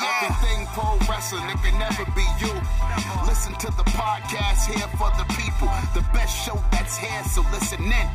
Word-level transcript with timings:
everything 0.00 0.66
pro 0.68 0.98
wrestling. 1.08 1.44
It 1.48 1.56
can 1.62 1.78
never 1.78 2.04
be 2.12 2.26
you. 2.40 2.52
Listen 3.26 3.54
to 3.54 3.66
the 3.76 3.84
podcast 3.90 4.72
here 4.72 4.88
for 4.98 5.10
the 5.16 5.24
people. 5.34 5.68
The 5.94 6.06
best 6.12 6.36
show 6.44 6.62
that's 6.70 6.96
here, 6.96 7.22
so 7.24 7.42
listen 7.52 7.82
in. 7.82 8.08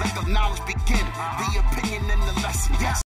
Let 0.00 0.14
the 0.14 0.28
knowledge 0.28 0.60
begin. 0.66 1.06
The 1.06 1.64
opinion 1.66 2.10
and 2.10 2.22
the 2.22 2.40
lesson. 2.42 2.76
Yes. 2.80 3.02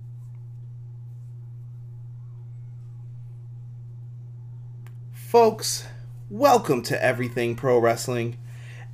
Folks, 5.13 5.87
welcome 6.29 6.83
to 6.83 7.03
Everything 7.03 7.55
Pro 7.55 7.79
Wrestling. 7.79 8.37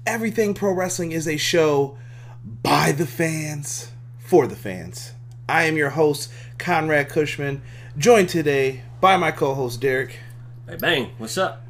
Everything 0.05 0.53
Pro 0.53 0.71
Wrestling 0.71 1.11
is 1.11 1.27
a 1.27 1.37
show 1.37 1.97
by 2.63 2.93
the 2.93 3.05
fans, 3.05 3.91
for 4.19 4.47
the 4.47 4.55
fans. 4.55 5.11
I 5.49 5.63
am 5.63 5.75
your 5.75 5.89
host, 5.89 6.31
Conrad 6.57 7.09
Cushman, 7.09 7.61
joined 7.97 8.29
today 8.29 8.83
by 9.01 9.17
my 9.17 9.31
co 9.31 9.53
host, 9.53 9.81
Derek. 9.81 10.19
Hey, 10.67 10.75
bang, 10.75 11.11
what's 11.17 11.37
up? 11.37 11.63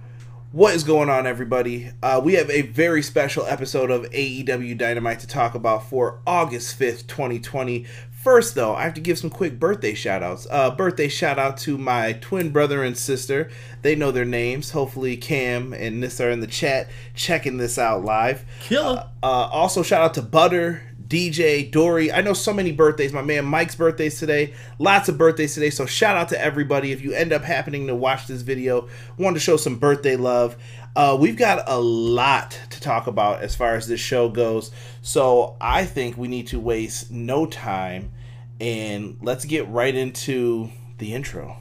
What 0.52 0.73
is 0.73 0.83
going 0.83 1.09
on, 1.09 1.27
everybody? 1.27 1.91
Uh, 2.02 2.19
we 2.23 2.33
have 2.33 2.49
a 2.49 2.63
very 2.63 3.03
special 3.03 3.45
episode 3.45 3.91
of 3.91 4.09
AEW 4.09 4.75
Dynamite 4.75 5.19
to 5.19 5.27
talk 5.27 5.53
about 5.53 5.88
for 5.88 6.22
August 6.25 6.80
5th, 6.80 7.05
2020. 7.05 7.85
First, 8.11 8.55
though, 8.55 8.73
I 8.73 8.83
have 8.83 8.95
to 8.95 9.02
give 9.02 9.19
some 9.19 9.30
quick 9.30 9.59
birthday 9.59 9.94
shout 9.94 10.23
outs. 10.23 10.47
Uh, 10.50 10.72
birthday 10.72 11.07
shout 11.07 11.38
out 11.38 11.57
to 11.59 11.77
my 11.77 12.13
twin 12.13 12.50
brother 12.50 12.83
and 12.83 12.97
sister. 12.97 13.52
They 13.83 13.95
know 13.95 14.11
their 14.11 14.25
names. 14.25 14.72
Hopefully, 14.72 15.16
Cam 15.16 15.72
and 15.72 16.02
Nissa 16.02 16.25
are 16.25 16.31
in 16.31 16.39
the 16.39 16.47
chat 16.47 16.89
checking 17.13 17.57
this 17.57 17.77
out 17.77 18.03
live. 18.03 18.44
Killer. 18.61 19.07
Uh, 19.22 19.25
uh, 19.25 19.50
also, 19.52 19.83
shout 19.83 20.02
out 20.02 20.16
to 20.16 20.23
Butter, 20.23 20.81
DJ, 21.09 21.69
Dory. 21.71 22.11
I 22.11 22.21
know 22.21 22.33
so 22.33 22.53
many 22.53 22.71
birthdays. 22.71 23.11
My 23.11 23.23
man 23.23 23.43
Mike's 23.43 23.73
birthday's 23.73 24.19
today. 24.19 24.53
Lots 24.77 25.09
of 25.09 25.17
birthdays 25.17 25.55
today. 25.55 25.71
So 25.71 25.88
shout 25.88 26.16
out 26.16 26.29
to 26.29 26.39
everybody. 26.39 26.91
If 26.91 27.01
you 27.01 27.13
end 27.13 27.33
up 27.33 27.41
happening 27.41 27.88
to 27.88 27.95
watch 27.95 28.27
this 28.27 28.43
video, 28.43 28.88
want 29.17 29.35
to 29.35 29.39
show 29.39 29.57
some 29.57 29.79
birthday 29.79 30.16
love. 30.16 30.55
Uh, 30.95 31.17
we've 31.19 31.35
got 31.35 31.67
a 31.67 31.79
lot 31.79 32.59
to 32.69 32.79
talk 32.79 33.07
about 33.07 33.41
as 33.41 33.55
far 33.55 33.73
as 33.73 33.88
this 33.88 33.99
show 33.99 34.29
goes. 34.29 34.69
So 35.01 35.57
I 35.59 35.85
think 35.85 36.16
we 36.16 36.27
need 36.27 36.47
to 36.47 36.59
waste 36.59 37.09
no 37.09 37.47
time 37.47 38.11
and 38.59 39.17
let's 39.21 39.45
get 39.45 39.67
right 39.67 39.95
into 39.95 40.69
the 40.99 41.16
intro. 41.16 41.57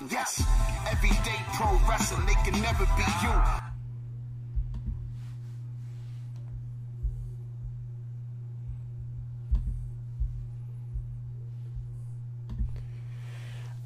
Lesson. 0.00 0.08
Yes. 0.10 0.44
Everyday 0.90 1.42
pro 1.54 1.78
wrestling, 1.88 2.26
it 2.28 2.36
can 2.44 2.60
never 2.60 2.84
be 2.96 3.02
you. 3.22 3.62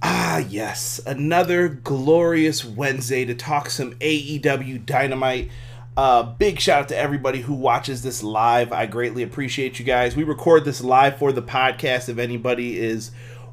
Ah, 0.02 0.38
yes, 0.38 0.98
another 1.06 1.68
glorious 1.68 2.64
Wednesday 2.64 3.26
to 3.26 3.34
talk 3.34 3.68
some 3.68 3.92
AEW 3.94 4.86
Dynamite. 4.86 5.50
Uh, 5.96 6.22
big 6.22 6.58
shout 6.58 6.82
out 6.82 6.88
to 6.88 6.96
everybody 6.96 7.42
who 7.42 7.52
watches 7.52 8.02
this 8.02 8.22
live. 8.22 8.72
I 8.72 8.86
greatly 8.86 9.22
appreciate 9.22 9.78
you 9.78 9.84
guys. 9.84 10.16
We 10.16 10.22
record 10.22 10.64
this 10.64 10.80
live 10.80 11.18
for 11.18 11.32
the 11.32 11.42
podcast 11.42 12.08
if 12.08 12.16
anybody 12.16 12.78
is 12.78 13.10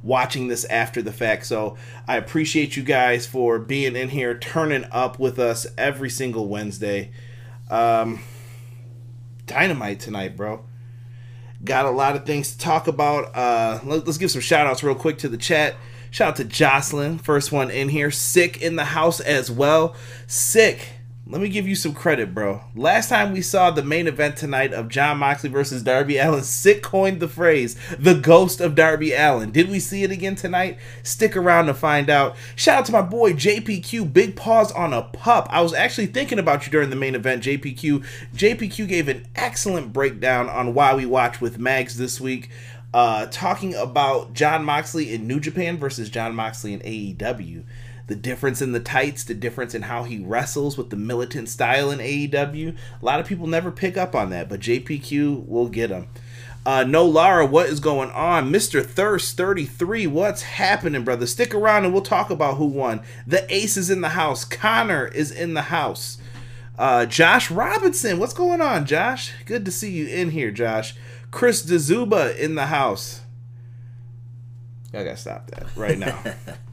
watching 0.07 0.47
this 0.47 0.65
after 0.65 1.01
the 1.01 1.11
fact. 1.11 1.45
So 1.45 1.77
I 2.07 2.17
appreciate 2.17 2.77
you 2.77 2.83
guys 2.83 3.27
for 3.27 3.59
being 3.59 3.95
in 3.95 4.09
here, 4.09 4.37
turning 4.37 4.85
up 4.91 5.19
with 5.19 5.37
us 5.37 5.67
every 5.77 6.09
single 6.09 6.47
Wednesday. 6.47 7.11
Um, 7.69 8.23
Dynamite 9.45 9.99
tonight, 9.99 10.37
bro. 10.37 10.63
Got 11.63 11.85
a 11.85 11.91
lot 11.91 12.15
of 12.15 12.25
things 12.25 12.51
to 12.51 12.57
talk 12.57 12.87
about. 12.87 13.35
Uh, 13.35 13.79
let, 13.83 14.07
us 14.07 14.17
give 14.17 14.31
some 14.31 14.41
shout 14.41 14.65
outs 14.65 14.83
real 14.83 14.95
quick 14.95 15.17
to 15.19 15.29
the 15.29 15.37
chat. 15.37 15.75
Shout 16.09 16.29
out 16.29 16.35
to 16.37 16.45
Jocelyn, 16.45 17.17
first 17.17 17.51
one 17.51 17.69
in 17.69 17.89
here. 17.89 18.11
Sick 18.11 18.61
in 18.61 18.75
the 18.75 18.85
house 18.85 19.19
as 19.19 19.51
well. 19.51 19.95
Sick. 20.25 20.96
Let 21.29 21.41
me 21.41 21.49
give 21.49 21.67
you 21.67 21.75
some 21.75 21.93
credit, 21.93 22.33
bro. 22.33 22.61
Last 22.73 23.09
time 23.09 23.33
we 23.33 23.41
saw 23.41 23.69
the 23.69 23.83
main 23.83 24.07
event 24.07 24.37
tonight 24.37 24.71
of 24.71 24.87
Jon 24.87 25.17
Moxley 25.17 25.49
versus 25.49 25.83
Darby 25.83 26.17
Allin, 26.17 26.43
Sick 26.43 26.81
coined 26.81 27.19
the 27.19 27.27
phrase, 27.27 27.75
the 27.99 28.13
ghost 28.13 28.61
of 28.61 28.75
Darby 28.75 29.11
Allin. 29.11 29.51
Did 29.51 29.69
we 29.69 29.81
see 29.81 30.03
it 30.03 30.11
again 30.11 30.35
tonight? 30.35 30.77
Stick 31.03 31.35
around 31.35 31.65
to 31.65 31.73
find 31.73 32.09
out. 32.09 32.37
Shout 32.55 32.77
out 32.77 32.85
to 32.85 32.93
my 32.93 33.01
boy 33.01 33.33
JPQ, 33.33 34.13
big 34.13 34.37
paws 34.37 34.71
on 34.71 34.93
a 34.93 35.01
pup. 35.01 35.47
I 35.49 35.59
was 35.59 35.73
actually 35.73 36.07
thinking 36.07 36.39
about 36.39 36.65
you 36.65 36.71
during 36.71 36.91
the 36.91 36.95
main 36.95 37.13
event, 37.13 37.43
JPQ. 37.43 38.05
JPQ 38.33 38.87
gave 38.87 39.09
an 39.09 39.27
excellent 39.35 39.91
breakdown 39.91 40.47
on 40.47 40.73
why 40.73 40.95
we 40.95 41.05
watch 41.05 41.41
with 41.41 41.59
Mags 41.59 41.97
this 41.97 42.21
week 42.21 42.49
uh, 42.93 43.27
talking 43.27 43.75
about 43.75 44.33
Jon 44.33 44.63
Moxley 44.63 45.13
in 45.13 45.27
New 45.27 45.39
Japan 45.39 45.77
versus 45.77 46.09
Jon 46.09 46.33
Moxley 46.35 46.73
in 46.73 46.79
AEW. 46.79 47.63
The 48.07 48.15
difference 48.15 48.61
in 48.61 48.71
the 48.71 48.79
tights, 48.79 49.23
the 49.23 49.33
difference 49.33 49.75
in 49.75 49.83
how 49.83 50.03
he 50.03 50.19
wrestles 50.19 50.77
with 50.77 50.89
the 50.89 50.95
militant 50.95 51.49
style 51.49 51.91
in 51.91 51.99
AEW. 51.99 52.75
A 53.01 53.05
lot 53.05 53.19
of 53.19 53.27
people 53.27 53.47
never 53.47 53.69
pick 53.69 53.97
up 53.97 54.15
on 54.15 54.29
that, 54.29 54.47
but 54.47 54.61
JPQ 54.61 55.45
will 55.45 55.67
get 55.67 55.89
them. 55.89 56.07
Uh, 56.65 56.83
no 56.83 57.05
Lara, 57.05 57.45
what 57.45 57.67
is 57.67 57.79
going 57.79 58.11
on? 58.11 58.51
Mr. 58.51 58.85
Thirst 58.85 59.37
33, 59.37 60.07
what's 60.07 60.41
happening, 60.41 61.03
brother? 61.03 61.25
Stick 61.25 61.55
around 61.55 61.85
and 61.85 61.93
we'll 61.93 62.01
talk 62.01 62.29
about 62.29 62.57
who 62.57 62.65
won. 62.65 63.01
The 63.25 63.45
ace 63.53 63.77
is 63.77 63.89
in 63.89 64.01
the 64.01 64.09
house. 64.09 64.43
Connor 64.43 65.07
is 65.07 65.31
in 65.31 65.53
the 65.53 65.63
house. 65.63 66.17
Uh, 66.77 67.05
Josh 67.05 67.49
Robinson, 67.49 68.19
what's 68.19 68.33
going 68.33 68.61
on, 68.61 68.85
Josh? 68.85 69.33
Good 69.45 69.65
to 69.65 69.71
see 69.71 69.91
you 69.91 70.07
in 70.07 70.31
here, 70.31 70.51
Josh. 70.51 70.93
Chris 71.31 71.65
DeZuba 71.65 72.37
in 72.37 72.55
the 72.55 72.67
house. 72.67 73.21
I 74.93 75.03
gotta 75.03 75.17
stop 75.17 75.49
that 75.51 75.67
right 75.75 75.97
now. 75.97 76.21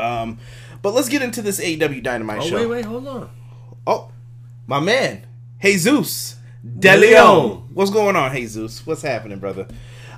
um, 0.00 0.38
but 0.82 0.94
let's 0.94 1.08
get 1.08 1.22
into 1.22 1.42
this 1.42 1.60
AEW 1.60 2.02
Dynamite 2.02 2.40
Oh, 2.42 2.46
show. 2.46 2.56
wait, 2.56 2.66
wait, 2.66 2.84
hold 2.84 3.06
on. 3.08 3.30
Oh, 3.86 4.10
my 4.66 4.80
man, 4.80 5.26
Jesus 5.62 6.36
De 6.78 6.96
Leon. 6.96 7.68
What's 7.74 7.90
going 7.90 8.16
on, 8.16 8.34
Jesus? 8.34 8.86
What's 8.86 9.02
happening, 9.02 9.38
brother? 9.38 9.66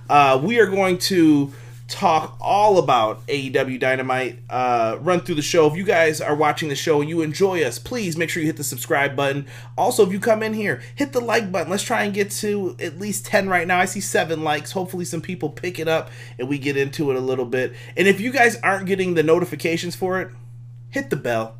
Uh, 0.08 0.40
we 0.42 0.58
are 0.58 0.66
going 0.66 0.98
to 0.98 1.52
talk 1.92 2.36
all 2.40 2.78
about 2.78 3.24
AEW 3.26 3.78
Dynamite, 3.78 4.38
uh, 4.48 4.96
run 5.00 5.20
through 5.20 5.34
the 5.34 5.42
show. 5.42 5.66
If 5.66 5.76
you 5.76 5.84
guys 5.84 6.20
are 6.20 6.34
watching 6.34 6.70
the 6.70 6.74
show 6.74 7.00
and 7.00 7.08
you 7.08 7.20
enjoy 7.20 7.62
us, 7.62 7.78
please 7.78 8.16
make 8.16 8.30
sure 8.30 8.40
you 8.40 8.46
hit 8.46 8.56
the 8.56 8.64
subscribe 8.64 9.14
button. 9.14 9.46
Also, 9.76 10.04
if 10.04 10.10
you 10.10 10.18
come 10.18 10.42
in 10.42 10.54
here, 10.54 10.82
hit 10.94 11.12
the 11.12 11.20
like 11.20 11.52
button. 11.52 11.70
Let's 11.70 11.82
try 11.82 12.04
and 12.04 12.14
get 12.14 12.30
to 12.32 12.74
at 12.80 12.98
least 12.98 13.26
10 13.26 13.48
right 13.48 13.66
now. 13.66 13.78
I 13.78 13.84
see 13.84 14.00
seven 14.00 14.42
likes. 14.42 14.72
Hopefully, 14.72 15.04
some 15.04 15.20
people 15.20 15.50
pick 15.50 15.78
it 15.78 15.86
up 15.86 16.10
and 16.38 16.48
we 16.48 16.58
get 16.58 16.76
into 16.76 17.10
it 17.10 17.16
a 17.16 17.20
little 17.20 17.44
bit. 17.44 17.74
And 17.96 18.08
if 18.08 18.20
you 18.20 18.32
guys 18.32 18.56
aren't 18.62 18.86
getting 18.86 19.14
the 19.14 19.22
notifications 19.22 19.94
for 19.94 20.20
it, 20.20 20.30
hit 20.88 21.10
the 21.10 21.16
bell. 21.16 21.56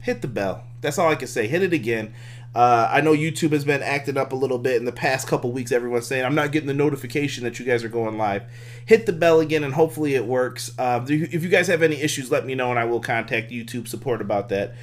Hit 0.00 0.20
the 0.20 0.28
bell. 0.28 0.64
That's 0.82 0.98
all 0.98 1.10
I 1.10 1.14
can 1.14 1.28
say. 1.28 1.46
Hit 1.46 1.62
it 1.62 1.72
again. 1.72 2.12
Uh, 2.54 2.88
I 2.90 3.00
know 3.00 3.12
YouTube 3.12 3.50
has 3.50 3.64
been 3.64 3.82
acting 3.82 4.16
up 4.16 4.32
a 4.32 4.36
little 4.36 4.58
bit 4.58 4.76
in 4.76 4.84
the 4.84 4.92
past 4.92 5.26
couple 5.26 5.50
weeks. 5.50 5.72
Everyone's 5.72 6.06
saying 6.06 6.24
I'm 6.24 6.36
not 6.36 6.52
getting 6.52 6.68
the 6.68 6.74
notification 6.74 7.42
that 7.44 7.58
you 7.58 7.64
guys 7.64 7.82
are 7.82 7.88
going 7.88 8.16
live. 8.16 8.44
Hit 8.86 9.06
the 9.06 9.12
bell 9.12 9.40
again, 9.40 9.64
and 9.64 9.74
hopefully 9.74 10.14
it 10.14 10.24
works. 10.24 10.72
Uh, 10.78 11.04
if 11.08 11.42
you 11.42 11.48
guys 11.48 11.66
have 11.66 11.82
any 11.82 12.00
issues, 12.00 12.30
let 12.30 12.46
me 12.46 12.54
know, 12.54 12.70
and 12.70 12.78
I 12.78 12.84
will 12.84 13.00
contact 13.00 13.50
YouTube 13.50 13.88
support 13.88 14.20
about 14.20 14.50
that. 14.50 14.74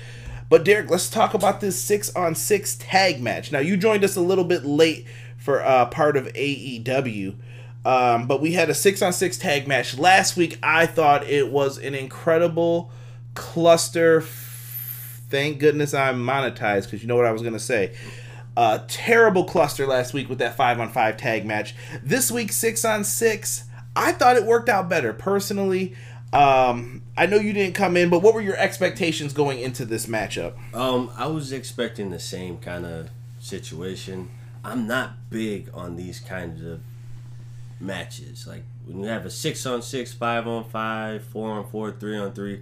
But 0.50 0.66
Derek, 0.66 0.90
let's 0.90 1.10
talk 1.10 1.34
about 1.34 1.62
this 1.62 1.82
six 1.82 2.14
on 2.14 2.36
six 2.36 2.76
tag 2.76 3.22
match. 3.22 3.54
Now 3.54 3.60
you 3.60 3.78
joined 3.78 4.04
us 4.04 4.18
a 4.18 4.22
little 4.22 4.44
bit 4.44 4.66
late 4.66 5.06
for 5.38 5.64
uh, 5.64 5.86
part 5.86 6.18
of 6.18 6.26
AEW. 6.28 7.36
Um, 7.86 8.28
but 8.28 8.42
we 8.42 8.52
had 8.52 8.70
a 8.70 8.74
six 8.74 9.02
on 9.02 9.14
six 9.14 9.38
tag 9.38 9.68
match 9.68 9.98
last 9.98 10.36
week. 10.36 10.60
I 10.62 10.86
thought 10.86 11.24
it 11.24 11.50
was 11.50 11.78
an 11.78 11.96
incredible 11.96 12.92
cluster. 13.34 14.22
Thank 15.32 15.60
goodness 15.60 15.94
I'm 15.94 16.24
monetized 16.24 16.84
because 16.84 17.02
you 17.02 17.08
know 17.08 17.16
what 17.16 17.26
I 17.26 17.32
was 17.32 17.42
going 17.42 17.54
to 17.54 17.60
say. 17.60 17.96
Uh, 18.56 18.80
terrible 18.88 19.46
cluster 19.46 19.88
last 19.88 20.14
week 20.14 20.28
with 20.28 20.40
that 20.40 20.58
five 20.58 20.80
on 20.80 20.90
five 20.90 21.16
tag 21.16 21.46
match. 21.46 21.74
This 22.04 22.30
week, 22.30 22.52
six 22.52 22.84
on 22.84 23.06
six. 23.06 23.64
I 23.96 24.12
thought 24.12 24.36
it 24.36 24.46
worked 24.46 24.68
out 24.70 24.90
better 24.90 25.14
personally. 25.14 25.96
Um, 26.34 27.02
I 27.18 27.26
know 27.26 27.38
you 27.38 27.54
didn't 27.54 27.76
come 27.76 27.98
in, 27.98 28.10
but 28.10 28.20
what 28.20 28.34
were 28.34 28.42
your 28.42 28.58
expectations 28.58 29.34
going 29.34 29.60
into 29.60 29.86
this 29.86 30.06
matchup? 30.06 30.54
Um, 30.74 31.12
I 31.18 31.28
was 31.28 31.52
expecting 31.52 32.10
the 32.10 32.20
same 32.20 32.58
kind 32.58 32.86
of 32.86 33.10
situation. 33.40 34.30
I'm 34.64 34.88
not 34.88 35.30
big 35.30 35.70
on 35.74 35.96
these 35.96 36.20
kinds 36.20 36.64
of 36.64 36.82
matches. 37.80 38.48
Like 38.48 38.64
when 38.86 39.00
you 39.00 39.08
have 39.08 39.26
a 39.26 39.30
six 39.30 39.66
on 39.66 39.82
six, 39.82 40.14
five 40.14 40.48
on 40.48 40.66
five, 40.66 41.24
four 41.24 41.52
on 41.52 41.70
four, 41.70 41.92
three 41.92 42.18
on 42.18 42.34
three, 42.34 42.62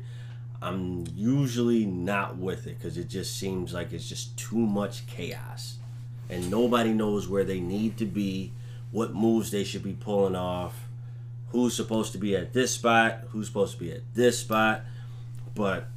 I'm 0.61 1.05
usually 1.15 1.85
not 1.85 2.37
with 2.37 2.67
it 2.67 2.77
because 2.77 2.97
it 2.97 3.07
just 3.07 3.37
seems 3.37 3.73
like 3.73 3.93
it's 3.93 4.07
just 4.07 4.37
too 4.37 4.57
much 4.57 5.07
chaos, 5.07 5.77
and 6.29 6.51
nobody 6.51 6.91
knows 6.91 7.27
where 7.27 7.45
they 7.45 7.59
need 7.59 7.97
to 7.97 8.05
be, 8.05 8.51
what 8.91 9.13
moves 9.13 9.51
they 9.51 9.63
should 9.63 9.83
be 9.83 9.93
pulling 9.93 10.35
off, 10.35 10.87
who's 11.49 11.75
supposed 11.75 12.11
to 12.11 12.17
be 12.17 12.35
at 12.35 12.53
this 12.53 12.71
spot, 12.73 13.21
who's 13.29 13.47
supposed 13.47 13.73
to 13.73 13.79
be 13.79 13.91
at 13.91 14.01
this 14.13 14.39
spot, 14.39 14.81
but 15.55 15.87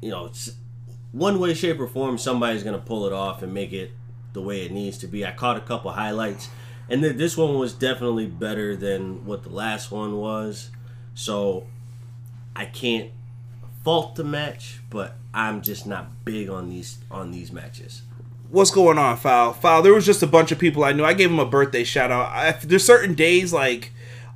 you 0.00 0.10
know, 0.10 0.26
it's 0.26 0.52
one 1.12 1.38
way, 1.38 1.54
shape, 1.54 1.78
or 1.78 1.86
form, 1.86 2.18
somebody's 2.18 2.64
gonna 2.64 2.78
pull 2.78 3.06
it 3.06 3.12
off 3.12 3.42
and 3.42 3.54
make 3.54 3.72
it 3.72 3.92
the 4.32 4.42
way 4.42 4.66
it 4.66 4.72
needs 4.72 4.98
to 4.98 5.06
be. 5.06 5.24
I 5.24 5.30
caught 5.30 5.56
a 5.56 5.60
couple 5.60 5.92
highlights, 5.92 6.48
and 6.88 7.02
th- 7.02 7.16
this 7.16 7.36
one 7.36 7.56
was 7.56 7.72
definitely 7.72 8.26
better 8.26 8.76
than 8.76 9.24
what 9.24 9.44
the 9.44 9.50
last 9.50 9.92
one 9.92 10.16
was. 10.16 10.70
So 11.14 11.66
I 12.56 12.66
can't 12.66 13.10
fault 13.84 14.16
the 14.16 14.24
match, 14.24 14.80
but 14.90 15.14
I'm 15.32 15.62
just 15.62 15.86
not 15.86 16.24
big 16.24 16.48
on 16.48 16.70
these 16.70 16.98
on 17.10 17.30
these 17.30 17.52
matches. 17.52 18.02
What's 18.50 18.70
going 18.70 18.98
on, 18.98 19.16
Foul? 19.16 19.52
Foul, 19.52 19.82
there 19.82 19.94
was 19.94 20.06
just 20.06 20.22
a 20.22 20.26
bunch 20.26 20.52
of 20.52 20.58
people 20.58 20.84
I 20.84 20.92
knew. 20.92 21.04
I 21.04 21.12
gave 21.12 21.28
them 21.28 21.38
a 21.38 21.46
birthday 21.46 21.84
shout 21.84 22.10
out. 22.10 22.28
I, 22.30 22.52
there's 22.52 22.84
certain 22.84 23.14
days 23.14 23.52
like 23.52 23.92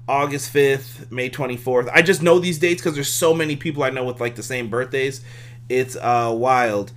August 0.09 0.53
5th, 0.53 1.11
May 1.11 1.31
24th. 1.31 1.91
I 1.93 2.03
just 2.03 2.23
know 2.23 2.39
these 2.39 2.59
dates 2.59 2.83
because 2.83 2.95
there's 2.95 3.13
so 3.13 3.33
many 3.33 3.57
people 3.57 3.83
I 3.83 3.91
know 3.91 4.05
with 4.05 4.21
like 4.21 4.35
the 4.37 4.43
same 4.43 4.69
birthdays. 4.69 5.23
It's 5.69 5.97
uh 5.97 6.33
wild. 6.37 6.93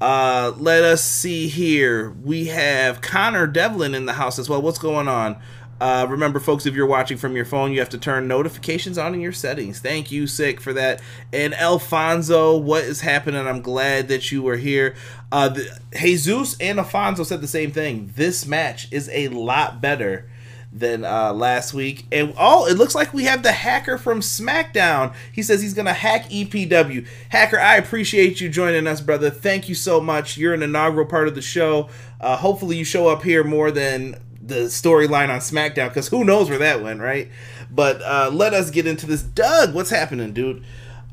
Uh 0.00 0.52
let 0.56 0.84
us 0.84 1.02
see 1.02 1.48
here. 1.48 2.10
We 2.22 2.46
have 2.46 3.00
Connor 3.00 3.46
Devlin 3.46 3.94
in 3.94 4.06
the 4.06 4.14
house 4.14 4.38
as 4.38 4.48
well. 4.48 4.62
What's 4.62 4.78
going 4.78 5.08
on? 5.08 5.40
Uh, 5.80 6.06
remember, 6.08 6.40
folks, 6.40 6.64
if 6.64 6.74
you're 6.74 6.86
watching 6.86 7.18
from 7.18 7.36
your 7.36 7.44
phone, 7.44 7.72
you 7.72 7.80
have 7.80 7.88
to 7.90 7.98
turn 7.98 8.26
notifications 8.26 8.96
on 8.96 9.14
in 9.14 9.20
your 9.20 9.32
settings. 9.32 9.78
Thank 9.78 10.10
you, 10.10 10.26
Sick, 10.26 10.60
for 10.60 10.72
that. 10.72 11.02
And 11.32 11.54
Alfonso, 11.54 12.56
what 12.56 12.84
is 12.84 13.02
happening? 13.02 13.46
I'm 13.46 13.60
glad 13.60 14.08
that 14.08 14.32
you 14.32 14.42
were 14.42 14.56
here. 14.56 14.94
Uh, 15.30 15.50
the, 15.50 15.80
Jesus 15.94 16.56
and 16.60 16.78
Alfonso 16.78 17.24
said 17.24 17.42
the 17.42 17.48
same 17.48 17.72
thing. 17.72 18.12
This 18.16 18.46
match 18.46 18.90
is 18.90 19.10
a 19.12 19.28
lot 19.28 19.82
better 19.82 20.30
than 20.72 21.04
uh, 21.04 21.32
last 21.32 21.72
week. 21.74 22.06
And 22.12 22.34
oh, 22.38 22.66
it 22.66 22.76
looks 22.76 22.94
like 22.94 23.12
we 23.12 23.24
have 23.24 23.42
the 23.42 23.52
hacker 23.52 23.98
from 23.98 24.20
SmackDown. 24.20 25.14
He 25.32 25.42
says 25.42 25.62
he's 25.62 25.74
going 25.74 25.86
to 25.86 25.92
hack 25.92 26.28
EPW. 26.30 27.06
Hacker, 27.30 27.58
I 27.58 27.76
appreciate 27.76 28.40
you 28.40 28.48
joining 28.48 28.86
us, 28.86 29.00
brother. 29.00 29.30
Thank 29.30 29.68
you 29.68 29.74
so 29.74 30.00
much. 30.00 30.36
You're 30.36 30.54
an 30.54 30.62
inaugural 30.62 31.06
part 31.06 31.28
of 31.28 31.34
the 31.34 31.42
show. 31.42 31.88
Uh, 32.20 32.36
hopefully, 32.36 32.76
you 32.76 32.84
show 32.84 33.08
up 33.08 33.22
here 33.22 33.44
more 33.44 33.70
than 33.70 34.20
the 34.46 34.66
storyline 34.66 35.28
on 35.28 35.40
SmackDown 35.40 35.88
because 35.88 36.08
who 36.08 36.24
knows 36.24 36.48
where 36.48 36.58
that 36.58 36.82
went, 36.82 37.00
right? 37.00 37.30
But 37.70 38.00
uh, 38.02 38.30
let 38.32 38.54
us 38.54 38.70
get 38.70 38.86
into 38.86 39.06
this. 39.06 39.22
Doug, 39.22 39.74
what's 39.74 39.90
happening, 39.90 40.32
dude? 40.32 40.64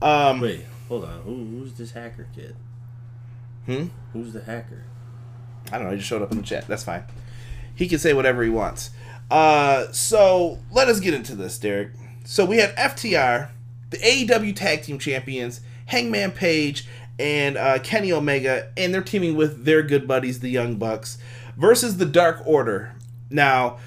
Um, 0.02 0.42
Wait, 0.42 0.66
hold 0.88 1.06
on. 1.06 1.22
Who, 1.22 1.36
who's 1.36 1.74
this 1.74 1.92
hacker 1.92 2.28
kid? 2.36 2.56
Hmm? 3.66 3.86
Who's 4.12 4.34
the 4.34 4.44
hacker? 4.44 4.84
I 5.72 5.78
don't 5.78 5.86
know. 5.86 5.92
He 5.92 5.98
just 5.98 6.10
showed 6.10 6.22
up 6.22 6.32
in 6.32 6.38
the 6.38 6.44
chat. 6.44 6.68
That's 6.68 6.84
fine. 6.84 7.04
He 7.76 7.88
can 7.88 8.00
say 8.00 8.14
whatever 8.14 8.44
he 8.44 8.50
wants. 8.50 8.92
Uh, 9.32 9.92
so 9.92 10.60
let 10.72 10.88
us 10.88 11.00
get 11.00 11.14
into 11.14 11.36
this, 11.36 11.58
Derek. 11.58 11.92
So 12.26 12.46
we 12.46 12.58
had 12.58 12.76
FTR, 12.76 13.50
the 13.90 13.98
AEW 13.98 14.56
Tag 14.56 14.84
Team 14.84 15.00
Champions, 15.00 15.62
Hangman 15.88 16.32
Page, 16.32 16.88
and 17.18 17.58
uh, 17.58 17.80
Kenny 17.80 18.12
Omega, 18.12 18.72
and 18.78 18.94
they're 18.94 19.02
teaming 19.02 19.36
with 19.36 19.66
their 19.66 19.82
good 19.82 20.08
buddies, 20.08 20.40
the 20.40 20.50
Young 20.50 20.76
Bucks, 20.76 21.18
versus 21.58 21.98
the 21.98 22.06
Dark 22.06 22.42
Order. 22.46 22.96
Now, 23.34 23.80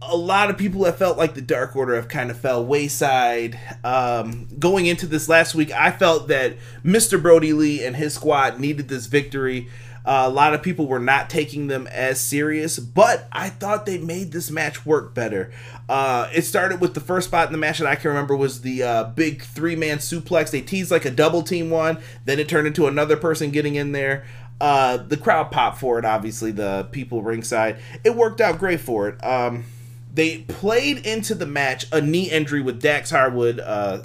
a 0.00 0.16
lot 0.16 0.48
of 0.48 0.56
people 0.56 0.84
have 0.84 0.96
felt 0.96 1.18
like 1.18 1.34
the 1.34 1.42
Dark 1.42 1.76
Order 1.76 1.96
have 1.96 2.08
kind 2.08 2.30
of 2.30 2.38
fell 2.38 2.64
wayside. 2.64 3.58
Um, 3.84 4.48
going 4.58 4.86
into 4.86 5.06
this 5.06 5.28
last 5.28 5.54
week, 5.54 5.70
I 5.72 5.90
felt 5.90 6.28
that 6.28 6.56
Mr. 6.84 7.20
Brodie 7.20 7.52
Lee 7.52 7.84
and 7.84 7.96
his 7.96 8.14
squad 8.14 8.58
needed 8.58 8.88
this 8.88 9.06
victory. 9.06 9.68
Uh, 10.02 10.24
a 10.26 10.30
lot 10.30 10.54
of 10.54 10.62
people 10.62 10.86
were 10.86 10.98
not 10.98 11.28
taking 11.28 11.66
them 11.66 11.86
as 11.88 12.18
serious, 12.18 12.78
but 12.78 13.28
I 13.30 13.50
thought 13.50 13.84
they 13.84 13.98
made 13.98 14.32
this 14.32 14.50
match 14.50 14.86
work 14.86 15.14
better. 15.14 15.52
Uh, 15.90 16.30
it 16.34 16.42
started 16.42 16.80
with 16.80 16.94
the 16.94 17.00
first 17.00 17.28
spot 17.28 17.48
in 17.48 17.52
the 17.52 17.58
match 17.58 17.78
that 17.78 17.86
I 17.86 17.96
can 17.96 18.08
remember 18.08 18.34
was 18.34 18.62
the 18.62 18.82
uh, 18.82 19.04
big 19.04 19.42
three 19.42 19.76
man 19.76 19.98
suplex. 19.98 20.50
They 20.50 20.62
teased 20.62 20.90
like 20.90 21.04
a 21.04 21.10
double 21.10 21.42
team 21.42 21.68
one, 21.68 21.98
then 22.24 22.38
it 22.38 22.48
turned 22.48 22.66
into 22.66 22.86
another 22.86 23.16
person 23.16 23.50
getting 23.50 23.74
in 23.74 23.92
there. 23.92 24.24
Uh, 24.60 24.98
the 24.98 25.16
crowd 25.16 25.50
popped 25.50 25.78
for 25.78 25.98
it, 25.98 26.04
obviously, 26.04 26.50
the 26.50 26.86
people 26.92 27.22
ringside. 27.22 27.78
It 28.04 28.14
worked 28.14 28.40
out 28.40 28.58
great 28.58 28.80
for 28.80 29.08
it. 29.08 29.22
Um, 29.24 29.64
they 30.12 30.38
played 30.38 31.06
into 31.06 31.34
the 31.34 31.46
match 31.46 31.86
a 31.92 32.00
knee 32.00 32.30
injury 32.30 32.60
with 32.60 32.80
Dax 32.82 33.10
Harwood, 33.10 33.58
uh, 33.60 34.02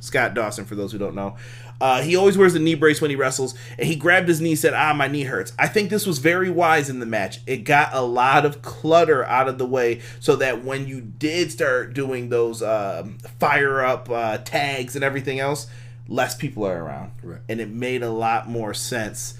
Scott 0.00 0.32
Dawson, 0.34 0.64
for 0.64 0.74
those 0.76 0.92
who 0.92 0.98
don't 0.98 1.14
know. 1.14 1.36
Uh, 1.80 2.02
he 2.02 2.16
always 2.16 2.36
wears 2.36 2.54
a 2.56 2.58
knee 2.58 2.74
brace 2.74 3.00
when 3.00 3.08
he 3.10 3.14
wrestles, 3.16 3.54
and 3.78 3.86
he 3.86 3.94
grabbed 3.94 4.26
his 4.26 4.40
knee, 4.40 4.56
said, 4.56 4.74
"Ah, 4.74 4.92
my 4.92 5.06
knee 5.06 5.22
hurts." 5.22 5.52
I 5.60 5.68
think 5.68 5.90
this 5.90 6.06
was 6.06 6.18
very 6.18 6.50
wise 6.50 6.88
in 6.90 6.98
the 6.98 7.06
match. 7.06 7.38
It 7.46 7.58
got 7.58 7.90
a 7.92 8.00
lot 8.00 8.44
of 8.44 8.62
clutter 8.62 9.24
out 9.24 9.46
of 9.48 9.58
the 9.58 9.66
way, 9.66 10.00
so 10.18 10.34
that 10.36 10.64
when 10.64 10.88
you 10.88 11.00
did 11.00 11.52
start 11.52 11.94
doing 11.94 12.30
those 12.30 12.62
uh, 12.62 13.06
fire 13.38 13.84
up 13.84 14.10
uh, 14.10 14.38
tags 14.38 14.96
and 14.96 15.04
everything 15.04 15.38
else, 15.38 15.68
less 16.08 16.34
people 16.34 16.66
are 16.66 16.82
around, 16.82 17.12
Right. 17.22 17.40
and 17.48 17.60
it 17.60 17.68
made 17.68 18.02
a 18.02 18.10
lot 18.10 18.48
more 18.48 18.74
sense. 18.74 19.34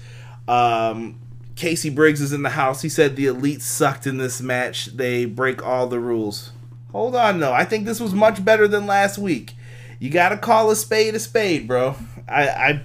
Um, 0.49 1.19
Casey 1.55 1.89
Briggs 1.89 2.21
is 2.21 2.33
in 2.33 2.41
the 2.41 2.49
house. 2.49 2.81
He 2.81 2.89
said 2.89 3.15
the 3.15 3.27
elite 3.27 3.61
sucked 3.61 4.07
in 4.07 4.17
this 4.17 4.41
match. 4.41 4.87
They 4.87 5.25
break 5.25 5.63
all 5.63 5.87
the 5.87 5.99
rules. 5.99 6.51
Hold 6.91 7.15
on, 7.15 7.39
though. 7.39 7.53
I 7.53 7.65
think 7.65 7.85
this 7.85 7.99
was 7.99 8.13
much 8.13 8.43
better 8.43 8.67
than 8.67 8.87
last 8.87 9.17
week. 9.17 9.53
You 9.99 10.09
got 10.09 10.29
to 10.29 10.37
call 10.37 10.71
a 10.71 10.75
spade 10.75 11.13
a 11.13 11.19
spade, 11.19 11.67
bro. 11.67 11.95
I, 12.27 12.47
I, 12.47 12.83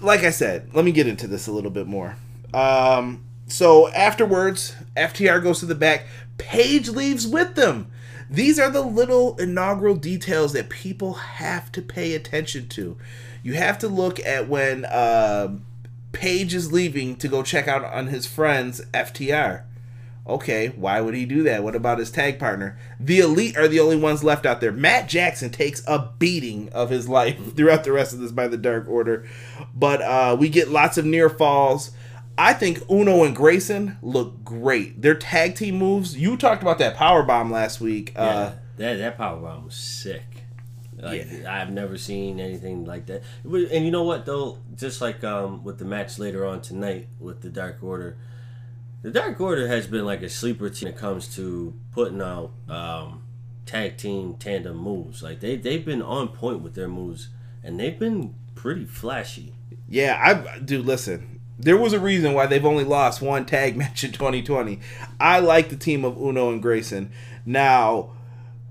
like 0.00 0.20
I 0.20 0.30
said, 0.30 0.72
let 0.74 0.84
me 0.84 0.92
get 0.92 1.08
into 1.08 1.26
this 1.26 1.48
a 1.48 1.52
little 1.52 1.70
bit 1.70 1.86
more. 1.86 2.16
Um, 2.54 3.24
so 3.48 3.88
afterwards, 3.88 4.76
FTR 4.96 5.42
goes 5.42 5.60
to 5.60 5.66
the 5.66 5.74
back. 5.74 6.06
Page 6.38 6.88
leaves 6.88 7.26
with 7.26 7.54
them. 7.54 7.90
These 8.30 8.58
are 8.58 8.70
the 8.70 8.82
little 8.82 9.36
inaugural 9.38 9.94
details 9.94 10.52
that 10.52 10.68
people 10.68 11.14
have 11.14 11.72
to 11.72 11.82
pay 11.82 12.14
attention 12.14 12.68
to. 12.68 12.96
You 13.42 13.54
have 13.54 13.78
to 13.78 13.88
look 13.88 14.20
at 14.20 14.48
when 14.48 14.84
uh, 14.84 15.56
Page 16.16 16.54
is 16.54 16.72
leaving 16.72 17.16
to 17.16 17.28
go 17.28 17.42
check 17.42 17.68
out 17.68 17.84
on 17.84 18.06
his 18.06 18.26
friends 18.26 18.80
FTR. 18.94 19.64
Okay, 20.26 20.68
why 20.68 21.00
would 21.02 21.14
he 21.14 21.26
do 21.26 21.42
that? 21.42 21.62
What 21.62 21.76
about 21.76 21.98
his 21.98 22.10
tag 22.10 22.38
partner? 22.38 22.78
The 22.98 23.20
Elite 23.20 23.56
are 23.56 23.68
the 23.68 23.80
only 23.80 23.96
ones 23.98 24.24
left 24.24 24.46
out 24.46 24.62
there. 24.62 24.72
Matt 24.72 25.08
Jackson 25.10 25.50
takes 25.50 25.84
a 25.86 26.10
beating 26.18 26.70
of 26.70 26.88
his 26.88 27.06
life 27.06 27.54
throughout 27.56 27.84
the 27.84 27.92
rest 27.92 28.14
of 28.14 28.20
this 28.20 28.32
by 28.32 28.48
the 28.48 28.56
Dark 28.56 28.88
Order. 28.88 29.28
But 29.74 30.00
uh, 30.00 30.36
we 30.40 30.48
get 30.48 30.70
lots 30.70 30.96
of 30.96 31.04
near 31.04 31.28
falls. 31.28 31.90
I 32.38 32.54
think 32.54 32.80
Uno 32.90 33.22
and 33.22 33.36
Grayson 33.36 33.98
look 34.02 34.42
great. 34.42 35.02
Their 35.02 35.14
tag 35.14 35.54
team 35.54 35.76
moves. 35.76 36.16
You 36.16 36.36
talked 36.38 36.62
about 36.62 36.78
that 36.78 36.96
power 36.96 37.22
bomb 37.22 37.50
last 37.52 37.80
week. 37.80 38.12
Yeah, 38.16 38.22
Uh, 38.22 38.52
that 38.78 38.94
that 38.94 39.18
power 39.18 39.38
bomb 39.38 39.66
was 39.66 39.74
sick. 39.74 40.24
Like 40.98 41.26
Yeah. 41.30 41.60
I've 41.60 41.70
never 41.70 41.98
seen 41.98 42.40
anything 42.40 42.84
like 42.84 43.06
that. 43.06 43.22
And 43.44 43.84
you 43.84 43.90
know 43.90 44.04
what 44.04 44.26
though? 44.26 44.58
Just 44.76 45.00
like 45.00 45.22
um, 45.24 45.62
with 45.64 45.78
the 45.78 45.84
match 45.84 46.18
later 46.18 46.46
on 46.46 46.62
tonight 46.62 47.08
with 47.20 47.42
the 47.42 47.50
Dark 47.50 47.82
Order, 47.82 48.16
the 49.02 49.10
Dark 49.10 49.40
Order 49.40 49.68
has 49.68 49.86
been 49.86 50.04
like 50.04 50.22
a 50.22 50.28
sleeper 50.28 50.68
team 50.70 50.86
when 50.86 50.94
it 50.94 50.98
comes 50.98 51.34
to 51.36 51.74
putting 51.92 52.20
out 52.20 52.52
um, 52.68 53.22
tag 53.66 53.96
team 53.98 54.34
tandem 54.38 54.76
moves. 54.76 55.22
Like 55.22 55.40
they 55.40 55.56
they've 55.56 55.84
been 55.84 56.02
on 56.02 56.28
point 56.28 56.62
with 56.62 56.74
their 56.74 56.88
moves, 56.88 57.28
and 57.62 57.78
they've 57.78 57.98
been 57.98 58.34
pretty 58.54 58.84
flashy. 58.84 59.52
Yeah, 59.88 60.18
I 60.20 60.58
do. 60.58 60.82
Listen, 60.82 61.40
there 61.58 61.76
was 61.76 61.92
a 61.92 62.00
reason 62.00 62.32
why 62.32 62.46
they've 62.46 62.64
only 62.64 62.84
lost 62.84 63.22
one 63.22 63.46
tag 63.46 63.76
match 63.76 64.02
in 64.02 64.12
2020. 64.12 64.80
I 65.20 65.40
like 65.40 65.68
the 65.68 65.76
team 65.76 66.04
of 66.04 66.16
Uno 66.16 66.50
and 66.50 66.62
Grayson. 66.62 67.10
Now 67.44 68.10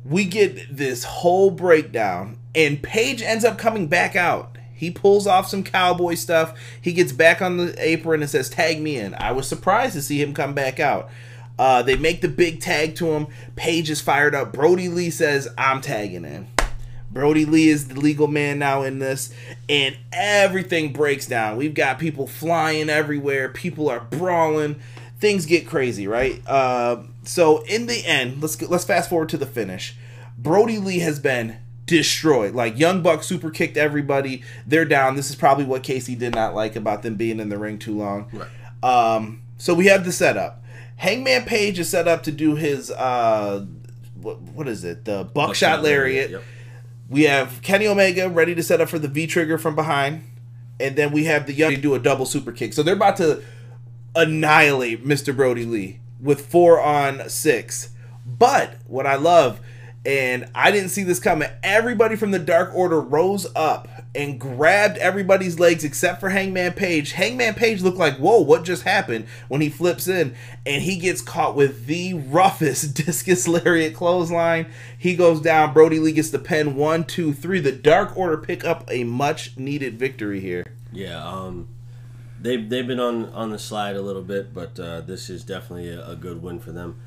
we 0.05 0.25
get 0.25 0.75
this 0.75 1.03
whole 1.03 1.49
breakdown, 1.49 2.37
and 2.53 2.81
Page 2.81 3.21
ends 3.21 3.43
up 3.43 3.57
coming 3.57 3.87
back 3.87 4.15
out. 4.15 4.57
He 4.73 4.91
pulls 4.91 5.25
off 5.25 5.47
some 5.47 5.63
cowboy 5.63 6.15
stuff. 6.15 6.57
He 6.79 6.93
gets 6.93 7.11
back 7.11 7.41
on 7.41 7.57
the 7.57 7.75
apron 7.81 8.21
and 8.21 8.29
says, 8.29 8.49
"Tag 8.49 8.81
me 8.81 8.97
in." 8.97 9.15
I 9.15 9.31
was 9.31 9.47
surprised 9.47 9.93
to 9.93 10.01
see 10.01 10.21
him 10.21 10.33
come 10.33 10.53
back 10.53 10.79
out. 10.79 11.09
Uh, 11.57 11.81
they 11.81 11.95
make 11.95 12.21
the 12.21 12.27
big 12.27 12.59
tag 12.59 12.95
to 12.95 13.13
him. 13.13 13.27
Page 13.55 13.89
is 13.89 14.01
fired 14.01 14.35
up. 14.35 14.51
Brodie 14.51 14.89
Lee 14.89 15.09
says, 15.09 15.47
"I'm 15.57 15.81
tagging 15.81 16.25
in." 16.25 16.47
Brodie 17.09 17.45
Lee 17.45 17.69
is 17.69 17.87
the 17.87 17.99
legal 17.99 18.27
man 18.27 18.59
now 18.59 18.83
in 18.83 18.99
this, 18.99 19.33
and 19.69 19.95
everything 20.11 20.91
breaks 20.91 21.25
down. 21.25 21.55
We've 21.55 21.73
got 21.73 21.97
people 21.97 22.27
flying 22.27 22.89
everywhere, 22.89 23.47
people 23.47 23.89
are 23.89 24.01
brawling, 24.01 24.81
things 25.21 25.45
get 25.45 25.65
crazy, 25.65 26.07
right? 26.09 26.45
Uh, 26.45 27.03
so 27.27 27.63
in 27.63 27.87
the 27.87 28.05
end, 28.05 28.41
let's 28.41 28.61
let's 28.61 28.85
fast 28.85 29.09
forward 29.09 29.29
to 29.29 29.37
the 29.37 29.45
finish. 29.45 29.95
Brodie 30.37 30.79
Lee 30.79 30.99
has 30.99 31.19
been 31.19 31.57
destroyed. 31.85 32.53
Like 32.53 32.77
Young 32.77 33.01
Buck 33.01 33.23
super 33.23 33.49
kicked 33.51 33.77
everybody. 33.77 34.43
They're 34.65 34.85
down. 34.85 35.15
This 35.15 35.29
is 35.29 35.35
probably 35.35 35.65
what 35.65 35.83
Casey 35.83 36.15
did 36.15 36.35
not 36.35 36.55
like 36.55 36.75
about 36.75 37.03
them 37.03 37.15
being 37.15 37.39
in 37.39 37.49
the 37.49 37.57
ring 37.57 37.77
too 37.79 37.97
long. 37.97 38.29
Right. 38.33 39.15
Um, 39.15 39.41
So 39.57 39.73
we 39.73 39.85
have 39.87 40.03
the 40.05 40.11
setup. 40.11 40.63
Hangman 40.97 41.43
Page 41.45 41.79
is 41.79 41.89
set 41.89 42.07
up 42.07 42.23
to 42.23 42.31
do 42.31 42.55
his 42.55 42.89
uh, 42.91 43.65
what 44.21 44.41
what 44.41 44.67
is 44.67 44.83
it? 44.83 45.05
The 45.05 45.23
buckshot, 45.23 45.83
lariat. 45.83 46.31
Yep. 46.31 46.43
We 47.09 47.23
have 47.23 47.61
Kenny 47.61 47.87
Omega 47.87 48.29
ready 48.29 48.55
to 48.55 48.63
set 48.63 48.81
up 48.81 48.89
for 48.89 48.97
the 48.97 49.07
V 49.07 49.27
trigger 49.27 49.57
from 49.57 49.75
behind, 49.75 50.23
and 50.79 50.95
then 50.95 51.11
we 51.11 51.25
have 51.25 51.45
the 51.45 51.53
young 51.53 51.79
do 51.81 51.93
a 51.93 51.99
double 51.99 52.25
super 52.25 52.51
kick. 52.51 52.73
So 52.73 52.81
they're 52.81 52.95
about 52.95 53.17
to 53.17 53.43
annihilate 54.15 55.05
Mr. 55.05 55.35
Brodie 55.35 55.65
Lee 55.65 55.99
with 56.25 56.47
four 56.47 56.81
on 56.81 57.29
six. 57.29 57.89
But 58.25 58.75
what 58.87 59.05
I 59.05 59.15
love, 59.15 59.61
and 60.05 60.49
I 60.53 60.71
didn't 60.71 60.89
see 60.89 61.03
this 61.03 61.19
coming, 61.19 61.49
everybody 61.63 62.15
from 62.15 62.31
the 62.31 62.39
Dark 62.39 62.75
Order 62.75 62.99
rose 62.99 63.47
up 63.55 63.87
and 64.13 64.39
grabbed 64.39 64.97
everybody's 64.97 65.59
legs 65.59 65.83
except 65.83 66.19
for 66.19 66.29
Hangman 66.29 66.73
Page. 66.73 67.11
Hangman 67.11 67.53
Page 67.53 67.81
looked 67.81 67.97
like, 67.97 68.17
whoa, 68.17 68.39
what 68.39 68.63
just 68.63 68.83
happened 68.83 69.27
when 69.47 69.61
he 69.61 69.69
flips 69.69 70.07
in 70.07 70.35
and 70.65 70.81
he 70.81 70.97
gets 70.97 71.21
caught 71.21 71.55
with 71.55 71.85
the 71.85 72.13
roughest 72.27 72.95
discus 72.95 73.47
lariat 73.47 73.93
clothesline. 73.93 74.67
He 74.97 75.15
goes 75.15 75.41
down. 75.41 75.73
Brodie 75.73 75.99
Lee 75.99 76.13
gets 76.13 76.31
the 76.31 76.39
pen 76.39 76.75
one, 76.75 77.03
two, 77.03 77.33
three. 77.33 77.59
The 77.59 77.71
Dark 77.71 78.17
Order 78.17 78.37
pick 78.37 78.63
up 78.65 78.85
a 78.89 79.03
much 79.03 79.57
needed 79.57 79.99
victory 79.99 80.39
here. 80.39 80.65
Yeah, 80.91 81.23
um, 81.23 81.67
they've 82.45 82.69
they've 82.69 82.87
been 82.87 82.99
on 82.99 83.25
on 83.33 83.49
the 83.49 83.59
slide 83.59 83.95
a 83.95 84.01
little 84.01 84.21
bit, 84.21 84.53
but 84.53 84.79
uh, 84.79 85.01
this 85.01 85.29
is 85.29 85.43
definitely 85.43 85.89
a, 85.89 86.11
a 86.11 86.15
good 86.15 86.41
win 86.41 86.59
for 86.59 86.71
them. 86.71 86.99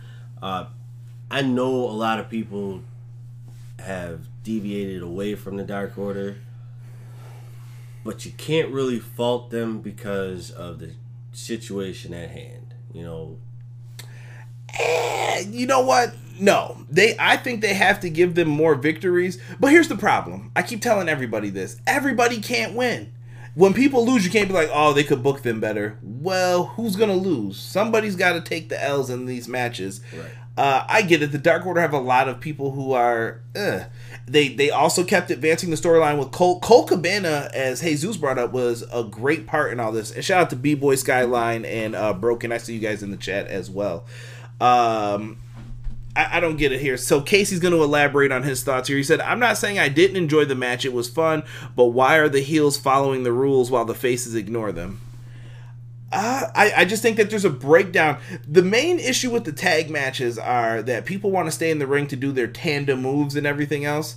Uh, 0.42 0.66
I 1.30 1.42
know 1.42 1.70
a 1.70 1.92
lot 1.92 2.18
of 2.18 2.28
people 2.28 2.82
have 3.78 4.26
deviated 4.42 5.02
away 5.02 5.34
from 5.36 5.56
the 5.56 5.64
Dark 5.64 5.96
Order, 5.96 6.38
but 8.04 8.26
you 8.26 8.32
can't 8.32 8.70
really 8.70 8.98
fault 8.98 9.50
them 9.50 9.80
because 9.80 10.50
of 10.50 10.80
the 10.80 10.92
situation 11.32 12.12
at 12.12 12.30
hand. 12.30 12.74
You 12.92 13.04
know, 13.04 13.36
Eh, 14.78 15.44
you 15.50 15.66
know 15.66 15.80
what? 15.80 16.14
No, 16.38 16.84
they. 16.90 17.16
I 17.18 17.36
think 17.36 17.62
they 17.62 17.74
have 17.74 18.00
to 18.00 18.10
give 18.10 18.34
them 18.34 18.48
more 18.48 18.74
victories. 18.74 19.38
But 19.58 19.70
here's 19.70 19.88
the 19.88 19.96
problem. 19.96 20.52
I 20.54 20.62
keep 20.62 20.82
telling 20.82 21.08
everybody 21.08 21.50
this. 21.50 21.80
Everybody 21.86 22.40
can't 22.40 22.74
win. 22.74 23.12
When 23.58 23.74
people 23.74 24.06
lose, 24.06 24.24
you 24.24 24.30
can't 24.30 24.46
be 24.46 24.54
like, 24.54 24.70
"Oh, 24.72 24.92
they 24.92 25.02
could 25.02 25.20
book 25.20 25.42
them 25.42 25.58
better." 25.58 25.98
Well, 26.00 26.66
who's 26.66 26.94
gonna 26.94 27.16
lose? 27.16 27.58
Somebody's 27.58 28.14
got 28.14 28.34
to 28.34 28.40
take 28.40 28.68
the 28.68 28.80
L's 28.80 29.10
in 29.10 29.26
these 29.26 29.48
matches. 29.48 30.00
Right. 30.16 30.30
Uh, 30.56 30.84
I 30.88 31.02
get 31.02 31.22
it. 31.22 31.32
The 31.32 31.38
Dark 31.38 31.66
Order 31.66 31.80
have 31.80 31.92
a 31.92 31.98
lot 31.98 32.28
of 32.28 32.38
people 32.38 32.70
who 32.70 32.92
are. 32.92 33.40
Uh, 33.56 33.86
they 34.28 34.46
they 34.46 34.70
also 34.70 35.02
kept 35.02 35.32
advancing 35.32 35.70
the 35.70 35.76
storyline 35.76 36.20
with 36.20 36.30
Colt 36.30 36.62
Colt 36.62 36.86
Cabana, 36.86 37.50
as 37.52 37.80
Jesus 37.80 38.16
brought 38.16 38.38
up, 38.38 38.52
was 38.52 38.84
a 38.92 39.02
great 39.02 39.48
part 39.48 39.72
in 39.72 39.80
all 39.80 39.90
this. 39.90 40.12
And 40.12 40.24
shout 40.24 40.40
out 40.42 40.50
to 40.50 40.56
B 40.56 40.76
Boy 40.76 40.94
Skyline 40.94 41.64
and 41.64 41.96
uh, 41.96 42.12
Broken. 42.12 42.52
I 42.52 42.58
see 42.58 42.74
you 42.74 42.80
guys 42.80 43.02
in 43.02 43.10
the 43.10 43.16
chat 43.16 43.48
as 43.48 43.68
well. 43.68 44.04
Um, 44.60 45.38
I, 46.18 46.38
I 46.38 46.40
don't 46.40 46.56
get 46.56 46.72
it 46.72 46.80
here. 46.80 46.96
So 46.96 47.20
Casey's 47.20 47.60
going 47.60 47.74
to 47.74 47.82
elaborate 47.82 48.32
on 48.32 48.42
his 48.42 48.62
thoughts 48.62 48.88
here. 48.88 48.96
He 48.96 49.04
said, 49.04 49.20
"I'm 49.20 49.38
not 49.38 49.56
saying 49.56 49.78
I 49.78 49.88
didn't 49.88 50.16
enjoy 50.16 50.44
the 50.44 50.54
match. 50.54 50.84
It 50.84 50.92
was 50.92 51.08
fun, 51.08 51.44
but 51.76 51.86
why 51.86 52.16
are 52.16 52.28
the 52.28 52.40
heels 52.40 52.76
following 52.76 53.22
the 53.22 53.32
rules 53.32 53.70
while 53.70 53.84
the 53.84 53.94
faces 53.94 54.34
ignore 54.34 54.72
them?" 54.72 55.00
Uh, 56.10 56.44
I, 56.54 56.72
I 56.78 56.84
just 56.86 57.02
think 57.02 57.18
that 57.18 57.28
there's 57.28 57.44
a 57.44 57.50
breakdown. 57.50 58.18
The 58.46 58.62
main 58.62 58.98
issue 58.98 59.30
with 59.30 59.44
the 59.44 59.52
tag 59.52 59.90
matches 59.90 60.38
are 60.38 60.82
that 60.82 61.04
people 61.04 61.30
want 61.30 61.46
to 61.48 61.52
stay 61.52 61.70
in 61.70 61.78
the 61.78 61.86
ring 61.86 62.06
to 62.08 62.16
do 62.16 62.32
their 62.32 62.46
tandem 62.46 63.02
moves 63.02 63.36
and 63.36 63.46
everything 63.46 63.84
else. 63.84 64.16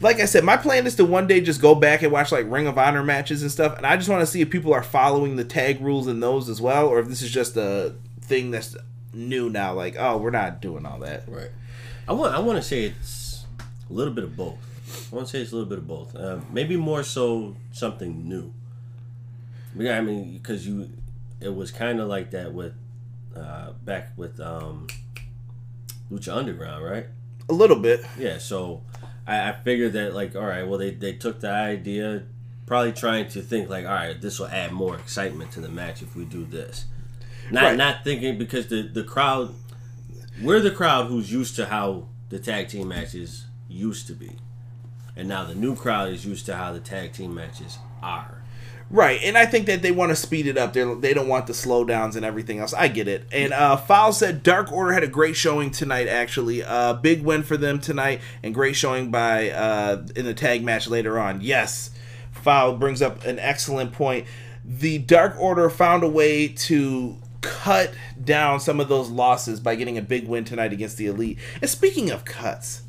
Like 0.00 0.20
I 0.20 0.26
said, 0.26 0.44
my 0.44 0.56
plan 0.56 0.86
is 0.86 0.94
to 0.96 1.04
one 1.04 1.26
day 1.26 1.40
just 1.40 1.60
go 1.60 1.74
back 1.74 2.02
and 2.02 2.12
watch 2.12 2.30
like 2.30 2.48
Ring 2.48 2.68
of 2.68 2.78
Honor 2.78 3.02
matches 3.02 3.42
and 3.42 3.50
stuff, 3.50 3.76
and 3.76 3.84
I 3.84 3.96
just 3.96 4.08
want 4.08 4.20
to 4.20 4.26
see 4.26 4.40
if 4.40 4.50
people 4.50 4.72
are 4.72 4.84
following 4.84 5.34
the 5.34 5.44
tag 5.44 5.80
rules 5.80 6.06
in 6.06 6.20
those 6.20 6.48
as 6.48 6.60
well, 6.60 6.86
or 6.86 7.00
if 7.00 7.08
this 7.08 7.20
is 7.20 7.32
just 7.32 7.56
a 7.56 7.96
thing 8.20 8.52
that's 8.52 8.76
new 9.12 9.50
now. 9.50 9.74
Like, 9.74 9.96
oh, 9.98 10.18
we're 10.18 10.30
not 10.30 10.60
doing 10.60 10.86
all 10.86 10.98
that. 11.00 11.28
Right. 11.28 11.50
I 12.08 12.12
want 12.12 12.34
I 12.34 12.40
want 12.40 12.56
to 12.60 12.62
say 12.62 12.84
it's 12.84 13.44
a 13.88 13.92
little 13.92 14.12
bit 14.12 14.24
of 14.24 14.36
both. 14.36 14.58
I 15.10 15.14
want 15.14 15.28
to 15.28 15.32
say 15.32 15.40
it's 15.42 15.52
a 15.52 15.54
little 15.54 15.68
bit 15.68 15.78
of 15.78 15.86
both. 15.86 16.14
Uh, 16.14 16.40
maybe 16.52 16.76
more 16.76 17.02
so 17.02 17.56
something 17.72 18.28
new. 18.28 18.52
Yeah, 19.76 19.96
I 19.96 20.00
mean, 20.02 20.34
because 20.34 20.66
you, 20.66 20.90
it 21.40 21.54
was 21.54 21.70
kind 21.70 21.98
of 21.98 22.08
like 22.08 22.32
that 22.32 22.52
with, 22.52 22.74
uh, 23.34 23.72
back 23.84 24.10
with 24.16 24.38
um, 24.38 24.86
Lucha 26.10 26.36
Underground, 26.36 26.84
right? 26.84 27.06
A 27.48 27.54
little 27.54 27.78
bit. 27.78 28.04
Yeah. 28.18 28.38
So 28.38 28.82
I, 29.26 29.48
I 29.48 29.52
figured 29.52 29.94
that 29.94 30.14
like, 30.14 30.36
all 30.36 30.42
right, 30.42 30.66
well 30.66 30.78
they 30.78 30.90
they 30.90 31.14
took 31.14 31.40
the 31.40 31.50
idea, 31.50 32.24
probably 32.66 32.92
trying 32.92 33.28
to 33.28 33.40
think 33.40 33.68
like, 33.68 33.86
all 33.86 33.92
right, 33.92 34.20
this 34.20 34.38
will 34.38 34.48
add 34.48 34.72
more 34.72 34.96
excitement 34.96 35.52
to 35.52 35.60
the 35.60 35.68
match 35.68 36.02
if 36.02 36.14
we 36.14 36.24
do 36.24 36.44
this. 36.44 36.84
Not 37.52 37.62
Right. 37.64 37.76
not 37.76 38.02
thinking 38.02 38.38
because 38.38 38.68
the 38.68 38.82
the 38.82 39.04
crowd, 39.04 39.54
we're 40.42 40.60
the 40.60 40.70
crowd 40.70 41.06
who's 41.06 41.30
used 41.30 41.54
to 41.56 41.66
how 41.66 42.08
the 42.30 42.38
tag 42.38 42.68
team 42.68 42.88
matches 42.88 43.44
used 43.68 44.06
to 44.06 44.14
be, 44.14 44.32
and 45.16 45.28
now 45.28 45.44
the 45.44 45.54
new 45.54 45.76
crowd 45.76 46.08
is 46.10 46.24
used 46.24 46.46
to 46.46 46.56
how 46.56 46.72
the 46.72 46.80
tag 46.80 47.12
team 47.12 47.34
matches 47.34 47.78
are. 48.02 48.38
Right, 48.90 49.20
and 49.22 49.38
I 49.38 49.46
think 49.46 49.66
that 49.66 49.80
they 49.80 49.90
want 49.90 50.10
to 50.10 50.16
speed 50.16 50.46
it 50.46 50.58
up. 50.58 50.72
They 50.72 50.82
they 50.94 51.14
don't 51.14 51.28
want 51.28 51.46
the 51.46 51.52
slowdowns 51.54 52.16
and 52.16 52.24
everything 52.26 52.58
else. 52.58 52.74
I 52.74 52.88
get 52.88 53.08
it. 53.08 53.26
And 53.32 53.52
uh, 53.52 53.76
Foul 53.76 54.12
said 54.12 54.42
Dark 54.42 54.70
Order 54.72 54.92
had 54.92 55.02
a 55.02 55.06
great 55.08 55.36
showing 55.36 55.70
tonight. 55.70 56.08
Actually, 56.08 56.62
uh, 56.62 56.94
big 56.94 57.22
win 57.22 57.42
for 57.42 57.56
them 57.56 57.80
tonight, 57.80 58.20
and 58.42 58.54
great 58.54 58.76
showing 58.76 59.10
by 59.10 59.50
uh, 59.50 60.06
in 60.16 60.24
the 60.26 60.34
tag 60.34 60.62
match 60.64 60.88
later 60.88 61.18
on. 61.18 61.40
Yes, 61.42 61.90
Foul 62.32 62.76
brings 62.76 63.00
up 63.00 63.24
an 63.24 63.38
excellent 63.38 63.92
point. 63.92 64.26
The 64.64 64.98
Dark 64.98 65.36
Order 65.38 65.70
found 65.70 66.02
a 66.02 66.08
way 66.08 66.48
to 66.48 67.16
cut 67.42 67.92
down 68.22 68.60
some 68.60 68.80
of 68.80 68.88
those 68.88 69.10
losses 69.10 69.60
by 69.60 69.74
getting 69.74 69.98
a 69.98 70.02
big 70.02 70.26
win 70.26 70.44
tonight 70.44 70.72
against 70.72 70.96
the 70.96 71.06
Elite. 71.06 71.38
And 71.60 71.68
speaking 71.68 72.10
of 72.10 72.24
cuts, 72.24 72.82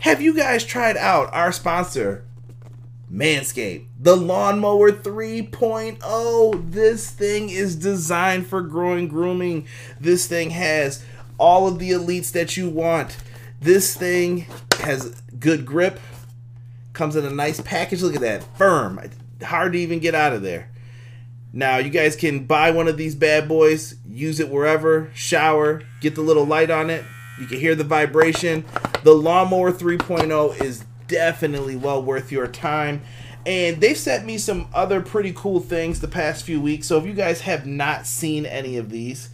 have 0.00 0.20
you 0.20 0.34
guys 0.34 0.64
tried 0.64 0.96
out 0.96 1.32
our 1.32 1.52
sponsor, 1.52 2.24
Manscaped, 3.12 3.86
the 3.98 4.16
Lawnmower 4.16 4.92
3.0. 4.92 6.70
This 6.70 7.10
thing 7.10 7.48
is 7.48 7.74
designed 7.74 8.46
for 8.46 8.62
growing 8.62 9.08
grooming. 9.08 9.66
This 9.98 10.28
thing 10.28 10.50
has 10.50 11.04
all 11.36 11.66
of 11.66 11.78
the 11.80 11.90
elites 11.90 12.30
that 12.32 12.56
you 12.56 12.68
want. 12.68 13.16
This 13.60 13.96
thing 13.96 14.46
has 14.80 15.20
good 15.38 15.66
grip, 15.66 15.98
comes 16.92 17.16
in 17.16 17.24
a 17.24 17.30
nice 17.30 17.60
package. 17.60 18.02
Look 18.02 18.14
at 18.14 18.20
that, 18.20 18.56
firm, 18.56 19.00
hard 19.42 19.72
to 19.72 19.78
even 19.78 19.98
get 19.98 20.14
out 20.14 20.32
of 20.32 20.42
there. 20.42 20.70
Now, 21.52 21.78
you 21.78 21.90
guys 21.90 22.14
can 22.14 22.44
buy 22.44 22.70
one 22.70 22.86
of 22.86 22.96
these 22.96 23.14
bad 23.14 23.48
boys, 23.48 23.96
use 24.08 24.38
it 24.38 24.48
wherever, 24.48 25.10
shower, 25.14 25.82
get 26.00 26.14
the 26.14 26.20
little 26.20 26.44
light 26.44 26.70
on 26.70 26.90
it. 26.90 27.04
You 27.40 27.46
can 27.46 27.58
hear 27.58 27.74
the 27.74 27.84
vibration. 27.84 28.64
The 29.02 29.14
Lawnmower 29.14 29.72
3.0 29.72 30.60
is 30.60 30.84
definitely 31.08 31.74
well 31.74 32.02
worth 32.02 32.30
your 32.30 32.46
time. 32.46 33.02
And 33.46 33.80
they've 33.80 33.96
sent 33.96 34.26
me 34.26 34.38
some 34.38 34.68
other 34.72 35.00
pretty 35.00 35.32
cool 35.34 35.60
things 35.60 36.00
the 36.00 36.08
past 36.08 36.44
few 36.44 36.60
weeks. 36.60 36.86
So 36.86 36.98
if 36.98 37.06
you 37.06 37.14
guys 37.14 37.40
have 37.40 37.66
not 37.66 38.06
seen 38.06 38.46
any 38.46 38.76
of 38.76 38.90
these, 38.90 39.30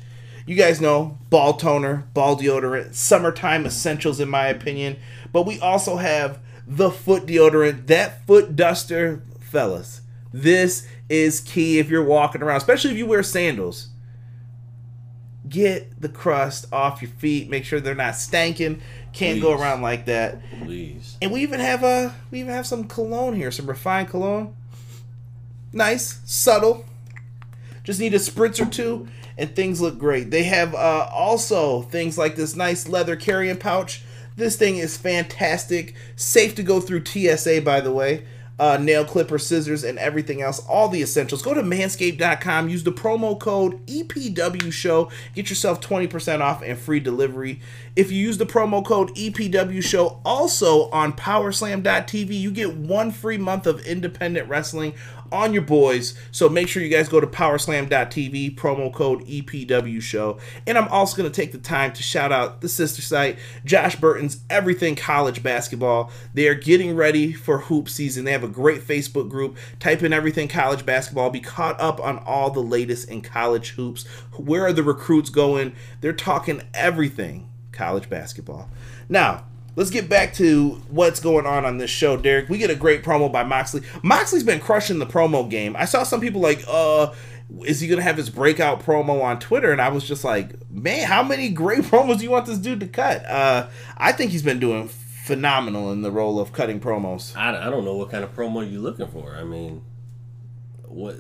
you 0.47 0.55
guys 0.55 0.81
know 0.81 1.19
ball 1.29 1.55
toner, 1.55 2.07
ball 2.15 2.37
deodorant, 2.37 2.95
summertime 2.95 3.67
essentials 3.67 4.21
in 4.21 4.29
my 4.29 4.47
opinion. 4.47 4.97
But 5.33 5.43
we 5.43 5.59
also 5.61 5.97
have 5.97 6.39
the 6.67 6.91
foot 6.91 7.27
deodorant, 7.27 7.89
that 7.89 8.25
foot 8.27 8.55
duster, 8.55 9.25
fellas. 9.41 10.03
This 10.33 10.87
is 11.09 11.41
key 11.41 11.79
if 11.79 11.89
you're 11.89 12.05
walking 12.05 12.43
around, 12.43 12.57
especially 12.57 12.91
if 12.91 12.97
you 12.97 13.07
wear 13.07 13.23
sandals. 13.23 13.89
Get 15.49 16.01
the 16.01 16.09
crust 16.09 16.67
off 16.73 17.01
your 17.01 17.11
feet. 17.11 17.49
Make 17.49 17.65
sure 17.65 17.79
they're 17.79 17.95
not 17.95 18.15
stanking. 18.15 18.81
Can't 19.13 19.41
go 19.41 19.53
around 19.53 19.81
like 19.81 20.07
that. 20.07 20.41
Please. 20.63 21.17
And 21.23 21.33
we 21.33 21.43
even 21.43 21.61
have 21.61 21.85
a 21.85 22.15
we 22.31 22.41
even 22.41 22.53
have 22.53 22.67
some 22.67 22.85
cologne 22.85 23.37
here, 23.37 23.53
some 23.53 23.67
refined 23.67 24.09
cologne. 24.09 24.57
Nice, 25.73 26.21
subtle. 26.25 26.85
Just 27.85 28.01
need 28.01 28.15
a 28.15 28.19
spritz 28.19 28.61
or 28.61 28.69
two, 28.69 29.07
and 29.39 29.55
things 29.55 29.81
look 29.81 29.99
great. 29.99 30.33
They 30.33 30.43
have 30.45 30.75
uh, 30.75 31.09
also 31.13 31.83
things 31.83 32.19
like 32.19 32.35
this 32.35 32.57
nice 32.57 32.89
leather 32.89 33.15
carrying 33.15 33.57
pouch. 33.57 34.03
This 34.35 34.57
thing 34.57 34.77
is 34.77 34.97
fantastic, 34.97 35.95
safe 36.17 36.57
to 36.57 36.63
go 36.63 36.81
through 36.81 37.05
TSA, 37.05 37.63
by 37.63 37.81
the 37.81 37.93
way. 37.93 38.25
Uh, 38.59 38.79
nail 38.79 39.05
clipper, 39.05 39.39
scissors, 39.39 39.85
and 39.85 39.99
everything 39.99 40.41
else. 40.41 40.61
All 40.67 40.89
the 40.89 41.03
essentials. 41.03 41.43
Go 41.43 41.53
to 41.53 41.63
manscaped.com. 41.63 42.71
Use 42.71 42.85
the 42.85 42.93
promo 42.93 43.39
code 43.39 43.85
EPW 43.87 44.73
Show. 44.73 45.11
Get 45.35 45.51
yourself 45.51 45.81
20% 45.83 46.41
off 46.41 46.63
and 46.63 46.79
free 46.79 47.01
delivery. 47.01 47.61
If 47.97 48.11
you 48.11 48.19
use 48.19 48.39
the 48.39 48.47
promo 48.47 48.85
code 48.85 49.15
EPW 49.15 49.83
Show 49.83 50.21
also 50.25 50.89
on 50.91 51.13
Powerslam.tv, 51.13 52.39
you 52.39 52.51
get 52.51 52.75
one 52.75 53.11
free 53.11 53.39
month 53.39 53.67
of 53.67 53.81
independent 53.81 54.49
wrestling 54.49 54.95
on 55.31 55.53
your 55.53 55.63
boys. 55.63 56.15
So 56.31 56.49
make 56.49 56.69
sure 56.69 56.83
you 56.83 56.89
guys 56.89 57.09
go 57.09 57.21
to 57.21 57.27
powerslam.tv, 57.27 58.57
promo 58.57 58.93
code 58.93 59.27
EPW 59.27 60.01
show. 60.01 60.39
And 60.67 60.79
I'm 60.79 60.89
also 60.89 61.17
going 61.17 61.31
to 61.31 61.35
take 61.35 61.53
the 61.53 61.59
time 61.59 61.93
to 61.93 62.03
shout 62.03 62.33
out 62.33 62.63
the 62.63 62.69
sister 62.69 63.03
site, 63.03 63.39
Josh 63.65 63.97
Burton's 63.97 64.41
Everything 64.49 64.97
College 64.97 65.43
Basketball. 65.43 66.11
They 66.33 66.49
are 66.49 66.55
getting 66.55 66.97
ready 66.97 67.35
for 67.35 67.59
hoop 67.59 67.91
season. 67.91 68.25
They 68.25 68.33
have 68.33 68.45
a 68.45 68.47
a 68.47 68.49
great 68.49 68.81
Facebook 68.81 69.29
group. 69.29 69.59
Type 69.79 70.03
in 70.03 70.13
everything 70.13 70.49
college 70.49 70.87
basketball. 70.87 71.29
Be 71.31 71.41
caught 71.41 71.79
up 71.79 72.01
on 72.01 72.19
all 72.19 72.51
the 72.51 72.63
latest 72.63 73.11
in 73.11 73.21
college 73.21 73.71
hoops. 73.71 74.07
Where 74.37 74.65
are 74.65 74.73
the 74.73 74.83
recruits 74.83 75.29
going? 75.29 75.75
They're 76.01 76.15
talking 76.15 76.63
everything 76.73 77.51
college 77.73 78.09
basketball. 78.09 78.71
Now, 79.09 79.45
let's 79.77 79.91
get 79.91 80.09
back 80.09 80.35
to 80.35 80.83
what's 80.89 81.21
going 81.21 81.47
on 81.47 81.65
on 81.65 81.79
this 81.79 81.91
show, 81.91 82.17
Derek. 82.17 82.49
We 82.49 82.59
get 82.59 82.71
a 82.71 82.75
great 82.75 83.05
promo 83.05 83.31
by 83.31 83.45
Moxley. 83.45 83.83
Moxley's 84.03 84.43
been 84.43 84.61
crushing 84.61 84.99
the 84.99 85.07
promo 85.07 85.49
game. 85.49 85.77
I 85.77 85.85
saw 85.85 86.03
some 86.03 86.21
people 86.21 86.41
like, 86.41 86.65
uh, 86.67 87.13
is 87.65 87.81
he 87.81 87.87
gonna 87.87 88.03
have 88.03 88.17
his 88.17 88.31
breakout 88.31 88.83
promo 88.83 89.23
on 89.23 89.39
Twitter? 89.39 89.71
And 89.71 89.81
I 89.81 89.91
was 89.91 90.07
just 90.09 90.25
like, 90.25 90.55
man, 90.71 91.07
how 91.07 91.23
many 91.23 91.51
great 91.51 91.81
promos 91.85 92.19
do 92.19 92.25
you 92.25 92.31
want 92.31 92.47
this 92.47 92.59
dude 92.59 92.81
to 92.81 92.89
cut? 92.89 93.25
Uh, 93.27 93.69
I 93.97 94.13
think 94.13 94.33
he's 94.33 94.43
been 94.43 94.59
doing 94.59 94.89
phenomenal 94.89 95.93
in 95.93 96.03
the 96.03 96.11
role 96.11 96.41
of 96.41 96.53
cutting 96.53 96.81
promos. 96.81 97.37
I, 97.37 97.67
I 97.67 97.71
don't 97.71 97.85
know 97.85 97.95
what 97.97 98.11
kind 98.11 98.25
of 98.25 98.35
promo 98.35 98.69
you're 98.71 98.81
looking 98.81 99.09
for. 99.09 99.37
I 99.37 99.45
mean, 99.45 99.83
what 100.85 101.17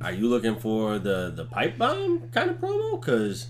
are 0.00 0.12
you 0.12 0.28
looking 0.28 0.56
for? 0.56 0.98
The 0.98 1.32
the 1.34 1.44
pipe 1.44 1.78
bomb 1.78 2.28
kind 2.30 2.50
of 2.50 2.58
promo? 2.58 3.00
Because 3.00 3.48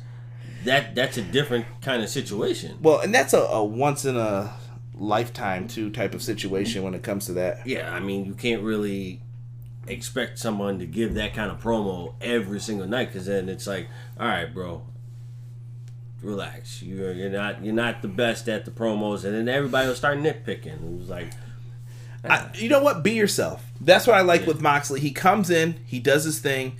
that 0.66 0.94
that's 0.94 1.16
a 1.16 1.22
different 1.22 1.66
kind 1.80 2.02
of 2.02 2.08
situation. 2.08 2.78
Well, 2.80 3.00
and 3.00 3.14
that's 3.14 3.32
a, 3.32 3.40
a 3.40 3.64
once 3.64 4.04
in 4.04 4.16
a 4.16 4.54
lifetime 4.94 5.68
too 5.68 5.90
type 5.90 6.14
of 6.14 6.22
situation 6.22 6.82
when 6.82 6.94
it 6.94 7.02
comes 7.02 7.26
to 7.26 7.32
that. 7.34 7.66
Yeah, 7.66 7.92
I 7.92 8.00
mean, 8.00 8.24
you 8.24 8.34
can't 8.34 8.62
really 8.62 9.20
expect 9.86 10.38
someone 10.38 10.78
to 10.78 10.86
give 10.86 11.14
that 11.14 11.34
kind 11.34 11.50
of 11.50 11.60
promo 11.62 12.14
every 12.20 12.60
single 12.60 12.86
night 12.86 13.12
because 13.12 13.26
then 13.26 13.48
it's 13.48 13.66
like, 13.66 13.88
all 14.18 14.26
right, 14.26 14.52
bro, 14.52 14.82
relax. 16.22 16.82
You're 16.82 17.12
you're 17.12 17.30
not 17.30 17.64
you're 17.64 17.74
not 17.74 18.02
the 18.02 18.08
best 18.08 18.48
at 18.48 18.64
the 18.64 18.70
promos, 18.70 19.24
and 19.24 19.34
then 19.34 19.48
everybody 19.48 19.88
will 19.88 19.94
start 19.94 20.18
nitpicking. 20.18 20.66
It 20.66 20.98
was 20.98 21.08
like, 21.08 21.30
I, 22.24 22.50
you 22.54 22.68
know 22.68 22.82
what? 22.82 23.02
Be 23.02 23.12
yourself. 23.12 23.64
That's 23.80 24.06
what 24.06 24.16
I 24.16 24.22
like 24.22 24.42
yeah. 24.42 24.48
with 24.48 24.60
Moxley. 24.60 25.00
He 25.00 25.12
comes 25.12 25.50
in, 25.50 25.80
he 25.86 26.00
does 26.00 26.24
his 26.24 26.38
thing. 26.38 26.76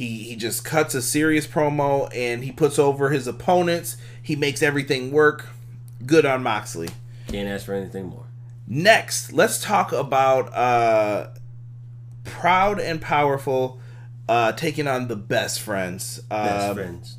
He 0.00 0.22
he 0.22 0.34
just 0.34 0.64
cuts 0.64 0.94
a 0.94 1.02
serious 1.02 1.46
promo 1.46 2.08
and 2.16 2.42
he 2.42 2.52
puts 2.52 2.78
over 2.78 3.10
his 3.10 3.26
opponents. 3.26 3.98
He 4.22 4.34
makes 4.34 4.62
everything 4.62 5.10
work. 5.10 5.48
Good 6.06 6.24
on 6.24 6.42
Moxley. 6.42 6.88
Can't 7.28 7.46
ask 7.46 7.66
for 7.66 7.74
anything 7.74 8.06
more. 8.06 8.24
Next, 8.66 9.30
let's 9.30 9.62
talk 9.62 9.92
about 9.92 10.54
uh, 10.54 11.28
proud 12.24 12.80
and 12.80 13.02
powerful 13.02 13.78
uh, 14.26 14.52
taking 14.52 14.88
on 14.88 15.08
the 15.08 15.16
best 15.16 15.60
friends. 15.60 16.22
Uh, 16.30 16.46
best 16.46 16.74
friends. 16.76 17.16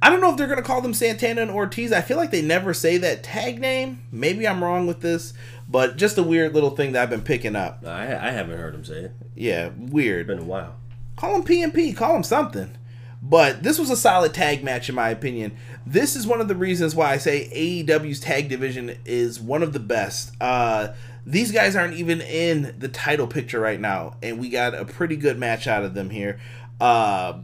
I 0.00 0.08
don't 0.08 0.20
know 0.20 0.30
if 0.30 0.36
they're 0.36 0.46
gonna 0.46 0.62
call 0.62 0.82
them 0.82 0.94
Santana 0.94 1.42
and 1.42 1.50
Ortiz. 1.50 1.92
I 1.92 2.00
feel 2.00 2.16
like 2.16 2.30
they 2.30 2.42
never 2.42 2.72
say 2.72 2.96
that 2.96 3.24
tag 3.24 3.60
name. 3.60 4.04
Maybe 4.12 4.46
I'm 4.46 4.62
wrong 4.62 4.86
with 4.86 5.00
this, 5.00 5.32
but 5.68 5.96
just 5.96 6.16
a 6.16 6.22
weird 6.22 6.54
little 6.54 6.70
thing 6.70 6.92
that 6.92 7.02
I've 7.02 7.10
been 7.10 7.22
picking 7.22 7.56
up. 7.56 7.84
I, 7.84 8.02
I 8.04 8.30
haven't 8.30 8.56
heard 8.56 8.72
them 8.72 8.84
say 8.84 9.00
it. 9.00 9.12
Yeah, 9.34 9.70
weird. 9.76 10.30
It's 10.30 10.38
been 10.38 10.46
a 10.46 10.48
while. 10.48 10.76
Call 11.16 11.36
him 11.36 11.44
PMP. 11.44 11.96
Call 11.96 12.16
him 12.16 12.22
something. 12.22 12.76
But 13.22 13.62
this 13.62 13.78
was 13.78 13.88
a 13.88 13.96
solid 13.96 14.34
tag 14.34 14.62
match 14.62 14.88
in 14.88 14.94
my 14.94 15.08
opinion. 15.08 15.56
This 15.86 16.14
is 16.14 16.26
one 16.26 16.42
of 16.42 16.48
the 16.48 16.54
reasons 16.54 16.94
why 16.94 17.12
I 17.12 17.16
say 17.16 17.48
AEW's 17.54 18.20
tag 18.20 18.50
division 18.50 18.98
is 19.06 19.40
one 19.40 19.62
of 19.62 19.72
the 19.72 19.80
best. 19.80 20.32
Uh, 20.40 20.88
these 21.24 21.50
guys 21.50 21.74
aren't 21.74 21.94
even 21.94 22.20
in 22.20 22.74
the 22.78 22.88
title 22.88 23.26
picture 23.26 23.60
right 23.60 23.80
now, 23.80 24.16
and 24.22 24.38
we 24.38 24.50
got 24.50 24.74
a 24.74 24.84
pretty 24.84 25.16
good 25.16 25.38
match 25.38 25.66
out 25.66 25.84
of 25.84 25.94
them 25.94 26.10
here. 26.10 26.38
Uh, 26.78 27.38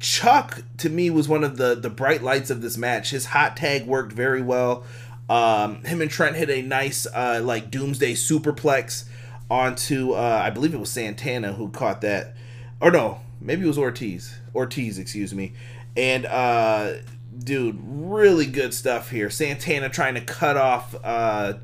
Chuck 0.00 0.62
to 0.78 0.88
me 0.88 1.10
was 1.10 1.28
one 1.28 1.44
of 1.44 1.58
the 1.58 1.74
the 1.74 1.90
bright 1.90 2.22
lights 2.22 2.50
of 2.50 2.60
this 2.62 2.76
match. 2.76 3.10
His 3.10 3.26
hot 3.26 3.56
tag 3.56 3.86
worked 3.86 4.12
very 4.12 4.42
well. 4.42 4.84
Um, 5.28 5.84
him 5.84 6.00
and 6.00 6.10
Trent 6.10 6.34
hit 6.34 6.50
a 6.50 6.60
nice 6.60 7.06
uh, 7.06 7.40
like 7.42 7.70
doomsday 7.70 8.14
superplex 8.14 9.04
onto 9.50 10.12
uh, 10.12 10.40
I 10.42 10.50
believe 10.50 10.74
it 10.74 10.80
was 10.80 10.90
Santana 10.90 11.52
who 11.52 11.68
caught 11.68 12.00
that, 12.00 12.34
or 12.82 12.90
no, 12.90 13.20
maybe 13.40 13.62
it 13.62 13.68
was 13.68 13.78
Ortiz. 13.78 14.36
Ortiz, 14.54 14.98
excuse 14.98 15.32
me. 15.32 15.52
And 15.96 16.26
uh, 16.26 16.94
dude, 17.38 17.78
really 17.82 18.46
good 18.46 18.74
stuff 18.74 19.10
here. 19.10 19.30
Santana 19.30 19.88
trying 19.88 20.14
to 20.14 20.20
cut 20.20 20.56
off 20.56 20.94
uh, 21.04 21.54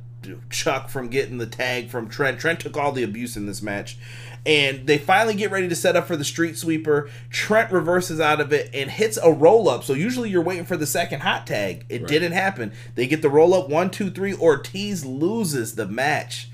Chuck 0.48 0.88
from 0.88 1.09
getting 1.09 1.38
the 1.38 1.46
tag 1.46 1.90
from 1.90 2.09
Trent. 2.09 2.38
Trent 2.38 2.61
took 2.61 2.76
all 2.76 2.92
the 2.92 3.02
abuse 3.02 3.37
in 3.37 3.46
this 3.46 3.62
match. 3.62 3.98
And 4.46 4.87
they 4.87 4.96
finally 4.96 5.35
get 5.35 5.50
ready 5.50 5.68
to 5.68 5.74
set 5.74 5.96
up 5.96 6.07
for 6.07 6.16
the 6.16 6.24
street 6.24 6.57
sweeper. 6.57 7.11
Trent 7.31 7.72
reverses 7.72 8.20
out 8.20 8.40
of 8.40 8.52
it 8.52 8.70
and 8.72 8.90
hits 8.90 9.18
a 9.18 9.33
roll 9.33 9.68
up. 9.68 9.85
So 9.85 9.94
usually 9.94 10.31
you're 10.31 10.42
waiting 10.42 10.64
for 10.64 10.76
the 10.76 10.87
second 10.87 11.20
hot 11.20 11.46
tag. 11.46 11.85
It 11.88 12.02
right. 12.02 12.09
didn't 12.09 12.33
happen. 12.33 12.72
They 12.94 13.07
get 13.09 13.22
the 13.22 13.28
roll 13.28 13.54
up 13.54 13.68
one, 13.68 13.90
two, 13.90 14.11
three. 14.11 14.35
Ortiz 14.35 15.04
loses 15.04 15.74
the 15.74 15.87
match. 15.87 16.48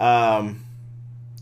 Um, 0.00 0.64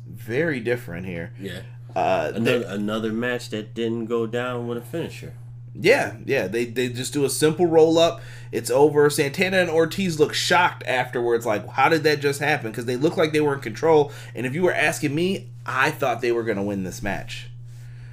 very 0.07 0.61
different 0.61 1.07
here. 1.07 1.33
Yeah. 1.41 1.61
Uh, 1.95 2.33
another, 2.35 2.67
another 2.69 3.13
match 3.13 3.51
that 3.51 3.75
didn't 3.75 4.07
go 4.07 4.27
down 4.27 4.67
with 4.67 4.79
a 4.79 4.83
finisher. 4.83 5.35
Yeah, 5.75 6.17
yeah. 6.25 6.47
They 6.47 6.67
they 6.67 6.89
just 6.89 7.13
do 7.13 7.25
a 7.25 7.31
simple 7.31 7.67
roll 7.67 7.99
up. 7.99 8.21
It's 8.53 8.71
over. 8.71 9.11
Santana 9.11 9.59
and 9.59 9.71
Ortiz 9.71 10.21
look 10.21 10.33
shocked 10.33 10.85
afterwards, 10.87 11.45
like, 11.45 11.69
how 11.69 11.89
did 11.89 12.05
that 12.05 12.21
just 12.21 12.41
happen? 12.41 12.71
Because 12.71 12.85
they 12.85 12.97
look 12.97 13.17
like 13.17 13.33
they 13.33 13.41
were 13.41 13.55
in 13.55 13.61
control. 13.61 14.13
And 14.35 14.47
if 14.47 14.55
you 14.55 14.63
were 14.63 14.73
asking 14.73 15.15
me, 15.15 15.49
I 15.67 15.91
thought 15.91 16.21
they 16.21 16.31
were 16.31 16.45
going 16.45 16.59
to 16.59 16.63
win 16.63 16.85
this 16.85 17.03
match. 17.03 17.49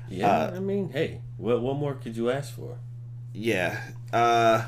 Yeah, 0.10 0.28
uh, 0.28 0.54
I 0.56 0.60
mean, 0.60 0.90
hey, 0.90 1.22
what 1.38 1.62
what 1.62 1.78
more 1.78 1.94
could 1.94 2.18
you 2.18 2.32
ask 2.32 2.54
for? 2.54 2.78
Yeah. 3.34 3.80
Uh, 4.12 4.66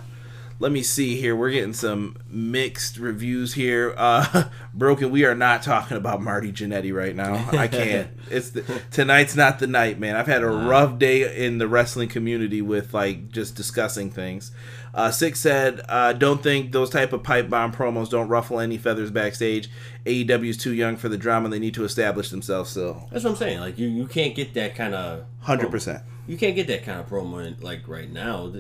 let 0.59 0.71
me 0.71 0.81
see 0.81 1.19
here. 1.19 1.35
We're 1.35 1.51
getting 1.51 1.73
some 1.73 2.17
mixed 2.27 2.97
reviews 2.97 3.53
here. 3.53 3.93
Uh, 3.97 4.45
Broken, 4.73 5.11
we 5.11 5.25
are 5.25 5.35
not 5.35 5.63
talking 5.63 5.97
about 5.97 6.21
Marty 6.21 6.51
Jannetty 6.51 6.93
right 6.93 7.15
now. 7.15 7.49
I 7.51 7.67
can't. 7.67 8.09
it's 8.29 8.51
the, 8.51 8.81
tonight's 8.91 9.35
not 9.35 9.59
the 9.59 9.67
night, 9.67 9.99
man. 9.99 10.15
I've 10.15 10.27
had 10.27 10.43
a 10.43 10.47
rough 10.47 10.97
day 10.99 11.45
in 11.45 11.57
the 11.57 11.67
wrestling 11.67 12.09
community 12.09 12.61
with 12.61 12.93
like 12.93 13.29
just 13.29 13.55
discussing 13.55 14.09
things. 14.09 14.51
Uh, 14.93 15.09
Six 15.09 15.39
said, 15.39 15.81
uh, 15.89 16.13
"Don't 16.13 16.43
think 16.43 16.71
those 16.71 16.89
type 16.89 17.13
of 17.13 17.23
pipe 17.23 17.49
bomb 17.49 17.73
promos 17.73 18.09
don't 18.09 18.27
ruffle 18.27 18.59
any 18.59 18.77
feathers 18.77 19.09
backstage. 19.11 19.69
AEW 20.05 20.49
is 20.49 20.57
too 20.57 20.73
young 20.73 20.97
for 20.97 21.09
the 21.09 21.17
drama. 21.17 21.49
They 21.49 21.59
need 21.59 21.73
to 21.73 21.83
establish 21.83 22.29
themselves. 22.29 22.69
So 22.69 23.07
that's 23.11 23.23
what 23.23 23.31
I'm 23.31 23.35
saying. 23.35 23.59
Like 23.59 23.79
you, 23.79 23.87
you 23.87 24.07
can't 24.07 24.35
get 24.35 24.53
that 24.53 24.75
kind 24.75 24.93
of 24.93 25.25
hundred 25.39 25.71
percent. 25.71 26.03
You 26.27 26.37
can't 26.37 26.55
get 26.55 26.67
that 26.67 26.83
kind 26.83 26.99
of 26.99 27.09
promo 27.09 27.45
in, 27.45 27.57
like 27.59 27.87
right 27.87 28.09
now. 28.09 28.53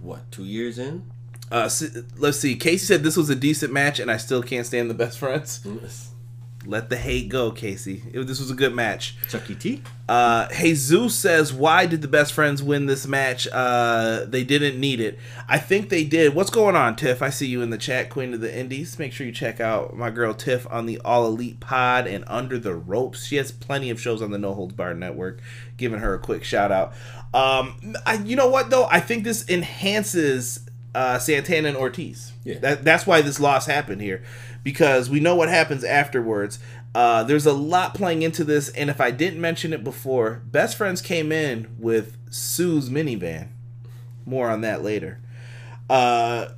What 0.00 0.32
two 0.32 0.44
years 0.44 0.78
in? 0.78 1.10
Uh, 1.54 1.70
let's 2.18 2.38
see. 2.38 2.56
Casey 2.56 2.84
said 2.84 3.04
this 3.04 3.16
was 3.16 3.30
a 3.30 3.36
decent 3.36 3.72
match, 3.72 4.00
and 4.00 4.10
I 4.10 4.16
still 4.16 4.42
can't 4.42 4.66
stand 4.66 4.90
the 4.90 4.94
best 4.94 5.20
friends. 5.20 5.60
Yes. 5.64 6.10
Let 6.66 6.88
the 6.88 6.96
hate 6.96 7.28
go, 7.28 7.52
Casey. 7.52 8.02
It, 8.12 8.26
this 8.26 8.40
was 8.40 8.50
a 8.50 8.54
good 8.54 8.74
match. 8.74 9.16
Chucky 9.28 9.54
T. 9.54 9.82
Uh, 10.08 10.48
Jesus 10.48 11.14
says, 11.14 11.52
"Why 11.52 11.86
did 11.86 12.02
the 12.02 12.08
best 12.08 12.32
friends 12.32 12.62
win 12.62 12.86
this 12.86 13.06
match? 13.06 13.46
Uh, 13.52 14.24
they 14.26 14.42
didn't 14.42 14.80
need 14.80 14.98
it. 14.98 15.18
I 15.48 15.58
think 15.58 15.90
they 15.90 16.04
did. 16.04 16.34
What's 16.34 16.50
going 16.50 16.74
on, 16.74 16.96
Tiff? 16.96 17.22
I 17.22 17.30
see 17.30 17.46
you 17.46 17.62
in 17.62 17.70
the 17.70 17.78
chat, 17.78 18.10
Queen 18.10 18.34
of 18.34 18.40
the 18.40 18.52
Indies. 18.52 18.98
Make 18.98 19.12
sure 19.12 19.26
you 19.26 19.32
check 19.32 19.60
out 19.60 19.96
my 19.96 20.10
girl 20.10 20.34
Tiff 20.34 20.66
on 20.70 20.86
the 20.86 20.98
All 21.04 21.26
Elite 21.26 21.60
Pod 21.60 22.06
and 22.06 22.24
Under 22.26 22.58
the 22.58 22.74
Ropes. 22.74 23.26
She 23.26 23.36
has 23.36 23.52
plenty 23.52 23.90
of 23.90 24.00
shows 24.00 24.22
on 24.22 24.30
the 24.30 24.38
No 24.38 24.54
Holds 24.54 24.74
Barred 24.74 24.98
Network. 24.98 25.40
Giving 25.76 26.00
her 26.00 26.14
a 26.14 26.18
quick 26.18 26.44
shout 26.44 26.72
out. 26.72 26.94
Um, 27.34 27.96
I, 28.06 28.22
you 28.24 28.36
know 28.36 28.48
what 28.48 28.70
though? 28.70 28.86
I 28.86 29.00
think 29.00 29.24
this 29.24 29.48
enhances 29.48 30.63
uh, 30.94 31.18
Santana 31.18 31.68
and 31.68 31.76
Ortiz. 31.76 32.32
Yeah. 32.44 32.58
That, 32.58 32.84
that's 32.84 33.06
why 33.06 33.20
this 33.22 33.40
loss 33.40 33.66
happened 33.66 34.00
here, 34.00 34.22
because 34.62 35.10
we 35.10 35.20
know 35.20 35.34
what 35.34 35.48
happens 35.48 35.84
afterwards. 35.84 36.58
Uh, 36.94 37.24
there's 37.24 37.46
a 37.46 37.52
lot 37.52 37.94
playing 37.94 38.22
into 38.22 38.44
this, 38.44 38.68
and 38.70 38.88
if 38.88 39.00
I 39.00 39.10
didn't 39.10 39.40
mention 39.40 39.72
it 39.72 39.82
before, 39.82 40.42
Best 40.46 40.76
Friends 40.76 41.02
came 41.02 41.32
in 41.32 41.74
with 41.78 42.16
Sue's 42.30 42.88
minivan. 42.88 43.48
More 44.24 44.48
on 44.48 44.60
that 44.60 44.82
later. 44.82 45.20
Uh, 45.90 46.50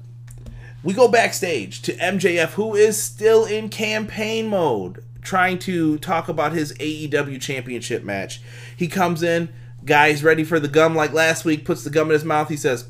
we 0.84 0.92
go 0.92 1.08
backstage 1.08 1.82
to 1.82 1.96
MJF, 1.96 2.50
who 2.50 2.74
is 2.74 3.02
still 3.02 3.44
in 3.44 3.70
campaign 3.70 4.46
mode, 4.48 5.02
trying 5.22 5.58
to 5.60 5.98
talk 5.98 6.28
about 6.28 6.52
his 6.52 6.74
AEW 6.74 7.40
championship 7.40 8.04
match. 8.04 8.40
He 8.76 8.86
comes 8.86 9.22
in, 9.22 9.48
guy's 9.84 10.22
ready 10.22 10.44
for 10.44 10.60
the 10.60 10.68
gum 10.68 10.94
like 10.94 11.12
last 11.12 11.44
week, 11.44 11.64
puts 11.64 11.82
the 11.82 11.90
gum 11.90 12.08
in 12.08 12.12
his 12.12 12.24
mouth. 12.24 12.50
He 12.50 12.56
says, 12.56 12.88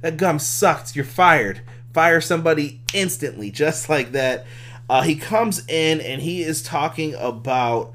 that 0.00 0.16
gum 0.16 0.38
sucked. 0.38 0.94
You're 0.94 1.04
fired. 1.04 1.62
Fire 1.92 2.20
somebody 2.20 2.80
instantly, 2.94 3.50
just 3.50 3.88
like 3.88 4.12
that. 4.12 4.46
Uh, 4.88 5.02
he 5.02 5.16
comes 5.16 5.66
in 5.66 6.00
and 6.00 6.22
he 6.22 6.42
is 6.42 6.62
talking 6.62 7.14
about 7.14 7.92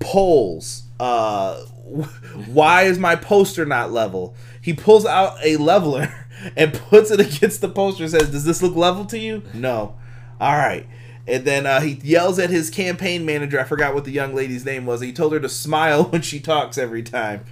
polls. 0.00 0.84
Uh, 0.98 1.56
why 2.46 2.82
is 2.82 2.98
my 2.98 3.16
poster 3.16 3.64
not 3.64 3.92
level? 3.92 4.34
He 4.60 4.72
pulls 4.72 5.06
out 5.06 5.36
a 5.42 5.56
leveler 5.56 6.26
and 6.56 6.72
puts 6.72 7.10
it 7.10 7.20
against 7.20 7.60
the 7.60 7.68
poster 7.68 8.04
and 8.04 8.12
says, 8.12 8.30
Does 8.30 8.44
this 8.44 8.62
look 8.62 8.76
level 8.76 9.04
to 9.06 9.18
you? 9.18 9.42
No. 9.54 9.96
All 10.40 10.56
right. 10.56 10.86
And 11.26 11.44
then 11.44 11.66
uh, 11.66 11.80
he 11.80 11.92
yells 12.02 12.40
at 12.40 12.50
his 12.50 12.68
campaign 12.68 13.24
manager. 13.24 13.60
I 13.60 13.64
forgot 13.64 13.94
what 13.94 14.04
the 14.04 14.10
young 14.10 14.34
lady's 14.34 14.64
name 14.64 14.86
was. 14.86 15.00
He 15.00 15.12
told 15.12 15.32
her 15.32 15.40
to 15.40 15.48
smile 15.48 16.04
when 16.10 16.22
she 16.22 16.40
talks 16.40 16.76
every 16.76 17.02
time. 17.02 17.44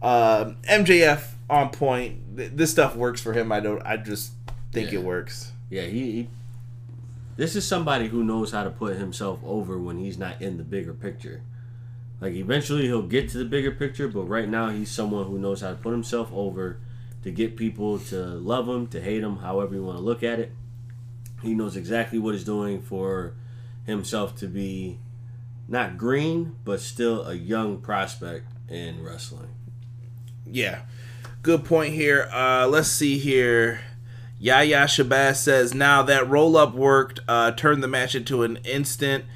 MJF 0.00 1.35
on 1.48 1.70
point. 1.70 2.36
This 2.36 2.70
stuff 2.70 2.96
works 2.96 3.20
for 3.20 3.32
him. 3.32 3.52
I 3.52 3.60
don't. 3.60 3.82
I 3.82 3.96
just 3.96 4.32
think 4.72 4.92
yeah. 4.92 5.00
it 5.00 5.04
works. 5.04 5.52
Yeah, 5.70 5.82
he, 5.82 6.12
he 6.12 6.28
this 7.36 7.54
is 7.54 7.66
somebody 7.66 8.08
who 8.08 8.24
knows 8.24 8.52
how 8.52 8.64
to 8.64 8.70
put 8.70 8.96
himself 8.96 9.40
over 9.44 9.78
when 9.78 9.98
he's 9.98 10.16
not 10.18 10.40
in 10.40 10.56
the 10.56 10.64
bigger 10.64 10.94
picture. 10.94 11.42
Like 12.20 12.32
eventually 12.32 12.86
he'll 12.86 13.02
get 13.02 13.28
to 13.30 13.38
the 13.38 13.44
bigger 13.44 13.72
picture, 13.72 14.08
but 14.08 14.22
right 14.22 14.48
now 14.48 14.70
he's 14.70 14.90
someone 14.90 15.26
who 15.26 15.38
knows 15.38 15.60
how 15.60 15.70
to 15.70 15.76
put 15.76 15.92
himself 15.92 16.30
over 16.32 16.78
to 17.22 17.30
get 17.30 17.56
people 17.56 17.98
to 17.98 18.16
love 18.16 18.68
him, 18.68 18.86
to 18.88 19.00
hate 19.00 19.22
him, 19.22 19.36
however 19.36 19.74
you 19.74 19.84
want 19.84 19.98
to 19.98 20.02
look 20.02 20.22
at 20.22 20.40
it. 20.40 20.52
He 21.42 21.54
knows 21.54 21.76
exactly 21.76 22.18
what 22.18 22.32
he's 22.32 22.44
doing 22.44 22.80
for 22.80 23.34
himself 23.84 24.34
to 24.36 24.46
be 24.46 24.98
not 25.68 25.98
green, 25.98 26.56
but 26.64 26.80
still 26.80 27.26
a 27.26 27.34
young 27.34 27.78
prospect 27.78 28.46
in 28.70 29.02
wrestling. 29.02 29.50
Yeah. 30.46 30.80
Good 31.46 31.64
point 31.64 31.94
here. 31.94 32.28
Uh, 32.32 32.66
let's 32.66 32.88
see 32.88 33.18
here. 33.18 33.78
Yaya 34.40 34.86
Shabazz 34.86 35.36
says, 35.36 35.72
now 35.74 36.02
that 36.02 36.28
roll 36.28 36.56
up 36.56 36.74
worked, 36.74 37.20
uh, 37.28 37.52
turned 37.52 37.84
the 37.84 37.88
match 37.88 38.16
into 38.16 38.42
an 38.42 38.56
instant. 38.64 39.26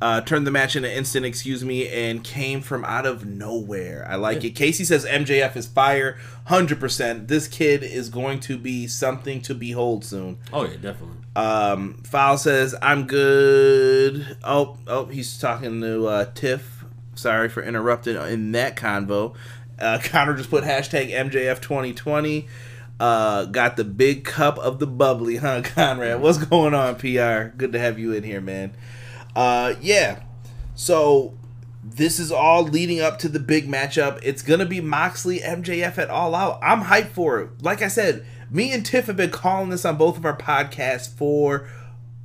Uh, 0.00 0.22
turned 0.22 0.46
the 0.46 0.50
match 0.50 0.76
into 0.76 0.90
instant, 0.90 1.26
excuse 1.26 1.62
me, 1.62 1.86
and 1.86 2.24
came 2.24 2.62
from 2.62 2.86
out 2.86 3.04
of 3.04 3.26
nowhere. 3.26 4.06
I 4.08 4.14
like 4.14 4.42
it. 4.44 4.52
Casey 4.52 4.82
says 4.82 5.04
MJF 5.04 5.56
is 5.56 5.66
fire, 5.66 6.16
hundred 6.46 6.80
percent. 6.80 7.28
This 7.28 7.46
kid 7.46 7.82
is 7.82 8.08
going 8.08 8.40
to 8.40 8.56
be 8.56 8.86
something 8.86 9.42
to 9.42 9.54
behold 9.54 10.06
soon. 10.06 10.38
Oh 10.50 10.64
yeah, 10.64 10.76
definitely. 10.76 11.16
Um, 11.36 12.00
Foul 12.04 12.38
says 12.38 12.74
I'm 12.80 13.06
good. 13.06 14.38
Oh, 14.42 14.78
oh, 14.86 15.04
he's 15.04 15.38
talking 15.38 15.82
to 15.82 16.06
uh, 16.06 16.24
Tiff. 16.34 16.78
Sorry 17.14 17.50
for 17.50 17.62
interrupting 17.62 18.16
in 18.16 18.52
that 18.52 18.76
convo. 18.76 19.34
Uh, 19.78 19.98
Connor 20.02 20.36
just 20.36 20.50
put 20.50 20.64
hashtag 20.64 21.10
MJF 21.10 21.60
2020. 21.60 22.48
Uh, 23.00 23.44
got 23.44 23.76
the 23.76 23.84
big 23.84 24.24
cup 24.24 24.58
of 24.58 24.80
the 24.80 24.86
bubbly, 24.86 25.36
huh, 25.36 25.62
Conrad? 25.64 26.20
What's 26.20 26.38
going 26.38 26.74
on, 26.74 26.96
PR? 26.96 27.56
Good 27.56 27.72
to 27.72 27.78
have 27.78 27.98
you 27.98 28.12
in 28.12 28.24
here, 28.24 28.40
man. 28.40 28.72
Uh, 29.36 29.74
yeah. 29.80 30.22
So 30.74 31.34
this 31.84 32.18
is 32.18 32.32
all 32.32 32.64
leading 32.64 33.00
up 33.00 33.18
to 33.20 33.28
the 33.28 33.38
big 33.38 33.68
matchup. 33.68 34.18
It's 34.22 34.42
gonna 34.42 34.66
be 34.66 34.80
Moxley 34.80 35.40
MJF 35.40 35.96
at 35.98 36.10
All 36.10 36.34
Out. 36.34 36.58
I'm 36.62 36.82
hyped 36.82 37.10
for 37.10 37.40
it. 37.40 37.62
Like 37.62 37.82
I 37.82 37.88
said, 37.88 38.26
me 38.50 38.72
and 38.72 38.84
Tiff 38.84 39.06
have 39.06 39.16
been 39.16 39.30
calling 39.30 39.70
this 39.70 39.84
on 39.84 39.96
both 39.96 40.16
of 40.16 40.24
our 40.24 40.36
podcasts 40.36 41.08
for 41.08 41.68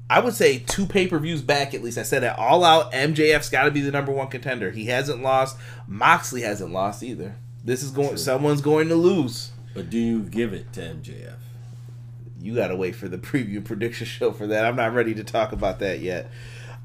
I 0.10 0.20
would 0.20 0.34
say 0.34 0.60
two 0.60 0.86
pay 0.86 1.08
per 1.08 1.18
views 1.20 1.42
back 1.42 1.74
at 1.74 1.84
least. 1.84 1.98
I 1.98 2.04
said 2.04 2.24
at 2.24 2.38
All 2.38 2.63
Out, 2.63 2.92
MJF's 2.92 3.50
got 3.50 3.63
to 3.63 3.72
be 3.72 3.82
the 3.82 3.92
number 3.92 4.12
one 4.12 4.28
contender. 4.28 4.72
He 4.72 4.86
hasn't 4.86 5.22
lost. 5.22 5.58
Moxley 5.88 6.42
hasn't 6.42 6.72
lost 6.72 7.04
either. 7.04 7.36
This 7.63 7.84
is 7.84 7.91
going. 7.91 8.10
True. 8.10 8.17
Someone's 8.17 8.62
going 8.62 8.89
to 8.89 8.95
lose. 8.95 9.52
But 9.73 9.89
do 9.89 9.97
you 9.97 10.21
give 10.21 10.54
it 10.54 10.73
to 10.73 10.82
MJF? 10.82 11.36
You 12.39 12.56
got 12.56 12.67
to 12.67 12.76
wait 12.76 12.95
for 12.95 13.08
the 13.08 13.17
preview 13.19 13.63
prediction 13.63 14.06
show 14.06 14.32
for 14.32 14.47
that. 14.47 14.65
I'm 14.65 14.76
not 14.76 14.93
ready 14.93 15.13
to 15.15 15.23
talk 15.23 15.52
about 15.52 15.80
that 15.80 15.99
yet. 15.99 16.30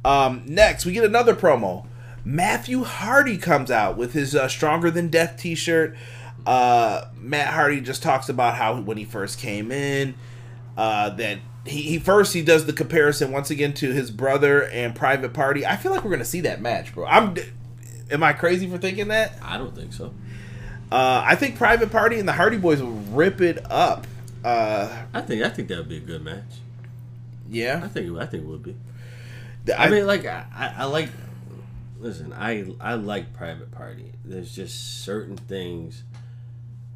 Um, 0.04 0.44
next, 0.46 0.86
we 0.86 0.92
get 0.92 1.04
another 1.04 1.34
promo. 1.34 1.86
Matthew 2.24 2.84
Hardy 2.84 3.38
comes 3.38 3.70
out 3.70 3.96
with 3.96 4.12
his 4.12 4.34
uh, 4.34 4.48
Stronger 4.48 4.90
Than 4.90 5.08
Death 5.08 5.36
t 5.38 5.54
shirt. 5.54 5.96
Uh, 6.46 7.06
Matt 7.16 7.52
Hardy 7.54 7.80
just 7.80 8.02
talks 8.02 8.28
about 8.28 8.54
how 8.54 8.80
when 8.80 8.96
he 8.96 9.04
first 9.04 9.38
came 9.38 9.72
in, 9.72 10.14
uh, 10.76 11.10
that 11.10 11.38
he, 11.66 11.82
he 11.82 11.98
first 11.98 12.32
he 12.32 12.42
does 12.42 12.66
the 12.66 12.72
comparison 12.72 13.32
once 13.32 13.50
again 13.50 13.72
to 13.74 13.92
his 13.92 14.10
brother 14.10 14.64
and 14.68 14.94
Private 14.94 15.32
Party. 15.34 15.66
I 15.66 15.76
feel 15.76 15.92
like 15.92 16.04
we're 16.04 16.10
gonna 16.10 16.24
see 16.24 16.40
that 16.42 16.60
match, 16.60 16.94
bro. 16.94 17.06
I'm. 17.06 17.36
Am 18.10 18.22
I 18.22 18.32
crazy 18.32 18.66
for 18.66 18.78
thinking 18.78 19.08
that? 19.08 19.34
I 19.42 19.58
don't 19.58 19.74
think 19.74 19.92
so. 19.92 20.14
Uh, 20.90 21.22
I 21.24 21.34
think 21.34 21.56
Private 21.56 21.90
Party 21.92 22.18
and 22.18 22.26
the 22.28 22.32
Hardy 22.32 22.56
Boys 22.56 22.80
will 22.82 22.90
rip 22.90 23.40
it 23.40 23.58
up. 23.70 24.06
Uh, 24.44 24.88
I 25.12 25.20
think 25.20 25.42
I 25.42 25.48
think 25.50 25.68
that 25.68 25.78
would 25.78 25.88
be 25.88 25.98
a 25.98 26.00
good 26.00 26.22
match. 26.24 26.44
yeah, 27.48 27.80
I 27.82 27.88
think 27.88 28.16
I 28.18 28.26
think 28.26 28.44
it 28.44 28.46
would 28.46 28.62
be. 28.62 28.76
I, 29.76 29.86
I 29.86 29.90
mean, 29.90 30.06
like 30.06 30.24
I, 30.24 30.44
I 30.54 30.74
I 30.78 30.84
like. 30.84 31.10
Listen, 32.00 32.32
I 32.32 32.72
I 32.80 32.94
like 32.94 33.34
Private 33.34 33.70
Party. 33.72 34.12
There's 34.24 34.54
just 34.54 35.04
certain 35.04 35.36
things, 35.36 36.04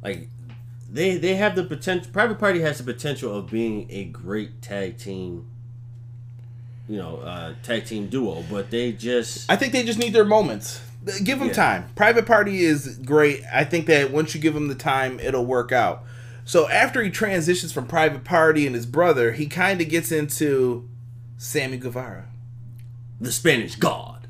like 0.01 0.29
they 0.89 1.17
they 1.17 1.35
have 1.35 1.55
the 1.55 1.63
potential. 1.63 2.11
Private 2.11 2.39
Party 2.39 2.61
has 2.61 2.77
the 2.79 2.83
potential 2.85 3.35
of 3.35 3.51
being 3.51 3.87
a 3.91 4.05
great 4.05 4.61
tag 4.61 4.97
team. 4.97 5.47
You 6.87 6.97
know, 6.97 7.17
uh, 7.17 7.53
tag 7.63 7.85
team 7.85 8.07
duo, 8.07 8.43
but 8.49 8.71
they 8.71 8.91
just 8.91 9.51
I 9.51 9.55
think 9.55 9.73
they 9.73 9.83
just 9.83 9.99
need 9.99 10.13
their 10.13 10.25
moments. 10.25 10.81
Give 11.23 11.39
him 11.41 11.47
Yeah. 11.47 11.53
time. 11.53 11.85
Private 11.95 12.25
Party 12.25 12.63
is 12.63 12.99
great. 13.05 13.41
I 13.53 13.63
think 13.63 13.87
that 13.87 14.11
once 14.11 14.33
you 14.33 14.41
give 14.41 14.55
him 14.55 14.67
the 14.69 14.75
time, 14.75 15.19
it'll 15.19 15.45
work 15.45 15.71
out. 15.71 16.03
So 16.45 16.69
after 16.69 17.01
he 17.03 17.09
transitions 17.09 17.71
from 17.71 17.85
Private 17.87 18.23
Party 18.23 18.65
and 18.65 18.75
his 18.75 18.85
brother, 18.85 19.31
he 19.33 19.45
kind 19.47 19.81
of 19.81 19.89
gets 19.89 20.11
into 20.11 20.87
Sammy 21.37 21.77
Guevara. 21.77 22.25
the 23.21 23.31
Spanish 23.31 23.75
God. 23.75 24.27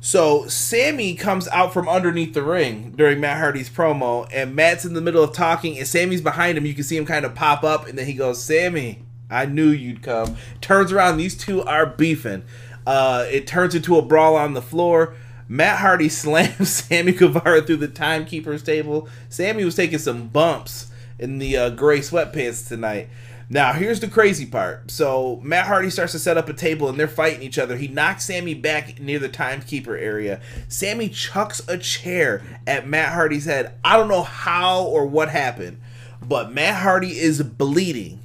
So 0.00 0.46
Sammy 0.46 1.14
comes 1.14 1.48
out 1.48 1.72
from 1.72 1.88
underneath 1.88 2.34
the 2.34 2.42
ring 2.42 2.92
during 2.96 3.20
Matt 3.20 3.38
Hardy's 3.38 3.70
promo, 3.70 4.28
and 4.32 4.54
Matt's 4.54 4.84
in 4.84 4.92
the 4.94 5.00
middle 5.00 5.24
of 5.24 5.32
talking, 5.32 5.76
and 5.78 5.86
Sammy's 5.88 6.20
behind 6.20 6.56
him. 6.58 6.66
You 6.66 6.74
can 6.74 6.84
see 6.84 6.96
him 6.96 7.06
kind 7.06 7.24
of 7.24 7.34
pop 7.34 7.64
up, 7.64 7.88
and 7.88 7.98
then 7.98 8.06
he 8.06 8.12
goes, 8.12 8.44
"Sammy, 8.44 9.02
I 9.30 9.46
knew 9.46 9.70
you'd 9.70 10.02
come." 10.02 10.36
Turns 10.60 10.92
around, 10.92 11.16
these 11.16 11.34
two 11.34 11.64
are 11.64 11.86
beefing. 11.86 12.44
Uh, 12.86 13.24
it 13.30 13.46
turns 13.46 13.74
into 13.74 13.96
a 13.96 14.02
brawl 14.02 14.36
on 14.36 14.52
the 14.54 14.62
floor. 14.62 15.14
Matt 15.48 15.78
Hardy 15.78 16.08
slams 16.10 16.68
Sammy 16.70 17.12
Guevara 17.12 17.62
through 17.62 17.78
the 17.78 17.88
timekeeper's 17.88 18.62
table. 18.62 19.08
Sammy 19.28 19.64
was 19.64 19.76
taking 19.76 19.98
some 19.98 20.28
bumps 20.28 20.90
in 21.18 21.38
the 21.38 21.56
uh, 21.56 21.70
gray 21.70 22.00
sweatpants 22.00 22.66
tonight. 22.66 23.08
Now, 23.50 23.74
here's 23.74 24.00
the 24.00 24.08
crazy 24.08 24.46
part. 24.46 24.90
So, 24.90 25.38
Matt 25.42 25.66
Hardy 25.66 25.90
starts 25.90 26.12
to 26.12 26.18
set 26.18 26.38
up 26.38 26.48
a 26.48 26.54
table 26.54 26.88
and 26.88 26.98
they're 26.98 27.06
fighting 27.06 27.42
each 27.42 27.58
other. 27.58 27.76
He 27.76 27.88
knocks 27.88 28.24
Sammy 28.24 28.54
back 28.54 28.98
near 29.00 29.18
the 29.18 29.28
timekeeper 29.28 29.96
area. 29.96 30.40
Sammy 30.68 31.10
chucks 31.10 31.60
a 31.68 31.76
chair 31.76 32.42
at 32.66 32.88
Matt 32.88 33.12
Hardy's 33.12 33.44
head. 33.44 33.74
I 33.84 33.96
don't 33.96 34.08
know 34.08 34.22
how 34.22 34.84
or 34.84 35.06
what 35.06 35.28
happened, 35.28 35.80
but 36.22 36.52
Matt 36.52 36.82
Hardy 36.82 37.18
is 37.18 37.42
bleeding. 37.42 38.22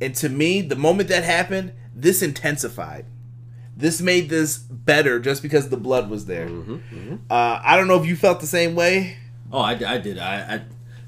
And 0.00 0.14
to 0.16 0.28
me, 0.28 0.60
the 0.60 0.76
moment 0.76 1.08
that 1.08 1.24
happened, 1.24 1.72
this 1.92 2.22
intensified. 2.22 3.06
This 3.78 4.00
made 4.00 4.28
this 4.28 4.58
better 4.58 5.20
just 5.20 5.40
because 5.40 5.68
the 5.68 5.76
blood 5.76 6.10
was 6.10 6.26
there. 6.26 6.48
Uh, 7.30 7.60
I 7.64 7.76
don't 7.76 7.86
know 7.86 8.00
if 8.00 8.06
you 8.06 8.16
felt 8.16 8.40
the 8.40 8.46
same 8.46 8.74
way. 8.74 9.16
Oh, 9.52 9.60
I, 9.60 9.72
I 9.72 9.98
did. 9.98 10.18
I, 10.18 10.54
I 10.56 10.62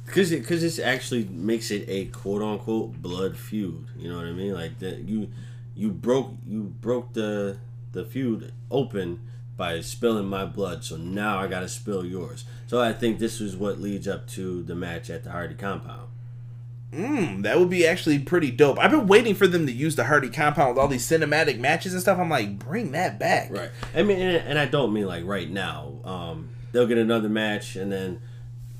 because 0.06 0.30
it 0.30 0.42
because 0.42 0.62
this 0.62 0.78
actually 0.78 1.24
makes 1.24 1.72
it 1.72 1.84
a 1.88 2.06
quote 2.06 2.42
unquote 2.42 3.02
blood 3.02 3.36
feud. 3.36 3.86
You 3.98 4.10
know 4.10 4.18
what 4.18 4.26
I 4.26 4.32
mean? 4.32 4.54
Like 4.54 4.78
that 4.78 5.00
you 5.00 5.30
you 5.74 5.90
broke 5.90 6.30
you 6.46 6.62
broke 6.62 7.12
the 7.12 7.58
the 7.90 8.04
feud 8.04 8.52
open 8.70 9.18
by 9.56 9.80
spilling 9.80 10.26
my 10.26 10.44
blood. 10.44 10.84
So 10.84 10.96
now 10.96 11.40
I 11.40 11.48
got 11.48 11.60
to 11.60 11.68
spill 11.68 12.06
yours. 12.06 12.44
So 12.68 12.80
I 12.80 12.92
think 12.92 13.18
this 13.18 13.40
is 13.40 13.56
what 13.56 13.80
leads 13.80 14.06
up 14.06 14.28
to 14.28 14.62
the 14.62 14.76
match 14.76 15.10
at 15.10 15.24
the 15.24 15.30
Hardy 15.32 15.54
compound. 15.54 16.08
Mm, 16.92 17.44
that 17.44 17.58
would 17.58 17.70
be 17.70 17.86
actually 17.86 18.18
pretty 18.18 18.50
dope. 18.50 18.78
I've 18.78 18.90
been 18.90 19.06
waiting 19.06 19.34
for 19.34 19.46
them 19.46 19.66
to 19.66 19.72
use 19.72 19.94
the 19.94 20.04
Hardy 20.04 20.28
compound 20.28 20.70
with 20.70 20.78
all 20.78 20.88
these 20.88 21.08
cinematic 21.08 21.58
matches 21.58 21.92
and 21.92 22.02
stuff. 22.02 22.18
I'm 22.18 22.28
like, 22.28 22.58
bring 22.58 22.92
that 22.92 23.18
back. 23.18 23.50
Right. 23.50 23.70
I 23.94 24.02
mean, 24.02 24.18
and, 24.18 24.36
and 24.36 24.58
I 24.58 24.66
don't 24.66 24.92
mean 24.92 25.06
like 25.06 25.24
right 25.24 25.48
now. 25.48 26.00
Um, 26.04 26.48
they'll 26.72 26.88
get 26.88 26.98
another 26.98 27.28
match, 27.28 27.76
and 27.76 27.92
then 27.92 28.20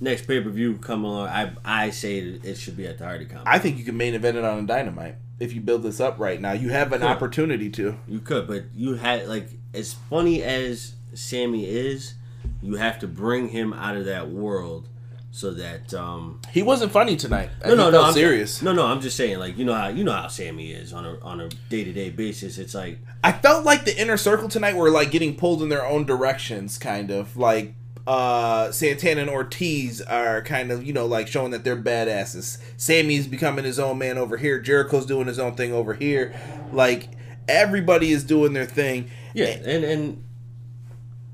next 0.01 0.27
pay 0.27 0.40
per 0.40 0.51
view 0.51 0.77
come 0.79 1.05
along. 1.05 1.29
I 1.29 1.53
I 1.64 1.90
say 1.90 2.18
it, 2.18 2.44
it 2.44 2.55
should 2.57 2.77
be 2.77 2.87
at 2.87 2.99
the 2.99 3.05
Hardy 3.05 3.27
compound. 3.27 3.49
I 3.49 3.59
think 3.59 3.79
you 3.79 3.85
can 3.85 3.96
main 3.96 4.14
event 4.14 4.37
it 4.37 4.44
on 4.44 4.59
a 4.59 4.66
Dynamite 4.66 5.14
if 5.38 5.53
you 5.53 5.61
build 5.61 5.85
this 5.85 6.01
up 6.01 6.18
right 6.18 6.40
now. 6.40 6.53
You 6.53 6.70
have 6.70 6.92
an 6.92 7.05
opportunity 7.05 7.70
to. 7.70 7.96
You 8.09 8.18
could, 8.18 8.49
but 8.49 8.64
you 8.75 8.94
had 8.94 9.29
like 9.29 9.49
as 9.73 9.92
funny 9.92 10.42
as 10.42 10.94
Sammy 11.14 11.64
is, 11.64 12.14
you 12.61 12.75
have 12.75 12.99
to 13.01 13.07
bring 13.07 13.49
him 13.51 13.73
out 13.73 13.96
of 13.96 14.05
that 14.07 14.31
world 14.31 14.88
so 15.33 15.53
that 15.53 15.95
um 15.95 16.40
He 16.51 16.62
wasn't 16.62 16.93
funny 16.93 17.16
tonight. 17.16 17.51
no 17.64 17.75
no 17.75 17.85
he 17.87 17.90
no 17.90 17.90
felt 17.93 18.07
I'm, 18.07 18.12
serious. 18.14 18.62
No 18.62 18.73
no, 18.73 18.87
I'm 18.87 19.01
just 19.01 19.16
saying 19.16 19.38
like 19.38 19.57
you 19.57 19.64
know 19.64 19.75
how 19.75 19.88
you 19.88 20.05
know 20.05 20.12
how 20.12 20.29
Sammy 20.29 20.73
is 20.73 20.93
on 20.93 21.07
a 21.07 21.19
on 21.21 21.40
a 21.40 21.49
day 21.69 21.85
to 21.85 21.93
day 21.93 22.11
basis. 22.11 22.59
It's 22.59 22.75
like 22.75 22.99
I 23.23 23.33
felt 23.33 23.64
like 23.64 23.85
the 23.85 23.97
inner 24.01 24.16
circle 24.16 24.49
tonight 24.49 24.77
were 24.77 24.90
like 24.90 25.11
getting 25.11 25.37
pulled 25.37 25.62
in 25.62 25.69
their 25.69 25.87
own 25.87 26.05
directions, 26.05 26.79
kind 26.79 27.11
of 27.11 27.37
like 27.37 27.75
uh 28.07 28.73
Santana 28.73 29.21
and 29.21 29.31
Ortiz 29.31 30.01
are 30.01 30.43
kind 30.43 30.73
of 30.73 30.85
you 30.85 30.93
know 30.93 31.07
like 31.07 31.29
showing 31.29 31.53
that 31.53 31.62
they're 31.64 31.77
badasses. 31.77 32.59
Sammy's 32.77 33.27
becoming 33.29 33.64
his 33.64 33.79
own 33.79 33.99
man 33.99 34.19
over 34.19 34.37
here. 34.37 34.59
Jericho's 34.59 35.07
doing 35.07 35.27
his 35.29 35.38
own 35.38 35.55
thing 35.55 35.73
over 35.73 35.95
here. 35.95 36.35
Like 36.73 37.09
everybody 37.49 38.11
is 38.11 38.25
doing 38.25 38.53
their 38.53 38.66
thing. 38.66 39.11
yeah, 39.35 39.47
and 39.47 39.85
and 39.85 40.25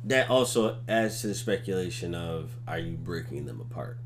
that 0.07 0.31
also 0.31 0.79
adds 0.89 1.21
to 1.21 1.27
the 1.27 1.35
speculation 1.35 2.15
of 2.15 2.53
are 2.67 2.79
you 2.79 2.97
breaking 2.97 3.45
them 3.47 3.61
apart? 3.61 3.99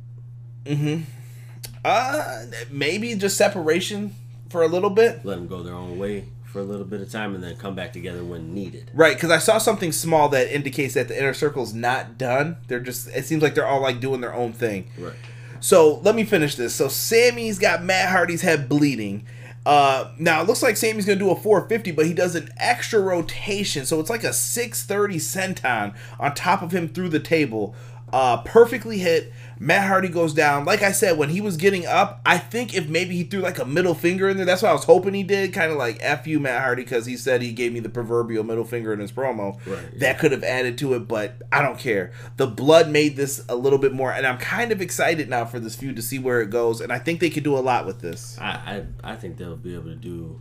Uh 1.84 2.46
maybe 2.70 3.14
just 3.14 3.36
separation 3.36 4.14
for 4.48 4.62
a 4.62 4.68
little 4.68 4.90
bit. 4.90 5.24
Let 5.24 5.36
them 5.36 5.46
go 5.46 5.62
their 5.62 5.74
own 5.74 5.98
way 5.98 6.26
for 6.44 6.58
a 6.58 6.64
little 6.64 6.84
bit 6.84 7.00
of 7.00 7.10
time 7.10 7.34
and 7.34 7.44
then 7.44 7.56
come 7.56 7.74
back 7.74 7.92
together 7.92 8.24
when 8.24 8.52
needed. 8.52 8.90
Right, 8.92 9.14
because 9.14 9.30
I 9.30 9.38
saw 9.38 9.58
something 9.58 9.92
small 9.92 10.28
that 10.30 10.52
indicates 10.52 10.94
that 10.94 11.06
the 11.06 11.16
inner 11.16 11.32
circle's 11.32 11.72
not 11.72 12.18
done. 12.18 12.56
They're 12.66 12.80
just 12.80 13.08
it 13.08 13.24
seems 13.24 13.42
like 13.42 13.54
they're 13.54 13.66
all 13.66 13.80
like 13.82 14.00
doing 14.00 14.20
their 14.20 14.34
own 14.34 14.52
thing. 14.52 14.90
Right. 14.98 15.14
So 15.60 16.00
let 16.02 16.14
me 16.14 16.24
finish 16.24 16.56
this. 16.56 16.74
So 16.74 16.88
Sammy's 16.88 17.58
got 17.58 17.84
Matt 17.84 18.08
Hardy's 18.08 18.42
head 18.42 18.68
bleeding. 18.68 19.26
Uh, 19.70 20.10
now 20.18 20.40
it 20.40 20.48
looks 20.48 20.64
like 20.64 20.76
Sammy's 20.76 21.06
gonna 21.06 21.16
do 21.16 21.30
a 21.30 21.36
450, 21.36 21.92
but 21.92 22.04
he 22.04 22.12
does 22.12 22.34
an 22.34 22.48
extra 22.56 22.98
rotation, 22.98 23.86
so 23.86 24.00
it's 24.00 24.10
like 24.10 24.24
a 24.24 24.32
630 24.32 25.18
senton 25.18 25.94
on 26.18 26.34
top 26.34 26.62
of 26.62 26.72
him 26.72 26.88
through 26.88 27.08
the 27.08 27.20
table. 27.20 27.76
Uh, 28.12 28.42
perfectly 28.42 28.98
hit. 28.98 29.32
Matt 29.62 29.86
Hardy 29.88 30.08
goes 30.08 30.32
down. 30.32 30.64
Like 30.64 30.82
I 30.82 30.90
said, 30.90 31.18
when 31.18 31.28
he 31.28 31.42
was 31.42 31.58
getting 31.58 31.84
up, 31.84 32.22
I 32.24 32.38
think 32.38 32.74
if 32.74 32.88
maybe 32.88 33.14
he 33.14 33.24
threw 33.24 33.40
like 33.40 33.58
a 33.58 33.66
middle 33.66 33.94
finger 33.94 34.28
in 34.30 34.38
there, 34.38 34.46
that's 34.46 34.62
what 34.62 34.70
I 34.70 34.72
was 34.72 34.84
hoping 34.84 35.12
he 35.12 35.22
did. 35.22 35.52
Kind 35.52 35.70
of 35.70 35.76
like 35.76 35.98
F 36.00 36.26
you, 36.26 36.40
Matt 36.40 36.62
Hardy, 36.62 36.82
because 36.82 37.04
he 37.04 37.16
said 37.16 37.42
he 37.42 37.52
gave 37.52 37.72
me 37.72 37.80
the 37.80 37.90
proverbial 37.90 38.42
middle 38.42 38.64
finger 38.64 38.92
in 38.94 39.00
his 39.00 39.12
promo. 39.12 39.58
Right, 39.66 40.00
That 40.00 40.18
could 40.18 40.32
have 40.32 40.42
added 40.42 40.78
to 40.78 40.94
it, 40.94 41.06
but 41.06 41.42
I 41.52 41.60
don't 41.60 41.78
care. 41.78 42.10
The 42.38 42.46
blood 42.46 42.88
made 42.88 43.16
this 43.16 43.44
a 43.50 43.54
little 43.54 43.78
bit 43.78 43.92
more, 43.92 44.10
and 44.12 44.26
I'm 44.26 44.38
kind 44.38 44.72
of 44.72 44.80
excited 44.80 45.28
now 45.28 45.44
for 45.44 45.60
this 45.60 45.76
feud 45.76 45.96
to 45.96 46.02
see 46.02 46.18
where 46.18 46.40
it 46.40 46.48
goes, 46.48 46.80
and 46.80 46.90
I 46.90 46.98
think 46.98 47.20
they 47.20 47.30
could 47.30 47.44
do 47.44 47.54
a 47.56 47.60
lot 47.60 47.84
with 47.84 48.00
this. 48.00 48.38
I, 48.40 48.84
I 49.04 49.12
I 49.12 49.16
think 49.16 49.36
they'll 49.36 49.56
be 49.56 49.74
able 49.74 49.90
to 49.90 49.94
do 49.94 50.40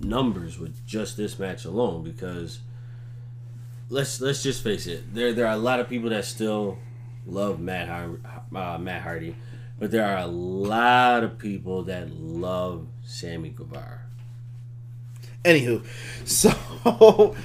numbers 0.00 0.58
with 0.58 0.84
just 0.86 1.16
this 1.16 1.38
match 1.38 1.64
alone 1.64 2.02
because 2.02 2.60
let's 3.88 4.20
let's 4.20 4.42
just 4.42 4.62
face 4.62 4.86
it 4.86 5.14
there 5.14 5.32
there 5.32 5.46
are 5.46 5.54
a 5.54 5.58
lot 5.58 5.80
of 5.80 5.88
people 5.88 6.10
that 6.10 6.24
still 6.24 6.78
love 7.26 7.60
Matt 7.60 7.88
uh, 7.88 8.78
Matt 8.78 9.02
Hardy 9.02 9.36
but 9.78 9.90
there 9.90 10.06
are 10.06 10.18
a 10.18 10.26
lot 10.26 11.22
of 11.22 11.38
people 11.38 11.84
that 11.84 12.10
love 12.10 12.86
Sammy 13.04 13.50
Guevara 13.50 14.06
Anywho, 15.46 15.86
so 16.24 17.36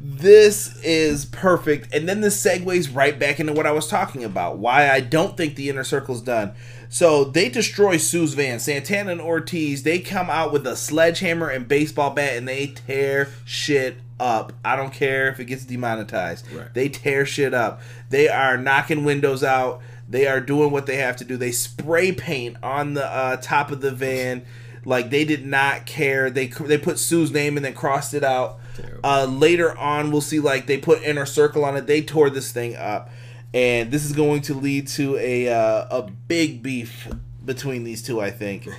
this 0.00 0.80
is 0.84 1.24
perfect. 1.26 1.92
And 1.92 2.08
then 2.08 2.20
this 2.20 2.42
segues 2.42 2.94
right 2.94 3.18
back 3.18 3.40
into 3.40 3.52
what 3.52 3.66
I 3.66 3.72
was 3.72 3.88
talking 3.88 4.22
about. 4.22 4.58
Why 4.58 4.88
I 4.88 5.00
don't 5.00 5.36
think 5.36 5.56
the 5.56 5.68
inner 5.68 5.82
circle's 5.82 6.22
done. 6.22 6.52
So 6.88 7.24
they 7.24 7.48
destroy 7.48 7.96
Sue's 7.96 8.34
van. 8.34 8.60
Santana 8.60 9.10
and 9.10 9.20
Ortiz, 9.20 9.82
they 9.82 9.98
come 9.98 10.30
out 10.30 10.52
with 10.52 10.66
a 10.66 10.76
sledgehammer 10.76 11.48
and 11.48 11.66
baseball 11.66 12.10
bat 12.10 12.36
and 12.36 12.46
they 12.46 12.68
tear 12.68 13.28
shit 13.44 13.96
up. 14.20 14.52
I 14.64 14.76
don't 14.76 14.92
care 14.92 15.28
if 15.28 15.40
it 15.40 15.46
gets 15.46 15.64
demonetized. 15.64 16.50
Right. 16.52 16.72
They 16.72 16.88
tear 16.88 17.26
shit 17.26 17.54
up. 17.54 17.80
They 18.10 18.28
are 18.28 18.56
knocking 18.56 19.04
windows 19.04 19.42
out. 19.42 19.80
They 20.08 20.26
are 20.26 20.40
doing 20.40 20.70
what 20.70 20.86
they 20.86 20.96
have 20.96 21.16
to 21.16 21.24
do. 21.24 21.36
They 21.36 21.52
spray 21.52 22.12
paint 22.12 22.56
on 22.62 22.94
the 22.94 23.06
uh, 23.06 23.36
top 23.36 23.70
of 23.70 23.80
the 23.80 23.90
van. 23.90 24.44
Like 24.84 25.10
they 25.10 25.24
did 25.24 25.46
not 25.46 25.86
care. 25.86 26.30
They 26.30 26.46
they 26.46 26.78
put 26.78 26.98
Sue's 26.98 27.30
name 27.30 27.56
and 27.56 27.64
then 27.64 27.74
crossed 27.74 28.14
it 28.14 28.24
out. 28.24 28.58
Uh, 29.02 29.24
later 29.24 29.76
on, 29.76 30.10
we'll 30.10 30.20
see 30.20 30.40
like 30.40 30.66
they 30.66 30.78
put 30.78 31.02
inner 31.02 31.26
circle 31.26 31.64
on 31.64 31.76
it. 31.76 31.86
They 31.86 32.00
tore 32.00 32.30
this 32.30 32.52
thing 32.52 32.76
up, 32.76 33.10
and 33.52 33.90
this 33.90 34.04
is 34.04 34.12
going 34.12 34.42
to 34.42 34.54
lead 34.54 34.88
to 34.88 35.16
a 35.18 35.48
uh, 35.48 35.98
a 35.98 36.10
big 36.26 36.62
beef 36.62 37.08
between 37.44 37.84
these 37.84 38.02
two. 38.02 38.20
I 38.20 38.30
think. 38.30 38.68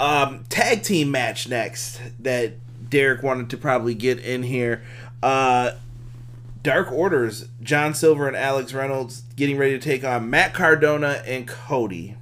Um, 0.00 0.44
tag 0.48 0.84
team 0.84 1.10
match 1.10 1.48
next 1.48 2.00
that 2.20 2.52
Derek 2.90 3.22
wanted 3.22 3.50
to 3.50 3.56
probably 3.56 3.94
get 3.94 4.18
in 4.18 4.42
here. 4.42 4.82
Uh, 5.22 5.72
Dark 6.62 6.90
Orders, 6.90 7.48
John 7.62 7.94
Silver 7.94 8.26
and 8.26 8.36
Alex 8.36 8.72
Reynolds 8.72 9.22
getting 9.36 9.56
ready 9.56 9.78
to 9.78 9.84
take 9.84 10.04
on 10.04 10.28
Matt 10.28 10.54
Cardona 10.54 11.22
and 11.26 11.46
Cody. 11.46 12.16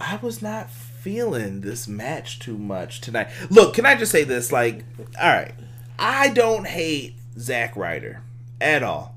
I 0.00 0.16
was 0.16 0.42
not 0.42 0.70
feeling 0.70 1.60
this 1.60 1.88
match 1.88 2.38
too 2.38 2.58
much 2.58 3.00
tonight. 3.00 3.28
Look, 3.50 3.74
can 3.74 3.86
I 3.86 3.94
just 3.94 4.12
say 4.12 4.24
this? 4.24 4.52
Like, 4.52 4.84
all 5.20 5.30
right, 5.30 5.54
I 5.98 6.30
don't 6.30 6.66
hate 6.66 7.16
Zack 7.38 7.76
Ryder 7.76 8.22
at 8.60 8.82
all. 8.82 9.14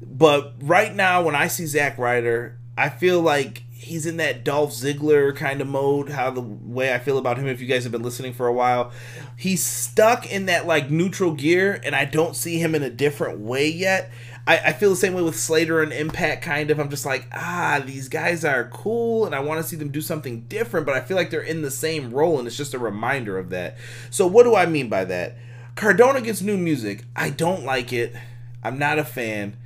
But 0.00 0.54
right 0.60 0.94
now, 0.94 1.22
when 1.22 1.34
I 1.34 1.48
see 1.48 1.66
Zack 1.66 1.98
Ryder, 1.98 2.58
I 2.76 2.88
feel 2.88 3.20
like 3.20 3.62
he's 3.82 4.06
in 4.06 4.16
that 4.18 4.44
Dolph 4.44 4.70
Ziggler 4.70 5.34
kind 5.34 5.60
of 5.60 5.66
mode. 5.66 6.10
How 6.10 6.30
the 6.30 6.40
way 6.40 6.94
I 6.94 6.98
feel 6.98 7.18
about 7.18 7.38
him, 7.38 7.46
if 7.46 7.60
you 7.60 7.66
guys 7.66 7.82
have 7.82 7.92
been 7.92 8.02
listening 8.02 8.32
for 8.32 8.46
a 8.46 8.52
while, 8.52 8.92
he's 9.36 9.64
stuck 9.64 10.30
in 10.30 10.46
that 10.46 10.66
like 10.66 10.90
neutral 10.90 11.32
gear, 11.32 11.80
and 11.84 11.94
I 11.94 12.04
don't 12.04 12.36
see 12.36 12.58
him 12.58 12.74
in 12.74 12.82
a 12.82 12.90
different 12.90 13.40
way 13.40 13.68
yet. 13.68 14.10
I, 14.46 14.58
I 14.58 14.72
feel 14.72 14.90
the 14.90 14.96
same 14.96 15.14
way 15.14 15.22
with 15.22 15.38
Slater 15.38 15.82
and 15.82 15.92
Impact, 15.92 16.42
kind 16.42 16.70
of. 16.70 16.80
I'm 16.80 16.90
just 16.90 17.06
like, 17.06 17.28
ah, 17.32 17.82
these 17.84 18.08
guys 18.08 18.44
are 18.44 18.68
cool, 18.72 19.26
and 19.26 19.34
I 19.34 19.40
want 19.40 19.60
to 19.60 19.68
see 19.68 19.76
them 19.76 19.90
do 19.90 20.00
something 20.00 20.42
different, 20.42 20.86
but 20.86 20.96
I 20.96 21.00
feel 21.00 21.16
like 21.16 21.30
they're 21.30 21.40
in 21.40 21.62
the 21.62 21.70
same 21.70 22.10
role, 22.10 22.38
and 22.38 22.46
it's 22.46 22.56
just 22.56 22.74
a 22.74 22.78
reminder 22.78 23.38
of 23.38 23.50
that. 23.50 23.76
So, 24.10 24.26
what 24.26 24.44
do 24.44 24.54
I 24.54 24.66
mean 24.66 24.88
by 24.88 25.04
that? 25.04 25.36
Cardona 25.74 26.20
gets 26.20 26.42
new 26.42 26.56
music. 26.56 27.04
I 27.16 27.30
don't 27.30 27.64
like 27.64 27.92
it. 27.92 28.14
I'm 28.62 28.78
not 28.78 28.98
a 28.98 29.04
fan. 29.04 29.56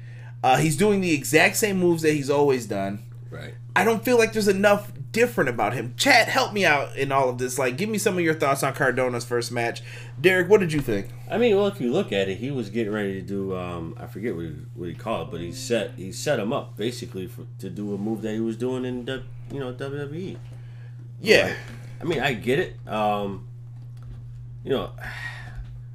Uh, 0.42 0.59
he's 0.59 0.76
doing 0.76 1.00
the 1.00 1.12
exact 1.12 1.57
same 1.57 1.79
moves 1.79 2.02
that 2.02 2.12
he's 2.12 2.31
always 2.31 2.66
done. 2.66 3.02
Right 3.30 3.54
I 3.76 3.84
don't 3.84 4.02
feel 4.02 4.16
like 4.16 4.32
there's 4.32 4.48
enough 4.48 4.90
different 5.12 5.50
about 5.50 5.74
him. 5.74 5.94
Chat, 5.98 6.28
help 6.28 6.54
me 6.54 6.64
out 6.64 6.96
in 6.96 7.12
all 7.12 7.28
of 7.28 7.36
this. 7.36 7.58
Like, 7.58 7.76
give 7.76 7.90
me 7.90 7.98
some 7.98 8.16
of 8.16 8.24
your 8.24 8.34
thoughts 8.34 8.62
on 8.62 8.72
Cardona's 8.72 9.24
first 9.24 9.52
match. 9.52 9.82
Derek, 10.18 10.48
what 10.48 10.60
did 10.60 10.72
you 10.72 10.80
think? 10.80 11.08
I 11.30 11.36
mean, 11.36 11.56
well, 11.56 11.66
if 11.66 11.78
you 11.78 11.92
look 11.92 12.10
at 12.10 12.28
it, 12.28 12.38
he 12.38 12.50
was 12.50 12.70
getting 12.70 12.92
ready 12.92 13.14
to 13.14 13.22
do. 13.22 13.54
Um, 13.54 13.94
I 13.98 14.06
forget 14.06 14.34
what 14.34 14.46
he, 14.46 14.54
what 14.74 14.88
he 14.88 14.94
called 14.94 15.28
it, 15.28 15.30
but 15.30 15.40
he 15.40 15.52
set 15.52 15.92
he 15.96 16.10
set 16.10 16.38
him 16.38 16.52
up 16.52 16.76
basically 16.76 17.26
for, 17.26 17.46
to 17.58 17.68
do 17.68 17.94
a 17.94 17.98
move 17.98 18.22
that 18.22 18.32
he 18.32 18.40
was 18.40 18.56
doing 18.56 18.86
in 18.86 19.04
the 19.04 19.22
you 19.52 19.60
know 19.60 19.74
WWE. 19.74 20.38
Yeah, 21.20 21.54
I 22.00 22.04
mean, 22.04 22.20
I 22.20 22.32
get 22.32 22.58
it. 22.58 22.76
Um, 22.88 23.46
you 24.64 24.70
know, 24.70 24.90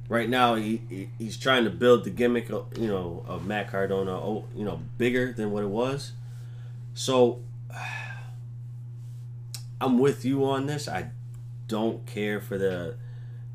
right 0.08 0.28
now 0.28 0.54
he, 0.54 0.82
he 0.88 1.08
he's 1.18 1.36
trying 1.36 1.64
to 1.64 1.70
build 1.70 2.04
the 2.04 2.10
gimmick, 2.10 2.50
of, 2.50 2.78
you 2.78 2.86
know, 2.88 3.24
of 3.26 3.44
Matt 3.44 3.70
Cardona, 3.70 4.12
oh, 4.12 4.44
you 4.54 4.64
know, 4.64 4.80
bigger 4.98 5.32
than 5.32 5.50
what 5.50 5.62
it 5.64 5.70
was. 5.70 6.12
So 6.94 7.40
I'm 9.80 9.98
with 9.98 10.24
you 10.24 10.44
on 10.44 10.66
this. 10.66 10.88
I 10.88 11.10
don't 11.68 12.06
care 12.06 12.40
for 12.40 12.58
the 12.58 12.96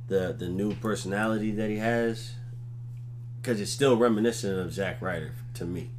the 0.08 0.36
the 0.38 0.48
new 0.48 0.74
personality 0.76 1.52
that 1.52 1.70
he 1.70 1.78
has 1.78 2.34
because 3.42 3.62
it's 3.62 3.72
still 3.72 3.96
reminiscent 3.96 4.60
of 4.60 4.74
Zack 4.74 5.02
Ryder 5.02 5.34
to 5.56 5.66
me. 5.66 5.90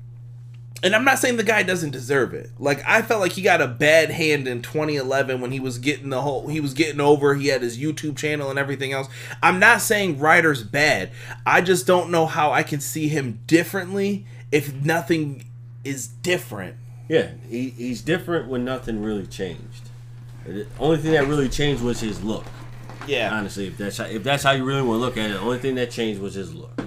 and 0.83 0.95
I'm 0.95 1.05
not 1.05 1.19
saying 1.19 1.37
the 1.37 1.43
guy 1.43 1.63
doesn't 1.63 1.91
deserve 1.91 2.35
it. 2.35 2.51
Like, 2.59 2.83
I 2.87 3.03
felt 3.03 3.21
like 3.21 3.33
he 3.33 3.43
got 3.43 3.61
a 3.61 3.67
bad 3.67 4.11
hand 4.11 4.47
in 4.47 4.63
2011 4.63 5.41
when 5.41 5.51
he 5.51 5.59
was 5.61 5.79
getting 5.79 6.11
the 6.11 6.21
whole, 6.23 6.47
he 6.49 6.61
was 6.61 6.75
getting 6.75 7.01
over. 7.01 7.35
He 7.35 7.49
had 7.49 7.63
his 7.63 7.79
YouTube 7.79 8.17
channel 8.17 8.51
and 8.51 8.59
everything 8.59 8.93
else. 8.93 9.09
I'm 9.43 9.59
not 9.59 9.81
saying 9.81 10.19
Ryder's 10.19 10.63
bad. 10.63 11.11
I 11.47 11.61
just 11.63 11.87
don't 11.87 12.11
know 12.11 12.27
how 12.27 12.53
I 12.53 12.63
can 12.63 12.81
see 12.81 13.09
him 13.09 13.41
differently 13.47 14.27
if 14.53 14.73
nothing 14.75 15.47
is 15.85 16.07
different. 16.07 16.77
Yeah, 17.09 17.31
he, 17.49 17.71
he's 17.71 18.03
different 18.03 18.49
when 18.49 18.65
nothing 18.65 19.03
really 19.03 19.27
changed. 19.27 19.89
The 20.47 20.67
only 20.79 20.99
thing 20.99 21.13
that 21.13 21.27
really 21.27 21.49
changed 21.49 21.83
was 21.83 22.01
his 22.01 22.23
look. 22.23 22.45
Yeah. 23.07 23.35
Honestly, 23.35 23.69
if 23.69 23.79
that's 23.79 23.97
how, 23.97 24.05
if 24.05 24.23
that's 24.23 24.43
how 24.43 24.53
you 24.53 24.65
really 24.65 24.83
want 24.83 24.99
to 24.99 25.01
look 25.01 25.17
at 25.17 25.31
it, 25.31 25.35
the 25.35 25.41
only 25.41 25.59
thing 25.59 25.75
that 25.77 25.91
changed 25.91 26.21
was 26.21 26.35
his 26.35 26.55
look. 26.55 26.79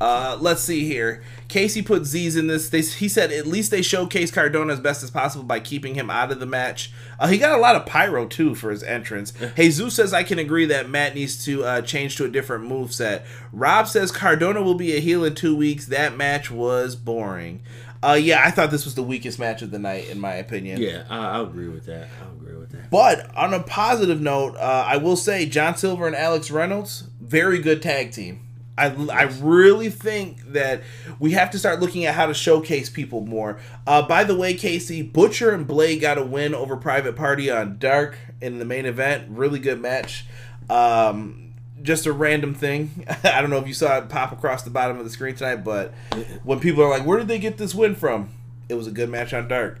Uh, 0.00 0.38
let's 0.40 0.62
see 0.62 0.84
here. 0.86 1.22
Casey 1.48 1.82
put 1.82 2.04
Z's 2.04 2.36
in 2.36 2.46
this. 2.46 2.68
They, 2.68 2.82
he 2.82 3.08
said 3.08 3.32
at 3.32 3.46
least 3.46 3.70
they 3.70 3.82
showcase 3.82 4.30
Cardona 4.30 4.72
as 4.72 4.80
best 4.80 5.02
as 5.02 5.10
possible 5.10 5.44
by 5.44 5.58
keeping 5.58 5.94
him 5.94 6.10
out 6.10 6.30
of 6.30 6.38
the 6.38 6.46
match. 6.46 6.92
Uh, 7.18 7.26
he 7.26 7.38
got 7.38 7.58
a 7.58 7.60
lot 7.60 7.74
of 7.76 7.86
pyro 7.86 8.26
too 8.26 8.54
for 8.54 8.70
his 8.70 8.82
entrance. 8.82 9.32
Jesus 9.56 9.94
says 9.94 10.14
I 10.14 10.22
can 10.22 10.38
agree 10.38 10.64
that 10.66 10.88
Matt 10.88 11.14
needs 11.14 11.44
to 11.44 11.64
uh, 11.64 11.82
change 11.82 12.16
to 12.16 12.24
a 12.24 12.28
different 12.28 12.66
move 12.66 12.92
set. 12.92 13.26
Rob 13.52 13.88
says 13.88 14.12
Cardona 14.12 14.62
will 14.62 14.74
be 14.74 14.96
a 14.96 15.00
heel 15.00 15.24
in 15.24 15.34
two 15.34 15.56
weeks. 15.56 15.86
That 15.86 16.16
match 16.16 16.50
was 16.50 16.94
boring. 16.94 17.62
Uh, 18.02 18.18
yeah, 18.20 18.42
I 18.44 18.50
thought 18.50 18.70
this 18.70 18.84
was 18.84 18.94
the 18.94 19.02
weakest 19.02 19.38
match 19.38 19.60
of 19.62 19.70
the 19.70 19.78
night 19.78 20.08
in 20.08 20.18
my 20.18 20.34
opinion. 20.34 20.80
Yeah, 20.80 21.04
I, 21.10 21.38
I 21.38 21.42
agree 21.42 21.68
with 21.68 21.84
that. 21.86 22.08
I 22.22 22.32
agree 22.32 22.56
with 22.56 22.70
that. 22.70 22.90
But 22.90 23.34
on 23.36 23.52
a 23.52 23.62
positive 23.62 24.20
note, 24.20 24.56
uh, 24.56 24.84
I 24.86 24.96
will 24.96 25.16
say 25.16 25.46
John 25.46 25.76
Silver 25.76 26.06
and 26.06 26.16
Alex 26.16 26.50
Reynolds, 26.50 27.04
very 27.20 27.58
good 27.58 27.82
tag 27.82 28.12
team. 28.12 28.46
I, 28.78 28.86
I 29.12 29.22
really 29.24 29.90
think 29.90 30.52
that 30.52 30.82
we 31.18 31.32
have 31.32 31.50
to 31.50 31.58
start 31.58 31.80
looking 31.80 32.06
at 32.06 32.14
how 32.14 32.26
to 32.26 32.34
showcase 32.34 32.88
people 32.88 33.20
more. 33.20 33.58
Uh, 33.86 34.00
by 34.00 34.24
the 34.24 34.34
way, 34.34 34.54
Casey, 34.54 35.02
Butcher 35.02 35.50
and 35.50 35.66
Blade 35.66 36.00
got 36.00 36.16
a 36.16 36.24
win 36.24 36.54
over 36.54 36.76
Private 36.76 37.14
Party 37.14 37.50
on 37.50 37.76
Dark 37.78 38.16
in 38.40 38.58
the 38.58 38.64
main 38.64 38.86
event. 38.86 39.26
Really 39.28 39.58
good 39.58 39.80
match. 39.82 40.24
Um, 40.70 41.49
just 41.82 42.06
a 42.06 42.12
random 42.12 42.54
thing. 42.54 43.06
I 43.24 43.40
don't 43.40 43.50
know 43.50 43.58
if 43.58 43.66
you 43.66 43.74
saw 43.74 43.98
it 43.98 44.08
pop 44.08 44.32
across 44.32 44.62
the 44.62 44.70
bottom 44.70 44.98
of 44.98 45.04
the 45.04 45.10
screen 45.10 45.34
tonight, 45.34 45.64
but 45.64 45.92
when 46.44 46.60
people 46.60 46.82
are 46.82 46.90
like, 46.90 47.06
"Where 47.06 47.18
did 47.18 47.28
they 47.28 47.38
get 47.38 47.58
this 47.58 47.74
win 47.74 47.94
from?" 47.94 48.30
It 48.68 48.74
was 48.74 48.86
a 48.86 48.92
good 48.92 49.08
match 49.08 49.32
on 49.34 49.48
Dark. 49.48 49.80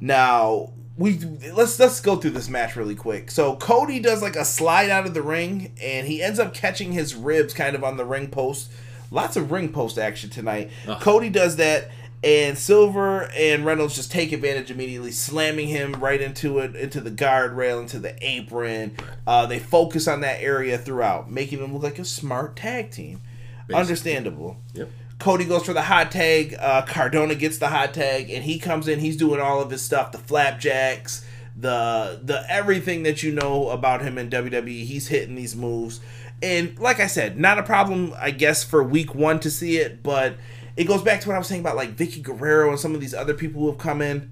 Now 0.00 0.72
we 0.96 1.18
let's 1.54 1.78
let's 1.78 2.00
go 2.00 2.16
through 2.16 2.32
this 2.32 2.48
match 2.48 2.74
really 2.76 2.96
quick. 2.96 3.30
So 3.30 3.56
Cody 3.56 4.00
does 4.00 4.20
like 4.20 4.36
a 4.36 4.44
slide 4.44 4.90
out 4.90 5.06
of 5.06 5.14
the 5.14 5.22
ring, 5.22 5.72
and 5.80 6.06
he 6.06 6.22
ends 6.22 6.38
up 6.40 6.52
catching 6.52 6.92
his 6.92 7.14
ribs 7.14 7.54
kind 7.54 7.76
of 7.76 7.84
on 7.84 7.96
the 7.96 8.04
ring 8.04 8.28
post. 8.28 8.70
Lots 9.10 9.36
of 9.36 9.50
ring 9.50 9.72
post 9.72 9.96
action 9.96 10.28
tonight. 10.28 10.70
Cody 11.00 11.30
does 11.30 11.56
that, 11.56 11.90
and 12.22 12.58
Silver 12.58 13.30
and 13.36 13.64
Reynolds 13.64 13.94
just 13.94 14.10
take 14.10 14.32
advantage 14.32 14.70
immediately, 14.70 15.12
slamming 15.12 15.68
him 15.68 15.92
right 15.92 16.20
into 16.20 16.58
it, 16.58 16.74
into 16.74 17.00
the 17.00 17.10
guardrail, 17.10 17.80
into 17.80 17.98
the 17.98 18.16
apron. 18.20 18.96
Uh, 19.26 19.46
they 19.46 19.58
focus 19.58 20.08
on 20.08 20.20
that 20.22 20.40
area 20.40 20.78
throughout, 20.78 21.30
making 21.30 21.60
them 21.60 21.72
look 21.72 21.82
like 21.82 21.98
a 21.98 22.04
smart 22.04 22.56
tag 22.56 22.90
team. 22.90 23.20
Basically. 23.68 23.80
Understandable. 23.80 24.56
Yep. 24.74 24.88
Cody 25.18 25.44
goes 25.44 25.64
for 25.64 25.72
the 25.72 25.82
hot 25.82 26.10
tag. 26.10 26.56
Uh, 26.58 26.82
Cardona 26.82 27.34
gets 27.34 27.58
the 27.58 27.68
hot 27.68 27.92
tag, 27.94 28.30
and 28.30 28.44
he 28.44 28.58
comes 28.58 28.88
in. 28.88 29.00
He's 29.00 29.16
doing 29.16 29.40
all 29.40 29.60
of 29.60 29.70
his 29.70 29.82
stuff, 29.82 30.12
the 30.12 30.18
flapjacks, 30.18 31.24
the 31.56 32.20
the 32.22 32.44
everything 32.48 33.02
that 33.02 33.22
you 33.22 33.32
know 33.32 33.68
about 33.68 34.02
him 34.02 34.16
in 34.16 34.30
WWE. 34.30 34.84
He's 34.84 35.08
hitting 35.08 35.34
these 35.34 35.56
moves, 35.56 36.00
and 36.40 36.78
like 36.78 37.00
I 37.00 37.08
said, 37.08 37.38
not 37.38 37.58
a 37.58 37.64
problem, 37.64 38.14
I 38.16 38.30
guess, 38.30 38.62
for 38.62 38.82
week 38.82 39.14
one 39.14 39.40
to 39.40 39.50
see 39.50 39.78
it, 39.78 40.02
but 40.02 40.36
it 40.78 40.86
goes 40.86 41.02
back 41.02 41.20
to 41.20 41.28
what 41.28 41.34
I 41.34 41.38
was 41.38 41.48
saying 41.48 41.60
about 41.60 41.74
like 41.74 41.96
Vickie 41.96 42.22
Guerrero 42.22 42.70
and 42.70 42.78
some 42.78 42.94
of 42.94 43.00
these 43.00 43.12
other 43.12 43.34
people 43.34 43.60
who 43.60 43.66
have 43.66 43.78
come 43.78 44.00
in. 44.00 44.30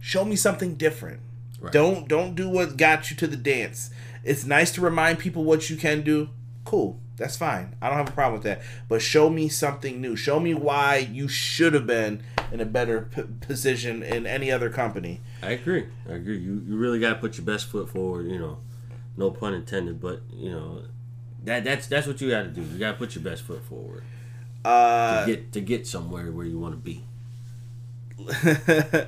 Show 0.00 0.24
me 0.24 0.34
something 0.34 0.74
different. 0.74 1.20
Right. 1.60 1.72
Don't 1.72 2.08
don't 2.08 2.34
do 2.34 2.48
what 2.48 2.76
got 2.76 3.08
you 3.08 3.16
to 3.18 3.28
the 3.28 3.36
dance. 3.36 3.90
It's 4.24 4.44
nice 4.44 4.72
to 4.72 4.80
remind 4.80 5.20
people 5.20 5.44
what 5.44 5.70
you 5.70 5.76
can 5.76 6.02
do. 6.02 6.30
Cool. 6.64 6.98
That's 7.16 7.36
fine. 7.36 7.76
I 7.80 7.88
don't 7.88 7.98
have 7.98 8.08
a 8.08 8.12
problem 8.12 8.34
with 8.34 8.42
that. 8.42 8.62
But 8.88 9.00
show 9.00 9.30
me 9.30 9.48
something 9.48 10.00
new. 10.00 10.16
Show 10.16 10.40
me 10.40 10.54
why 10.54 10.96
you 10.96 11.28
should 11.28 11.74
have 11.74 11.86
been 11.86 12.24
in 12.50 12.60
a 12.60 12.64
better 12.64 13.08
p- 13.14 13.22
position 13.40 14.02
in 14.02 14.26
any 14.26 14.50
other 14.50 14.70
company. 14.70 15.20
I 15.40 15.50
agree. 15.52 15.86
I 16.08 16.14
agree. 16.14 16.38
You 16.38 16.64
you 16.66 16.76
really 16.78 16.98
got 16.98 17.10
to 17.10 17.20
put 17.20 17.36
your 17.36 17.46
best 17.46 17.66
foot 17.66 17.88
forward. 17.88 18.26
You 18.28 18.40
know, 18.40 18.58
no 19.16 19.30
pun 19.30 19.54
intended, 19.54 20.00
but 20.00 20.22
you 20.32 20.50
know 20.50 20.82
that 21.44 21.62
that's 21.62 21.86
that's 21.86 22.08
what 22.08 22.20
you 22.20 22.28
got 22.30 22.42
to 22.42 22.48
do. 22.48 22.62
You 22.62 22.78
got 22.78 22.92
to 22.92 22.98
put 22.98 23.14
your 23.14 23.22
best 23.22 23.42
foot 23.42 23.62
forward 23.62 24.02
Uh, 24.64 25.24
to 25.24 25.32
get 25.32 25.52
to 25.52 25.60
get 25.60 25.86
somewhere 25.86 26.30
where 26.30 26.46
you 26.46 26.58
want 26.58 26.74
to 26.74 26.78
be. 26.78 27.02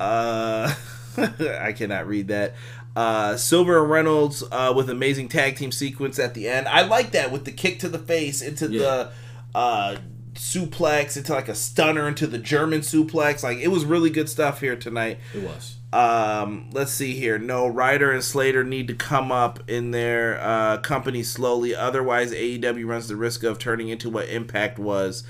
uh, 0.00 0.74
I 1.18 1.72
cannot 1.76 2.06
read 2.06 2.28
that. 2.28 2.54
Uh, 2.96 3.36
Silver 3.36 3.82
and 3.82 3.90
Reynolds 3.90 4.42
uh, 4.50 4.72
with 4.74 4.90
amazing 4.90 5.28
tag 5.28 5.56
team 5.56 5.70
sequence 5.72 6.18
at 6.18 6.34
the 6.34 6.48
end. 6.48 6.66
I 6.68 6.82
like 6.82 7.12
that 7.12 7.30
with 7.30 7.44
the 7.44 7.52
kick 7.52 7.78
to 7.80 7.88
the 7.88 7.98
face 7.98 8.40
into 8.42 8.68
Yeah. 8.70 8.80
the 8.80 9.10
uh, 9.54 9.96
suplex 10.34 11.16
into 11.16 11.32
like 11.32 11.48
a 11.48 11.54
stunner 11.54 12.08
into 12.08 12.26
the 12.26 12.38
German 12.38 12.80
suplex. 12.80 13.42
Like 13.42 13.58
it 13.58 13.68
was 13.68 13.84
really 13.84 14.10
good 14.10 14.28
stuff 14.28 14.60
here 14.60 14.76
tonight. 14.76 15.18
It 15.34 15.42
was. 15.42 15.76
Um, 15.92 16.68
let's 16.72 16.92
see 16.92 17.14
here. 17.14 17.38
No, 17.38 17.66
Ryder 17.66 18.12
and 18.12 18.22
Slater 18.22 18.62
need 18.62 18.88
to 18.88 18.94
come 18.94 19.32
up 19.32 19.60
in 19.68 19.90
their 19.90 20.38
uh, 20.40 20.78
company 20.78 21.22
slowly. 21.22 21.74
Otherwise, 21.74 22.32
AEW 22.32 22.86
runs 22.86 23.08
the 23.08 23.16
risk 23.16 23.42
of 23.42 23.58
turning 23.58 23.88
into 23.88 24.10
what 24.10 24.28
Impact 24.28 24.78
was. 24.78 25.24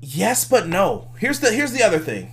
Yes, 0.00 0.44
but 0.44 0.66
no. 0.66 1.10
Here's 1.18 1.40
the 1.40 1.50
here's 1.52 1.72
the 1.72 1.82
other 1.82 1.98
thing. 1.98 2.30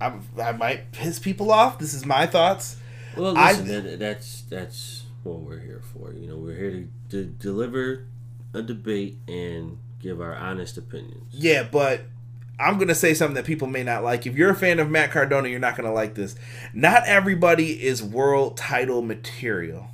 I, 0.00 0.12
I 0.40 0.52
might 0.52 0.92
piss 0.92 1.18
people 1.18 1.50
off. 1.50 1.78
This 1.78 1.92
is 1.94 2.06
my 2.06 2.26
thoughts. 2.26 2.76
Well, 3.16 3.36
I- 3.36 3.52
listen, 3.52 3.66
that, 3.68 3.98
that's 3.98 4.42
that's 4.42 5.04
what 5.22 5.40
we're 5.40 5.60
here 5.60 5.82
for. 5.92 6.12
You 6.12 6.28
know, 6.28 6.36
we're 6.36 6.56
here 6.56 6.70
to, 6.70 6.88
to 7.10 7.24
deliver 7.24 8.06
a 8.54 8.62
debate 8.62 9.18
and 9.26 9.78
give 10.00 10.20
our 10.20 10.34
honest 10.34 10.76
opinions. 10.78 11.32
Yeah, 11.32 11.64
but 11.70 12.02
I'm 12.60 12.78
gonna 12.78 12.94
say 12.94 13.14
something 13.14 13.34
that 13.34 13.44
people 13.44 13.68
may 13.68 13.84
not 13.84 14.02
like. 14.02 14.26
If 14.26 14.36
you're 14.36 14.50
a 14.50 14.56
fan 14.56 14.80
of 14.80 14.90
Matt 14.90 15.10
Cardona, 15.10 15.48
you're 15.48 15.60
not 15.60 15.76
gonna 15.76 15.92
like 15.92 16.14
this. 16.14 16.34
Not 16.72 17.06
everybody 17.06 17.82
is 17.82 18.02
world 18.02 18.56
title 18.56 19.02
material, 19.02 19.88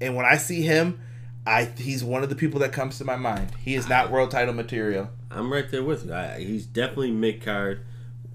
and 0.00 0.14
when 0.14 0.26
I 0.26 0.36
see 0.36 0.62
him, 0.62 1.00
I 1.46 1.64
he's 1.76 2.04
one 2.04 2.22
of 2.22 2.28
the 2.28 2.36
people 2.36 2.60
that 2.60 2.72
comes 2.72 2.98
to 2.98 3.04
my 3.04 3.16
mind. 3.16 3.52
He 3.58 3.74
is 3.74 3.88
not 3.88 4.10
world 4.10 4.30
title 4.30 4.54
material. 4.54 5.10
I'm 5.30 5.52
right 5.52 5.70
there 5.70 5.82
with 5.82 6.06
you. 6.06 6.14
I, 6.14 6.38
he's 6.38 6.66
definitely 6.66 7.10
mid 7.10 7.42
card, 7.42 7.80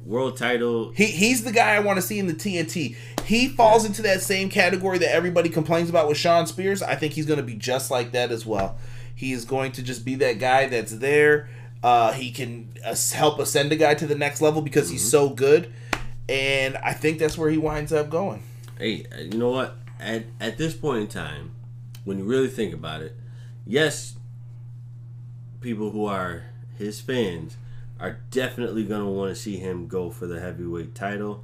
world 0.03 0.37
title. 0.37 0.91
He 0.91 1.05
he's 1.05 1.43
the 1.43 1.51
guy 1.51 1.75
I 1.75 1.79
want 1.79 1.97
to 1.97 2.01
see 2.01 2.19
in 2.19 2.27
the 2.27 2.33
TNT. 2.33 2.95
He 3.25 3.47
falls 3.47 3.85
into 3.85 4.01
that 4.01 4.21
same 4.21 4.49
category 4.49 4.97
that 4.97 5.13
everybody 5.13 5.49
complains 5.49 5.89
about 5.89 6.07
with 6.07 6.17
Shawn 6.17 6.47
Spears. 6.47 6.81
I 6.81 6.95
think 6.95 7.13
he's 7.13 7.27
going 7.27 7.39
to 7.39 7.45
be 7.45 7.55
just 7.55 7.91
like 7.91 8.11
that 8.13 8.31
as 8.31 8.45
well. 8.45 8.77
He 9.13 9.33
is 9.33 9.45
going 9.45 9.73
to 9.73 9.83
just 9.83 10.05
be 10.05 10.15
that 10.15 10.39
guy 10.39 10.67
that's 10.67 10.93
there. 10.93 11.49
Uh, 11.81 12.11
he 12.11 12.31
can 12.31 12.73
uh, 12.85 12.95
help 13.13 13.39
ascend 13.39 13.71
a 13.71 13.75
guy 13.75 13.93
to 13.93 14.05
the 14.05 14.15
next 14.15 14.41
level 14.41 14.61
because 14.61 14.89
he's 14.89 15.09
so 15.09 15.29
good, 15.29 15.71
and 16.27 16.75
I 16.77 16.93
think 16.93 17.19
that's 17.19 17.37
where 17.37 17.49
he 17.49 17.57
winds 17.57 17.93
up 17.93 18.09
going. 18.09 18.43
Hey, 18.77 19.05
uh, 19.13 19.21
you 19.21 19.37
know 19.37 19.49
what? 19.49 19.77
At 19.99 20.25
at 20.39 20.57
this 20.57 20.73
point 20.73 21.01
in 21.01 21.07
time, 21.07 21.51
when 22.03 22.17
you 22.17 22.25
really 22.25 22.49
think 22.49 22.73
about 22.73 23.01
it, 23.01 23.15
yes, 23.65 24.15
people 25.61 25.91
who 25.91 26.05
are 26.05 26.43
his 26.77 26.99
fans 26.99 27.57
are 27.99 28.19
definitely 28.31 28.85
going 28.85 29.01
to 29.01 29.09
want 29.09 29.29
to 29.29 29.35
see 29.35 29.57
him 29.57 29.87
go 29.87 30.09
for 30.09 30.25
the 30.25 30.39
heavyweight 30.39 30.95
title. 30.95 31.43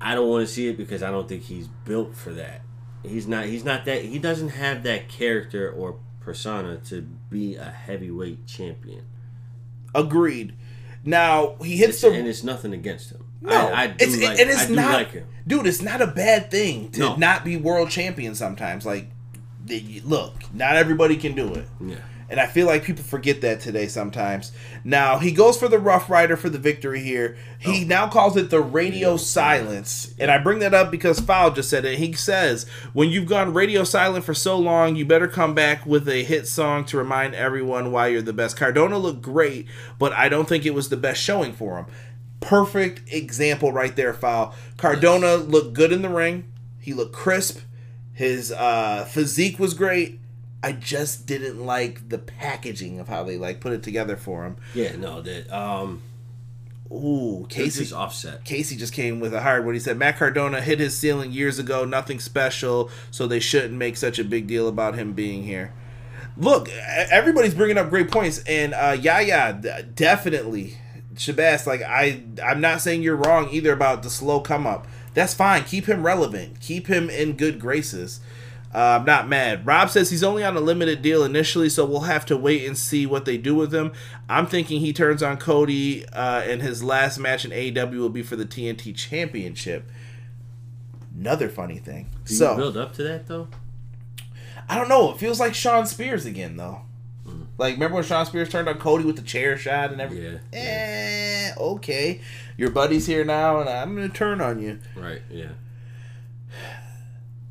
I 0.00 0.14
don't 0.14 0.28
want 0.28 0.46
to 0.46 0.52
see 0.52 0.68
it 0.68 0.76
because 0.76 1.02
I 1.02 1.10
don't 1.10 1.28
think 1.28 1.42
he's 1.44 1.68
built 1.68 2.16
for 2.16 2.32
that. 2.32 2.62
He's 3.02 3.26
not. 3.26 3.46
He's 3.46 3.64
not 3.64 3.84
that. 3.84 4.04
He 4.04 4.18
doesn't 4.18 4.50
have 4.50 4.82
that 4.82 5.08
character 5.08 5.70
or 5.70 5.96
persona 6.30 6.76
to 6.76 7.02
be 7.28 7.56
a 7.56 7.64
heavyweight 7.64 8.46
champion. 8.46 9.02
Agreed. 9.92 10.54
Now 11.04 11.56
he 11.60 11.76
hits 11.76 11.94
It's, 11.94 12.02
the 12.02 12.12
and 12.12 12.28
it's 12.28 12.44
nothing 12.44 12.72
against 12.72 13.10
him. 13.10 13.24
No, 13.40 13.52
I, 13.52 13.82
I 13.82 13.86
do 13.88 13.94
it's, 14.04 14.22
like. 14.22 14.38
it 14.38 14.48
is 14.48 14.70
not, 14.70 14.92
like 14.92 15.10
him. 15.10 15.26
dude. 15.46 15.66
It's 15.66 15.82
not 15.82 16.00
a 16.00 16.06
bad 16.06 16.48
thing 16.50 16.90
to 16.92 17.00
No. 17.00 17.16
not 17.16 17.44
be 17.44 17.56
world 17.56 17.90
champion. 17.90 18.36
Sometimes, 18.36 18.86
like, 18.86 19.06
look, 20.04 20.34
not 20.54 20.76
everybody 20.76 21.16
can 21.16 21.34
do 21.34 21.52
it. 21.54 21.66
Yeah. 21.84 21.96
And 22.30 22.38
I 22.38 22.46
feel 22.46 22.68
like 22.68 22.84
people 22.84 23.02
forget 23.02 23.40
that 23.40 23.58
today 23.58 23.88
sometimes. 23.88 24.52
Now, 24.84 25.18
he 25.18 25.32
goes 25.32 25.58
for 25.58 25.66
the 25.66 25.80
Rough 25.80 26.08
Ryder 26.08 26.36
for 26.36 26.48
the 26.48 26.58
victory 26.60 27.00
here. 27.00 27.36
He 27.58 27.82
Oh. 27.82 27.86
now 27.88 28.06
calls 28.08 28.36
it 28.36 28.50
the 28.50 28.60
radio 28.60 29.16
silence. 29.16 30.14
And 30.16 30.30
I 30.30 30.38
bring 30.38 30.60
that 30.60 30.72
up 30.72 30.92
because 30.92 31.18
Foul 31.18 31.50
just 31.50 31.68
said 31.68 31.84
it. 31.84 31.98
He 31.98 32.12
says, 32.12 32.66
When 32.92 33.08
you've 33.08 33.26
gone 33.26 33.52
radio 33.52 33.82
silent 33.82 34.24
for 34.24 34.32
so 34.32 34.56
long, 34.56 34.94
you 34.94 35.04
better 35.04 35.26
come 35.26 35.54
back 35.54 35.84
with 35.84 36.08
a 36.08 36.22
hit 36.22 36.46
song 36.46 36.84
to 36.84 36.96
remind 36.96 37.34
everyone 37.34 37.90
why 37.90 38.06
you're 38.06 38.22
the 38.22 38.32
best. 38.32 38.56
Cardona 38.56 38.96
looked 38.96 39.22
great, 39.22 39.66
but 39.98 40.12
I 40.12 40.28
don't 40.28 40.48
think 40.48 40.64
it 40.64 40.72
was 40.74 40.88
the 40.88 40.96
best 40.96 41.20
showing 41.20 41.52
for 41.52 41.78
him. 41.78 41.86
Perfect 42.40 43.12
example 43.12 43.72
right 43.72 43.96
there, 43.96 44.14
Foul. 44.14 44.54
Cardona 44.76 45.34
looked 45.34 45.72
good 45.74 45.90
in 45.90 46.02
the 46.02 46.08
ring. 46.08 46.44
He 46.78 46.94
looked 46.94 47.12
crisp. 47.12 47.58
His 48.12 48.52
uh, 48.52 49.04
physique 49.10 49.58
was 49.58 49.74
great. 49.74 50.19
I 50.62 50.72
just 50.72 51.26
didn't 51.26 51.64
like 51.64 52.08
the 52.08 52.18
packaging 52.18 53.00
of 53.00 53.08
how 53.08 53.24
they 53.24 53.36
like 53.38 53.60
put 53.60 53.72
it 53.72 53.82
together 53.82 54.16
for 54.16 54.44
him. 54.44 54.56
Yeah. 54.74 54.96
No. 54.96 55.22
That. 55.22 55.50
Um. 55.50 56.02
Ooh, 56.92 57.46
Casey 57.48 57.82
Casey. 57.82 57.94
offset. 57.94 58.44
Casey 58.44 58.76
just 58.76 58.92
came 58.92 59.20
with 59.20 59.32
a 59.32 59.42
hard 59.42 59.64
one. 59.64 59.74
He 59.74 59.80
said 59.80 59.96
Matt 59.96 60.18
Cardona 60.18 60.60
hit 60.60 60.80
his 60.80 60.96
ceiling 60.96 61.30
years 61.30 61.60
ago, 61.60 61.84
nothing 61.84 62.18
special, 62.18 62.90
so 63.12 63.28
they 63.28 63.38
shouldn't 63.38 63.74
make 63.74 63.96
such 63.96 64.18
a 64.18 64.24
big 64.24 64.48
deal 64.48 64.66
about 64.66 64.96
him 64.96 65.12
being 65.12 65.44
here. 65.44 65.72
Look, 66.36 66.68
everybody's 66.68 67.54
bringing 67.54 67.78
up 67.78 67.90
great 67.90 68.10
points, 68.10 68.42
and 68.44 68.74
uh, 68.74 68.96
yeah, 69.00 69.20
yeah, 69.20 69.52
d- 69.52 69.70
definitely, 69.94 70.78
Shabazz. 71.14 71.64
Like 71.64 71.82
I, 71.82 72.22
I'm 72.44 72.60
not 72.60 72.80
saying 72.80 73.02
you're 73.02 73.14
wrong 73.16 73.48
either 73.52 73.72
about 73.72 74.02
the 74.02 74.10
slow 74.10 74.40
come 74.40 74.66
up. 74.66 74.88
That's 75.14 75.34
fine. 75.34 75.64
Keep 75.64 75.86
him 75.86 76.04
relevant. 76.04 76.60
Keep 76.60 76.88
him 76.88 77.08
in 77.08 77.36
good 77.36 77.60
graces. 77.60 78.20
Uh, 78.72 78.98
I'm 79.00 79.04
not 79.04 79.28
mad. 79.28 79.66
Rob 79.66 79.90
says 79.90 80.10
he's 80.10 80.22
only 80.22 80.44
on 80.44 80.56
a 80.56 80.60
limited 80.60 81.02
deal 81.02 81.24
initially, 81.24 81.68
so 81.68 81.84
we'll 81.84 82.00
have 82.02 82.24
to 82.26 82.36
wait 82.36 82.64
and 82.64 82.78
see 82.78 83.04
what 83.04 83.24
they 83.24 83.36
do 83.36 83.54
with 83.54 83.74
him. 83.74 83.92
I'm 84.28 84.46
thinking 84.46 84.80
he 84.80 84.92
turns 84.92 85.22
on 85.22 85.38
Cody, 85.38 86.06
uh, 86.06 86.42
and 86.42 86.62
his 86.62 86.82
last 86.82 87.18
match 87.18 87.44
in 87.44 87.50
AEW 87.50 87.98
will 87.98 88.08
be 88.08 88.22
for 88.22 88.36
the 88.36 88.44
TNT 88.46 88.94
Championship. 88.94 89.90
Another 91.18 91.48
funny 91.48 91.78
thing. 91.78 92.10
Do 92.24 92.34
so 92.34 92.56
build 92.56 92.76
up 92.76 92.94
to 92.94 93.02
that 93.02 93.26
though? 93.26 93.48
I 94.68 94.76
don't 94.76 94.88
know. 94.88 95.10
It 95.10 95.18
feels 95.18 95.40
like 95.40 95.54
Shawn 95.54 95.86
Spears 95.86 96.24
again, 96.24 96.56
though. 96.56 96.82
Like 97.58 97.74
remember 97.74 97.96
when 97.96 98.04
Shawn 98.04 98.24
Spears 98.24 98.48
turned 98.48 98.68
on 98.68 98.78
Cody 98.78 99.04
with 99.04 99.16
the 99.16 99.22
chair 99.22 99.56
shot 99.58 99.92
and 99.92 100.00
everything? 100.00 100.40
Yeah. 100.52 101.52
Eh, 101.56 101.60
okay. 101.60 102.20
Your 102.56 102.70
buddy's 102.70 103.06
here 103.06 103.24
now, 103.24 103.60
and 103.60 103.68
I'm 103.68 103.94
gonna 103.94 104.08
turn 104.08 104.40
on 104.40 104.62
you. 104.62 104.78
Right. 104.96 105.20
Yeah. 105.28 105.50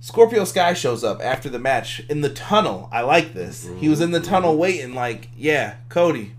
Scorpio 0.01 0.45
Sky 0.45 0.73
shows 0.73 1.03
up 1.03 1.21
after 1.21 1.49
the 1.49 1.59
match 1.59 2.01
in 2.09 2.21
the 2.21 2.29
tunnel. 2.29 2.87
I 2.91 3.01
like 3.01 3.33
this. 3.33 3.69
He 3.79 3.89
was 3.89 3.99
in 3.99 4.11
the 4.11 4.21
tunnel 4.21 4.57
waiting, 4.57 4.95
like, 4.95 5.29
yeah, 5.35 5.75
Cody. 5.89 6.33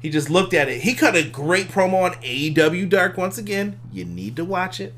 He 0.00 0.10
just 0.10 0.30
looked 0.30 0.54
at 0.54 0.68
it. 0.68 0.82
He 0.82 0.94
cut 0.94 1.16
a 1.16 1.24
great 1.24 1.68
promo 1.68 2.04
on 2.04 2.12
AEW 2.22 2.88
Dark 2.88 3.16
once 3.16 3.38
again. 3.38 3.80
You 3.90 4.04
need 4.04 4.36
to 4.36 4.44
watch 4.44 4.78
it. 4.78 4.94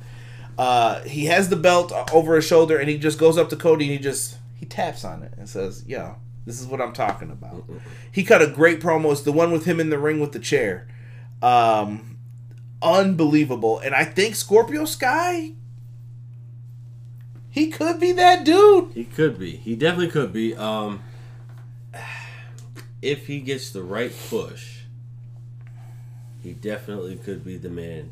Uh, 0.58 1.00
he 1.04 1.26
has 1.26 1.48
the 1.48 1.56
belt 1.56 1.92
over 2.12 2.36
his 2.36 2.44
shoulder, 2.44 2.76
and 2.78 2.88
he 2.88 2.98
just 2.98 3.18
goes 3.18 3.38
up 3.38 3.48
to 3.50 3.56
Cody 3.56 3.86
and 3.86 3.92
he 3.92 3.98
just 3.98 4.36
he 4.56 4.66
taps 4.66 5.04
on 5.06 5.22
it 5.22 5.32
and 5.38 5.48
says, 5.48 5.84
"Yo, 5.86 6.16
this 6.44 6.60
is 6.60 6.66
what 6.66 6.82
I'm 6.82 6.92
talking 6.92 7.30
about." 7.30 7.64
He 8.12 8.24
cut 8.24 8.42
a 8.42 8.46
great 8.46 8.78
promo. 8.80 9.10
It's 9.10 9.22
the 9.22 9.32
one 9.32 9.52
with 9.52 9.64
him 9.64 9.80
in 9.80 9.88
the 9.88 9.98
ring 9.98 10.20
with 10.20 10.32
the 10.32 10.38
chair. 10.38 10.86
Um, 11.40 12.18
unbelievable. 12.82 13.78
And 13.78 13.94
I 13.94 14.04
think 14.04 14.34
Scorpio 14.34 14.84
Sky 14.84 15.54
he 17.50 17.68
could 17.68 17.98
be 18.00 18.12
that 18.12 18.44
dude. 18.44 18.92
He 18.92 19.04
could 19.04 19.38
be. 19.38 19.56
He 19.56 19.74
definitely 19.74 20.10
could 20.10 20.32
be. 20.32 20.54
Um, 20.56 21.02
if 23.02 23.26
he 23.26 23.40
gets 23.40 23.70
the 23.70 23.82
right 23.82 24.12
push, 24.28 24.82
he 26.42 26.52
definitely 26.52 27.16
could 27.16 27.44
be 27.44 27.56
the 27.56 27.68
man. 27.70 28.10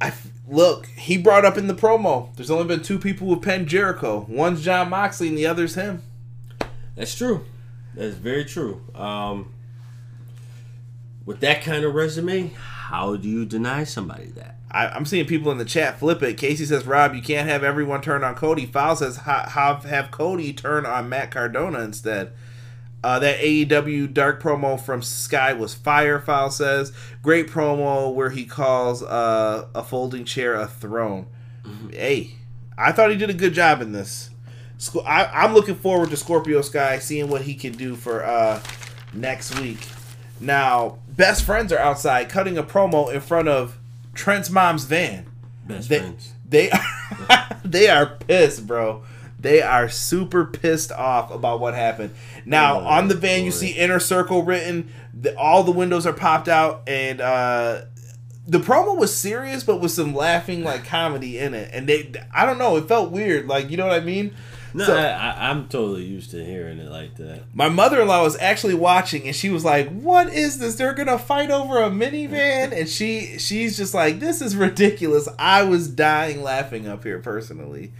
I 0.00 0.08
f- 0.08 0.28
look. 0.46 0.86
He 0.86 1.16
brought 1.16 1.44
up 1.44 1.56
in 1.56 1.66
the 1.66 1.74
promo. 1.74 2.34
There's 2.36 2.50
only 2.50 2.66
been 2.66 2.82
two 2.82 2.98
people 2.98 3.26
who 3.28 3.40
penned 3.40 3.68
Jericho. 3.68 4.26
One's 4.28 4.62
Jon 4.62 4.90
Moxley, 4.90 5.28
and 5.28 5.38
the 5.38 5.46
other's 5.46 5.74
him. 5.74 6.02
That's 6.94 7.14
true. 7.14 7.44
That's 7.94 8.16
very 8.16 8.44
true. 8.44 8.82
Um, 8.94 9.52
with 11.24 11.40
that 11.40 11.62
kind 11.62 11.84
of 11.84 11.94
resume, 11.94 12.48
how 12.48 13.16
do 13.16 13.28
you 13.28 13.44
deny 13.46 13.84
somebody 13.84 14.26
that? 14.26 14.55
I, 14.70 14.88
I'm 14.88 15.04
seeing 15.04 15.26
people 15.26 15.52
in 15.52 15.58
the 15.58 15.64
chat 15.64 15.98
flip 15.98 16.22
it. 16.22 16.36
Casey 16.36 16.64
says, 16.64 16.86
"Rob, 16.86 17.14
you 17.14 17.22
can't 17.22 17.48
have 17.48 17.62
everyone 17.62 18.00
turn 18.00 18.24
on 18.24 18.34
Cody." 18.34 18.66
Foul 18.66 18.96
says, 18.96 19.18
"Have 19.18 19.84
have 19.84 20.10
Cody 20.10 20.52
turn 20.52 20.86
on 20.86 21.08
Matt 21.08 21.30
Cardona 21.30 21.80
instead." 21.80 22.32
Uh, 23.04 23.20
that 23.20 23.38
AEW 23.38 24.12
dark 24.12 24.42
promo 24.42 24.80
from 24.80 25.00
Sky 25.00 25.52
was 25.52 25.74
fire. 25.74 26.18
Foul 26.18 26.50
says, 26.50 26.92
"Great 27.22 27.48
promo 27.48 28.12
where 28.12 28.30
he 28.30 28.44
calls 28.44 29.02
uh, 29.02 29.68
a 29.74 29.82
folding 29.82 30.24
chair 30.24 30.54
a 30.54 30.66
throne." 30.66 31.26
Hey, 31.90 32.32
I 32.76 32.92
thought 32.92 33.10
he 33.10 33.16
did 33.16 33.30
a 33.30 33.34
good 33.34 33.54
job 33.54 33.80
in 33.80 33.92
this. 33.92 34.30
I, 35.06 35.24
I'm 35.26 35.54
looking 35.54 35.74
forward 35.74 36.10
to 36.10 36.16
Scorpio 36.16 36.60
Sky 36.60 36.98
seeing 36.98 37.28
what 37.28 37.42
he 37.42 37.54
can 37.54 37.72
do 37.72 37.96
for 37.96 38.24
uh, 38.24 38.60
next 39.14 39.58
week. 39.60 39.78
Now, 40.38 40.98
best 41.08 41.44
friends 41.44 41.72
are 41.72 41.78
outside 41.78 42.28
cutting 42.28 42.58
a 42.58 42.62
promo 42.62 43.12
in 43.12 43.20
front 43.20 43.48
of 43.48 43.78
Trent's 44.16 44.50
mom's 44.50 44.84
van. 44.84 45.26
Best 45.66 45.88
They 45.88 45.98
friends. 45.98 46.32
they 46.48 46.70
they 47.64 47.88
are 47.88 48.06
pissed, 48.06 48.66
bro. 48.66 49.02
They 49.38 49.62
are 49.62 49.88
super 49.88 50.44
pissed 50.46 50.90
off 50.90 51.30
about 51.30 51.60
what 51.60 51.74
happened. 51.74 52.14
Now 52.44 52.80
Oh, 52.80 52.84
on 52.86 53.08
the 53.08 53.14
van, 53.14 53.44
you 53.44 53.50
see 53.52 53.70
inner 53.72 54.00
circle 54.00 54.42
written. 54.42 54.92
The, 55.18 55.36
all 55.38 55.62
the 55.62 55.70
windows 55.72 56.06
are 56.06 56.12
popped 56.12 56.48
out, 56.48 56.82
and 56.88 57.20
uh, 57.20 57.82
the 58.46 58.58
promo 58.58 58.96
was 58.96 59.16
serious, 59.16 59.62
but 59.62 59.80
with 59.80 59.92
some 59.92 60.14
laughing 60.14 60.64
like 60.64 60.84
comedy 60.84 61.38
in 61.38 61.54
it. 61.54 61.70
And 61.72 61.88
they, 61.88 62.12
I 62.34 62.44
don't 62.46 62.58
know, 62.58 62.76
it 62.76 62.88
felt 62.88 63.10
weird. 63.12 63.46
Like 63.46 63.70
you 63.70 63.76
know 63.76 63.86
what 63.86 64.00
I 64.00 64.04
mean? 64.04 64.34
No, 64.76 64.84
So- 64.84 64.96
I, 64.96 65.48
I'm 65.50 65.68
totally 65.68 66.04
used 66.04 66.30
to 66.32 66.44
hearing 66.44 66.78
it 66.78 66.90
like 66.90 67.16
that. 67.16 67.44
My 67.54 67.68
mother 67.68 68.02
in 68.02 68.08
law 68.08 68.22
was 68.22 68.36
actually 68.38 68.74
watching, 68.74 69.26
and 69.26 69.34
she 69.34 69.48
was 69.48 69.64
like, 69.64 69.88
"What 69.88 70.32
is 70.32 70.58
this? 70.58 70.74
They're 70.76 70.92
gonna 70.92 71.18
fight 71.18 71.50
over 71.50 71.82
a 71.82 71.90
minivan?" 71.90 72.78
And 72.78 72.88
she 72.88 73.38
she's 73.38 73.76
just 73.76 73.94
like, 73.94 74.20
"This 74.20 74.42
is 74.42 74.54
ridiculous." 74.54 75.28
I 75.38 75.62
was 75.62 75.88
dying 75.88 76.42
laughing 76.42 76.86
up 76.86 77.04
here 77.04 77.18
personally. 77.20 77.92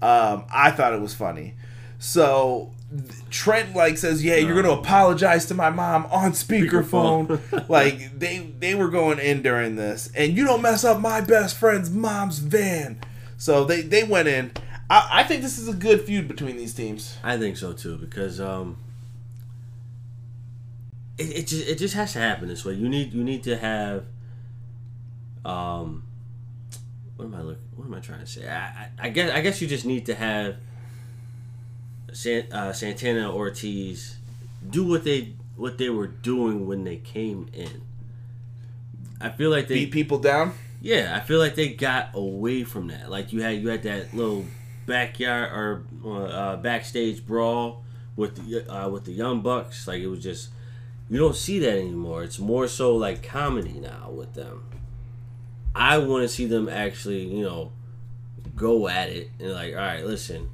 Um, 0.00 0.44
I 0.52 0.70
thought 0.70 0.92
it 0.94 1.00
was 1.00 1.14
funny. 1.14 1.54
So 1.98 2.70
Trent 3.30 3.74
like 3.74 3.98
says, 3.98 4.24
"Yeah, 4.24 4.36
you're 4.36 4.54
gonna 4.60 4.74
apologize 4.78 5.46
to 5.46 5.54
my 5.54 5.70
mom 5.70 6.06
on 6.10 6.32
speakerphone." 6.32 7.26
Speakerphone. 7.26 7.68
like 7.68 8.18
they 8.18 8.50
they 8.60 8.74
were 8.74 8.88
going 8.88 9.18
in 9.18 9.42
during 9.42 9.76
this, 9.76 10.10
and 10.14 10.36
you 10.36 10.44
don't 10.44 10.62
mess 10.62 10.84
up 10.84 11.00
my 11.00 11.20
best 11.20 11.56
friend's 11.56 11.90
mom's 11.90 12.38
van. 12.38 12.98
So 13.36 13.64
they 13.64 13.82
they 13.82 14.04
went 14.04 14.28
in. 14.28 14.52
I, 14.90 15.08
I 15.12 15.22
think 15.24 15.42
this 15.42 15.58
is 15.58 15.68
a 15.68 15.72
good 15.74 16.02
feud 16.02 16.28
between 16.28 16.56
these 16.56 16.74
teams. 16.74 17.16
I 17.22 17.36
think 17.38 17.56
so 17.56 17.72
too 17.72 17.96
because 17.96 18.40
um, 18.40 18.76
it, 21.18 21.38
it 21.38 21.46
just 21.46 21.68
it 21.68 21.78
just 21.78 21.94
has 21.94 22.12
to 22.14 22.18
happen 22.18 22.48
this 22.48 22.64
way. 22.64 22.74
You 22.74 22.88
need 22.88 23.12
you 23.12 23.24
need 23.24 23.42
to 23.44 23.56
have 23.56 24.04
um, 25.44 26.04
what 27.16 27.26
am 27.26 27.34
I 27.34 27.42
look 27.42 27.58
What 27.76 27.86
am 27.86 27.94
I 27.94 28.00
trying 28.00 28.20
to 28.20 28.26
say? 28.26 28.48
I, 28.48 28.64
I, 28.66 28.88
I 28.98 29.08
guess 29.10 29.30
I 29.30 29.40
guess 29.40 29.60
you 29.60 29.68
just 29.68 29.84
need 29.84 30.06
to 30.06 30.14
have 30.14 30.56
San, 32.12 32.50
uh, 32.52 32.72
Santana 32.72 33.20
and 33.20 33.28
Ortiz 33.28 34.16
do 34.68 34.86
what 34.86 35.04
they 35.04 35.34
what 35.56 35.78
they 35.78 35.90
were 35.90 36.06
doing 36.08 36.66
when 36.66 36.84
they 36.84 36.96
came 36.96 37.48
in. 37.52 37.82
I 39.20 39.30
feel 39.30 39.50
like 39.50 39.68
they 39.68 39.76
Beat 39.84 39.92
people 39.92 40.18
down. 40.18 40.52
yeah, 40.80 41.16
I 41.16 41.20
feel 41.24 41.38
like 41.38 41.54
they 41.54 41.68
got 41.68 42.10
away 42.14 42.64
from 42.64 42.88
that. 42.88 43.10
Like 43.10 43.32
you 43.32 43.42
had 43.42 43.60
you 43.62 43.68
had 43.68 43.82
that 43.84 44.12
little 44.14 44.44
backyard 44.86 45.84
or 46.02 46.28
uh, 46.28 46.56
backstage 46.56 47.26
brawl 47.26 47.82
with 48.16 48.36
the 48.36 48.72
uh, 48.72 48.88
with 48.88 49.04
the 49.04 49.12
young 49.12 49.40
bucks. 49.40 49.86
Like 49.88 50.00
it 50.00 50.08
was 50.08 50.22
just 50.22 50.50
you 51.08 51.18
don't 51.18 51.36
see 51.36 51.58
that 51.60 51.78
anymore. 51.78 52.24
It's 52.24 52.38
more 52.38 52.68
so 52.68 52.96
like 52.96 53.22
comedy 53.22 53.78
now 53.80 54.10
with 54.10 54.34
them. 54.34 54.64
I 55.74 55.98
want 55.98 56.22
to 56.22 56.28
see 56.28 56.46
them 56.46 56.68
actually, 56.68 57.24
you 57.24 57.42
know, 57.42 57.72
go 58.54 58.88
at 58.88 59.08
it 59.10 59.30
and 59.38 59.52
like, 59.52 59.72
all 59.74 59.80
right, 59.80 60.04
listen. 60.04 60.50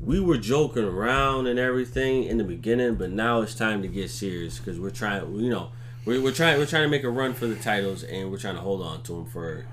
We 0.00 0.18
were 0.18 0.38
joking 0.38 0.84
around 0.84 1.46
and 1.46 1.58
everything 1.58 2.24
in 2.24 2.38
the 2.38 2.44
beginning, 2.44 2.94
but 2.94 3.10
now 3.10 3.42
it's 3.42 3.54
time 3.54 3.82
to 3.82 3.88
get 3.88 4.08
serious 4.08 4.58
because 4.58 4.80
we're 4.80 4.88
trying, 4.88 5.34
you 5.38 5.50
know, 5.50 5.72
we're, 6.06 6.22
we're 6.22 6.32
trying 6.32 6.58
we're 6.58 6.66
trying 6.66 6.84
to 6.84 6.88
make 6.88 7.04
a 7.04 7.10
run 7.10 7.34
for 7.34 7.46
the 7.46 7.56
titles 7.56 8.02
and 8.02 8.30
we're 8.30 8.38
trying 8.38 8.54
to 8.54 8.62
hold 8.62 8.80
on 8.80 9.02
to 9.02 9.12
them 9.12 9.26
for 9.26 9.66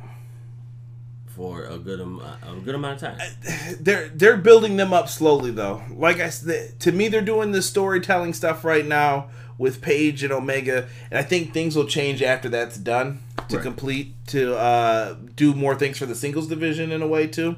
for 1.38 1.64
a 1.66 1.78
good 1.78 2.02
a 2.02 2.60
good 2.66 2.76
amount 2.76 3.02
of 3.02 3.16
time. 3.18 3.20
they're 3.80 4.10
they're 4.10 4.36
building 4.38 4.76
them 4.76 4.92
up 4.92 5.08
slowly 5.08 5.52
though. 5.52 5.84
Like 5.92 6.20
I 6.20 6.30
said, 6.30 6.80
to 6.82 6.92
me, 6.92 7.08
they're 7.08 7.22
doing 7.22 7.52
the 7.52 7.62
storytelling 7.62 8.34
stuff 8.34 8.66
right 8.66 8.86
now 8.86 9.30
with 9.58 9.82
Page 9.82 10.24
and 10.24 10.34
Omega, 10.34 10.88
and 11.10 11.18
I 11.18 11.24
think 11.24 11.54
things 11.54 11.76
will 11.76 11.86
change 11.88 12.22
after 12.22 12.50
that's 12.50 12.78
done 12.78 13.20
to 13.50 13.56
Right. 13.56 13.64
complete 13.64 14.14
to 14.28 14.56
uh, 14.58 15.16
do 15.36 15.54
more 15.54 15.76
things 15.76 15.98
for 15.98 16.06
the 16.06 16.16
singles 16.16 16.48
division 16.48 16.92
in 16.92 17.02
a 17.02 17.08
way 17.08 17.28
too. 17.28 17.56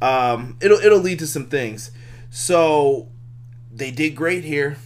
Um, 0.00 0.56
it'll 0.60 0.78
it'll 0.78 0.98
lead 1.00 1.18
to 1.18 1.26
some 1.26 1.46
things. 1.46 1.90
So 2.30 3.08
they 3.72 3.90
did 3.90 4.14
great 4.14 4.44
here. 4.44 4.76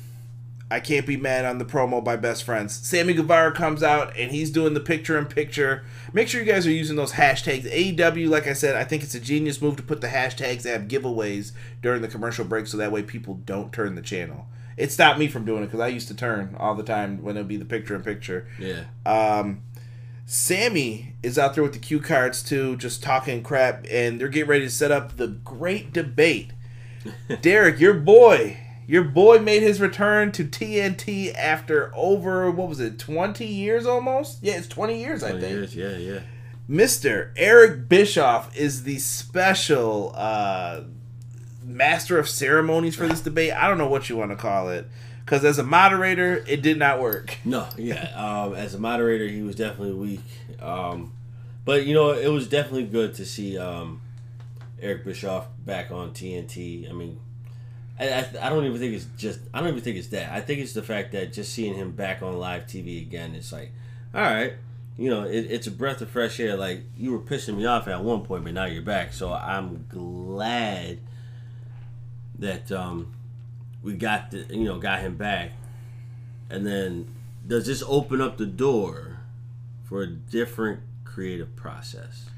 I 0.70 0.80
can't 0.80 1.06
be 1.06 1.16
mad 1.16 1.44
on 1.44 1.58
the 1.58 1.64
promo 1.64 2.02
by 2.02 2.16
Best 2.16 2.42
Friends. 2.42 2.74
Sammy 2.74 3.12
Guevara 3.12 3.52
comes 3.52 3.82
out 3.82 4.16
and 4.16 4.32
he's 4.32 4.50
doing 4.50 4.74
the 4.74 4.80
picture 4.80 5.18
in 5.18 5.26
picture. 5.26 5.84
Make 6.12 6.28
sure 6.28 6.42
you 6.42 6.50
guys 6.50 6.66
are 6.66 6.72
using 6.72 6.96
those 6.96 7.12
hashtags. 7.12 7.70
AEW, 7.70 8.28
like 8.28 8.46
I 8.46 8.54
said, 8.54 8.74
I 8.74 8.84
think 8.84 9.02
it's 9.02 9.14
a 9.14 9.20
genius 9.20 9.60
move 9.60 9.76
to 9.76 9.82
put 9.82 10.00
the 10.00 10.08
hashtags 10.08 10.64
have 10.64 10.88
giveaways 10.88 11.52
during 11.82 12.02
the 12.02 12.08
commercial 12.08 12.44
break 12.44 12.66
so 12.66 12.76
that 12.78 12.92
way 12.92 13.02
people 13.02 13.34
don't 13.44 13.72
turn 13.72 13.94
the 13.94 14.02
channel. 14.02 14.46
It 14.76 14.90
stopped 14.90 15.18
me 15.18 15.28
from 15.28 15.44
doing 15.44 15.62
it 15.62 15.66
because 15.66 15.80
I 15.80 15.88
used 15.88 16.08
to 16.08 16.14
turn 16.14 16.56
all 16.58 16.74
the 16.74 16.82
time 16.82 17.22
when 17.22 17.36
it 17.36 17.40
would 17.40 17.48
be 17.48 17.56
the 17.56 17.64
picture 17.64 17.94
in 17.94 18.02
picture. 18.02 18.48
Yeah. 18.58 18.84
Um, 19.06 19.62
Sammy 20.26 21.14
is 21.22 21.38
out 21.38 21.54
there 21.54 21.62
with 21.62 21.74
the 21.74 21.78
cue 21.78 22.00
cards 22.00 22.42
too, 22.42 22.76
just 22.76 23.02
talking 23.02 23.42
crap, 23.42 23.86
and 23.90 24.20
they're 24.20 24.28
getting 24.28 24.48
ready 24.48 24.64
to 24.64 24.70
set 24.70 24.90
up 24.90 25.16
the 25.16 25.28
great 25.28 25.92
debate. 25.92 26.52
Derek, 27.42 27.78
your 27.78 27.94
boy, 27.94 28.58
your 28.86 29.04
boy 29.04 29.38
made 29.38 29.62
his 29.62 29.80
return 29.80 30.32
to 30.32 30.44
TNT 30.44 31.34
after 31.34 31.90
over 31.94 32.50
what 32.50 32.68
was 32.68 32.80
it, 32.80 32.98
twenty 32.98 33.46
years 33.46 33.86
almost? 33.86 34.38
Yeah, 34.42 34.54
it's 34.54 34.68
twenty 34.68 35.00
years, 35.00 35.22
I 35.22 35.30
20 35.30 35.42
think. 35.42 35.52
years, 35.54 35.76
yeah, 35.76 35.96
yeah. 35.96 36.20
Mister 36.66 37.32
Eric 37.36 37.88
Bischoff 37.88 38.56
is 38.56 38.84
the 38.84 38.98
special 38.98 40.12
uh, 40.16 40.82
master 41.62 42.18
of 42.18 42.28
ceremonies 42.28 42.96
for 42.96 43.06
this 43.06 43.20
debate. 43.20 43.52
I 43.52 43.68
don't 43.68 43.78
know 43.78 43.88
what 43.88 44.08
you 44.08 44.16
want 44.16 44.30
to 44.30 44.36
call 44.36 44.68
it, 44.70 44.86
because 45.24 45.44
as 45.44 45.58
a 45.58 45.62
moderator, 45.62 46.44
it 46.48 46.62
did 46.62 46.78
not 46.78 47.00
work. 47.00 47.36
No, 47.44 47.66
yeah. 47.76 48.12
Um, 48.16 48.54
as 48.54 48.74
a 48.74 48.78
moderator, 48.78 49.28
he 49.28 49.42
was 49.42 49.56
definitely 49.56 49.94
weak. 49.94 50.20
Um, 50.60 51.12
but 51.64 51.84
you 51.86 51.94
know, 51.94 52.12
it 52.12 52.28
was 52.28 52.48
definitely 52.48 52.84
good 52.84 53.14
to 53.14 53.24
see 53.26 53.58
um, 53.58 54.00
Eric 54.80 55.04
Bischoff 55.04 55.46
back 55.64 55.90
on 55.90 56.10
TNT. 56.12 56.88
I 56.88 56.92
mean, 56.92 57.20
I, 57.98 58.26
I, 58.40 58.48
don't 58.48 58.64
even 58.64 58.78
think 58.78 58.94
it's 58.94 59.06
just. 59.16 59.40
I 59.52 59.60
don't 59.60 59.68
even 59.68 59.80
think 59.80 59.96
it's 59.96 60.08
that. 60.08 60.32
I 60.32 60.40
think 60.40 60.60
it's 60.60 60.72
the 60.72 60.82
fact 60.82 61.12
that 61.12 61.32
just 61.32 61.52
seeing 61.52 61.74
him 61.74 61.92
back 61.92 62.22
on 62.22 62.36
live 62.38 62.66
TV 62.66 63.00
again, 63.00 63.34
it's 63.36 63.52
like, 63.52 63.70
all 64.12 64.20
right, 64.20 64.54
you 64.98 65.10
know, 65.10 65.24
it, 65.24 65.46
it's 65.50 65.66
a 65.68 65.70
breath 65.70 66.00
of 66.00 66.10
fresh 66.10 66.40
air. 66.40 66.56
Like 66.56 66.82
you 66.96 67.12
were 67.12 67.20
pissing 67.20 67.56
me 67.56 67.66
off 67.66 67.86
at 67.86 68.02
one 68.02 68.22
point, 68.22 68.44
but 68.44 68.54
now 68.54 68.64
you're 68.64 68.82
back. 68.82 69.12
So 69.12 69.32
I'm 69.32 69.86
glad 69.88 70.98
that 72.38 72.72
um, 72.72 73.14
we 73.82 73.94
got 73.94 74.32
the 74.32 74.44
you 74.50 74.64
know 74.64 74.78
got 74.78 75.00
him 75.00 75.16
back, 75.16 75.52
and 76.50 76.66
then 76.66 77.06
does 77.46 77.66
this 77.66 77.82
open 77.86 78.20
up 78.20 78.38
the 78.38 78.46
door 78.46 79.18
for 79.84 80.02
a 80.02 80.06
different 80.08 80.80
creative 81.04 81.54
process? 81.54 82.30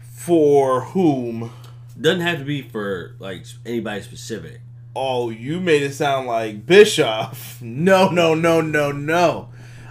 For 0.00 0.80
whom? 0.80 1.52
Doesn't 2.00 2.20
have 2.20 2.38
to 2.38 2.44
be 2.44 2.62
for 2.62 3.14
like 3.18 3.44
anybody 3.66 4.02
specific. 4.02 4.60
Oh, 4.94 5.30
you 5.30 5.60
made 5.60 5.82
it 5.82 5.92
sound 5.94 6.26
like 6.26 6.66
Bischoff. 6.66 7.58
No, 7.62 8.08
no, 8.08 8.34
no, 8.34 8.60
no, 8.60 8.92
no. 8.92 9.48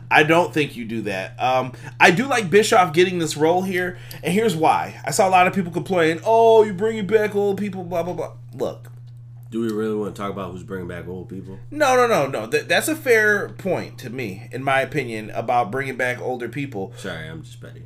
I 0.09 0.23
don't 0.23 0.53
think 0.53 0.77
you 0.77 0.85
do 0.85 1.01
that. 1.01 1.37
Um, 1.41 1.73
I 1.99 2.11
do 2.11 2.25
like 2.27 2.49
Bischoff 2.49 2.93
getting 2.93 3.19
this 3.19 3.35
role 3.35 3.61
here, 3.61 3.97
and 4.23 4.33
here's 4.33 4.55
why. 4.55 5.01
I 5.03 5.11
saw 5.11 5.27
a 5.27 5.31
lot 5.31 5.47
of 5.47 5.53
people 5.53 5.71
complain, 5.71 6.21
"Oh, 6.25 6.63
you're 6.63 6.73
bringing 6.73 7.05
back 7.07 7.35
old 7.35 7.57
people," 7.57 7.83
blah 7.83 8.03
blah 8.03 8.13
blah. 8.13 8.31
Look, 8.53 8.89
Do 9.51 9.59
we 9.61 9.69
really 9.69 9.95
want 9.95 10.15
to 10.15 10.21
talk 10.21 10.31
about 10.31 10.51
who's 10.53 10.63
bringing 10.63 10.87
back 10.87 11.07
old 11.09 11.27
people? 11.27 11.59
no, 11.71 11.95
no, 11.97 12.07
no, 12.07 12.25
no. 12.27 12.47
That, 12.47 12.69
that's 12.69 12.87
a 12.87 12.95
fair 12.95 13.49
point 13.49 13.97
to 13.99 14.09
me, 14.09 14.47
in 14.53 14.63
my 14.63 14.79
opinion, 14.81 15.29
about 15.31 15.71
bringing 15.71 15.97
back 15.97 16.21
older 16.21 16.47
people. 16.47 16.93
Sorry, 16.97 17.27
I'm 17.27 17.43
just 17.43 17.59
petty. 17.61 17.83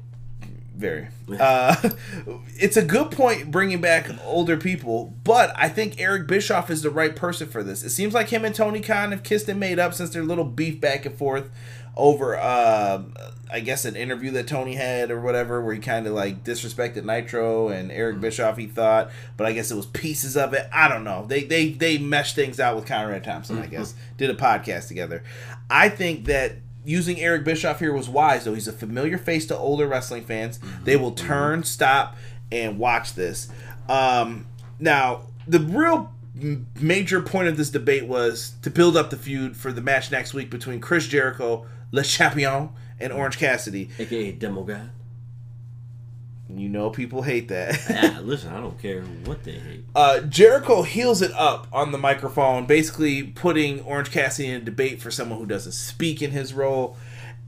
Very. 0.81 1.07
Uh, 1.39 1.75
it's 2.57 2.75
a 2.75 2.81
good 2.81 3.11
point 3.11 3.51
bringing 3.51 3.81
back 3.81 4.09
older 4.25 4.57
people, 4.57 5.13
but 5.23 5.53
I 5.55 5.69
think 5.69 6.01
Eric 6.01 6.27
Bischoff 6.27 6.71
is 6.71 6.81
the 6.81 6.89
right 6.89 7.15
person 7.15 7.47
for 7.47 7.61
this. 7.61 7.83
It 7.83 7.91
seems 7.91 8.15
like 8.15 8.29
him 8.29 8.43
and 8.43 8.55
Tony 8.55 8.81
Khan 8.81 9.11
have 9.11 9.21
kissed 9.21 9.47
and 9.47 9.59
made 9.59 9.77
up 9.77 9.93
since 9.93 10.09
their 10.09 10.23
little 10.23 10.43
beef 10.43 10.81
back 10.81 11.05
and 11.05 11.15
forth 11.15 11.51
over, 11.95 12.35
uh, 12.35 13.03
I 13.51 13.59
guess, 13.59 13.85
an 13.85 13.95
interview 13.95 14.31
that 14.31 14.47
Tony 14.47 14.73
had 14.73 15.11
or 15.11 15.21
whatever, 15.21 15.61
where 15.61 15.75
he 15.75 15.79
kind 15.79 16.07
of 16.07 16.13
like 16.13 16.43
disrespected 16.43 17.05
Nitro 17.05 17.69
and 17.69 17.91
Eric 17.91 18.19
Bischoff. 18.19 18.57
He 18.57 18.65
thought, 18.65 19.11
but 19.37 19.45
I 19.45 19.51
guess 19.51 19.69
it 19.69 19.75
was 19.75 19.85
pieces 19.85 20.35
of 20.35 20.53
it. 20.55 20.67
I 20.73 20.87
don't 20.87 21.03
know. 21.03 21.25
They 21.27 21.43
they 21.43 21.69
they 21.69 21.99
meshed 21.99 22.35
things 22.35 22.59
out 22.59 22.75
with 22.75 22.87
Conrad 22.87 23.23
Thompson. 23.23 23.59
I 23.59 23.67
guess 23.67 23.93
did 24.17 24.31
a 24.31 24.35
podcast 24.35 24.87
together. 24.87 25.23
I 25.69 25.89
think 25.89 26.25
that 26.25 26.55
using 26.85 27.19
Eric 27.19 27.43
Bischoff 27.43 27.79
here 27.79 27.93
was 27.93 28.09
wise, 28.09 28.45
though. 28.45 28.53
He's 28.53 28.67
a 28.67 28.73
familiar 28.73 29.17
face 29.17 29.45
to 29.47 29.57
older 29.57 29.87
wrestling 29.87 30.23
fans. 30.23 30.59
They 30.83 30.95
will 30.95 31.11
turn, 31.11 31.63
stop, 31.63 32.15
and 32.51 32.77
watch 32.79 33.13
this. 33.13 33.47
Um, 33.87 34.47
now, 34.79 35.27
the 35.47 35.59
real 35.59 36.11
major 36.79 37.21
point 37.21 37.47
of 37.47 37.57
this 37.57 37.69
debate 37.69 38.07
was 38.07 38.53
to 38.61 38.69
build 38.69 38.95
up 38.97 39.09
the 39.09 39.17
feud 39.17 39.55
for 39.55 39.71
the 39.71 39.81
match 39.81 40.11
next 40.11 40.33
week 40.33 40.49
between 40.49 40.79
Chris 40.79 41.07
Jericho, 41.07 41.65
Le 41.91 42.03
Champion, 42.03 42.69
and 42.99 43.11
Orange 43.11 43.37
Cassidy. 43.37 43.89
AKA 43.99 44.33
Demo 44.33 44.63
God. 44.63 44.89
You 46.57 46.69
know 46.69 46.89
people 46.89 47.21
hate 47.21 47.47
that. 47.49 47.79
Ah, 47.89 48.19
listen, 48.21 48.51
I 48.53 48.59
don't 48.59 48.79
care 48.81 49.01
what 49.25 49.43
they 49.43 49.53
hate. 49.53 49.83
uh, 49.95 50.21
Jericho 50.21 50.81
heels 50.83 51.21
it 51.21 51.31
up 51.33 51.67
on 51.71 51.91
the 51.91 51.97
microphone, 51.97 52.65
basically 52.65 53.23
putting 53.23 53.81
Orange 53.81 54.11
Cassidy 54.11 54.49
in 54.49 54.61
a 54.61 54.63
debate 54.63 55.01
for 55.01 55.11
someone 55.11 55.39
who 55.39 55.45
doesn't 55.45 55.71
speak 55.73 56.21
in 56.21 56.31
his 56.31 56.53
role. 56.53 56.97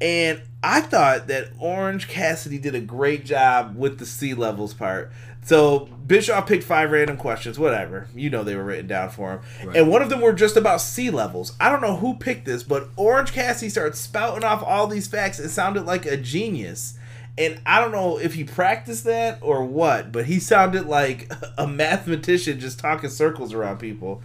And 0.01 0.41
I 0.62 0.82
thought 0.82 1.28
that 1.28 1.49
Orange 1.60 2.08
Cassidy 2.08 2.58
did 2.58 2.76
a 2.76 2.82
great 2.82 3.26
job 3.26 3.76
with 3.76 3.99
the 3.99 4.06
sea 4.06 4.34
levels 4.34 4.74
part. 4.74 5.12
So 5.45 5.89
Bischoff 6.08 6.47
picked 6.47 6.64
five 6.64 6.91
random 6.91 7.18
questions, 7.18 7.60
whatever. 7.60 8.08
You 8.16 8.30
know 8.30 8.43
they 8.43 8.56
were 8.56 8.64
written 8.64 8.88
down 8.88 9.10
for 9.10 9.34
him. 9.34 9.39
Right. 9.68 9.78
And 9.78 9.89
one 9.89 10.01
of 10.01 10.10
them 10.10 10.22
were 10.22 10.34
just 10.34 10.56
about 10.58 10.82
sea 10.82 11.10
levels. 11.10 11.54
I 11.60 11.70
don't 11.70 11.82
know 11.82 11.97
who 11.97 12.16
picked 12.16 12.45
this, 12.45 12.64
but 12.64 12.89
Orange 12.95 13.34
Cassidy 13.34 13.70
started 13.70 13.95
spouting 13.95 14.43
off 14.43 14.64
all 14.64 14.88
these 14.88 15.08
facts. 15.08 15.39
It 15.39 15.49
sounded 15.49 15.86
like 15.86 16.06
a 16.06 16.18
genius. 16.18 16.97
And 17.38 17.59
I 17.65 17.79
don't 17.79 17.91
know 17.91 18.19
if 18.19 18.36
he 18.36 18.43
practiced 18.43 19.05
that 19.05 19.39
or 19.41 19.63
what, 19.65 20.11
but 20.11 20.25
he 20.25 20.39
sounded 20.39 20.86
like 20.86 21.31
a 21.57 21.67
mathematician 21.67 22.59
just 22.59 22.79
talking 22.79 23.09
circles 23.09 23.53
around 23.53 23.79
people. 23.79 24.21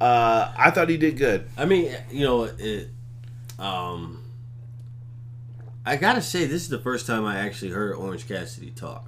Uh, 0.00 0.52
I 0.56 0.70
thought 0.70 0.88
he 0.88 0.96
did 0.96 1.16
good. 1.16 1.48
I 1.56 1.64
mean, 1.66 1.94
you 2.10 2.24
know, 2.24 2.44
it. 2.44 2.88
Um, 3.58 4.24
I 5.84 5.96
gotta 5.96 6.22
say, 6.22 6.46
this 6.46 6.62
is 6.62 6.68
the 6.70 6.78
first 6.78 7.06
time 7.06 7.24
I 7.24 7.38
actually 7.38 7.70
heard 7.70 7.94
Orange 7.94 8.26
Cassidy 8.26 8.70
talk. 8.70 9.06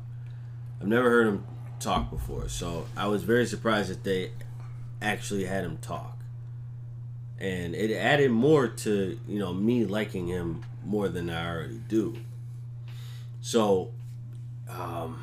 I've 0.80 0.86
never 0.86 1.08
heard 1.08 1.26
him 1.26 1.46
talk 1.80 2.10
before, 2.10 2.48
so 2.48 2.86
I 2.96 3.08
was 3.08 3.24
very 3.24 3.46
surprised 3.46 3.90
that 3.90 4.04
they 4.04 4.32
actually 5.00 5.44
had 5.44 5.64
him 5.64 5.78
talk, 5.78 6.18
and 7.38 7.74
it 7.74 7.94
added 7.94 8.30
more 8.30 8.68
to 8.68 9.18
you 9.26 9.38
know 9.38 9.52
me 9.54 9.84
liking 9.84 10.26
him 10.28 10.64
more 10.84 11.08
than 11.08 11.30
I 11.30 11.48
already 11.48 11.80
do. 11.88 12.16
So, 13.42 13.92
um, 14.70 15.20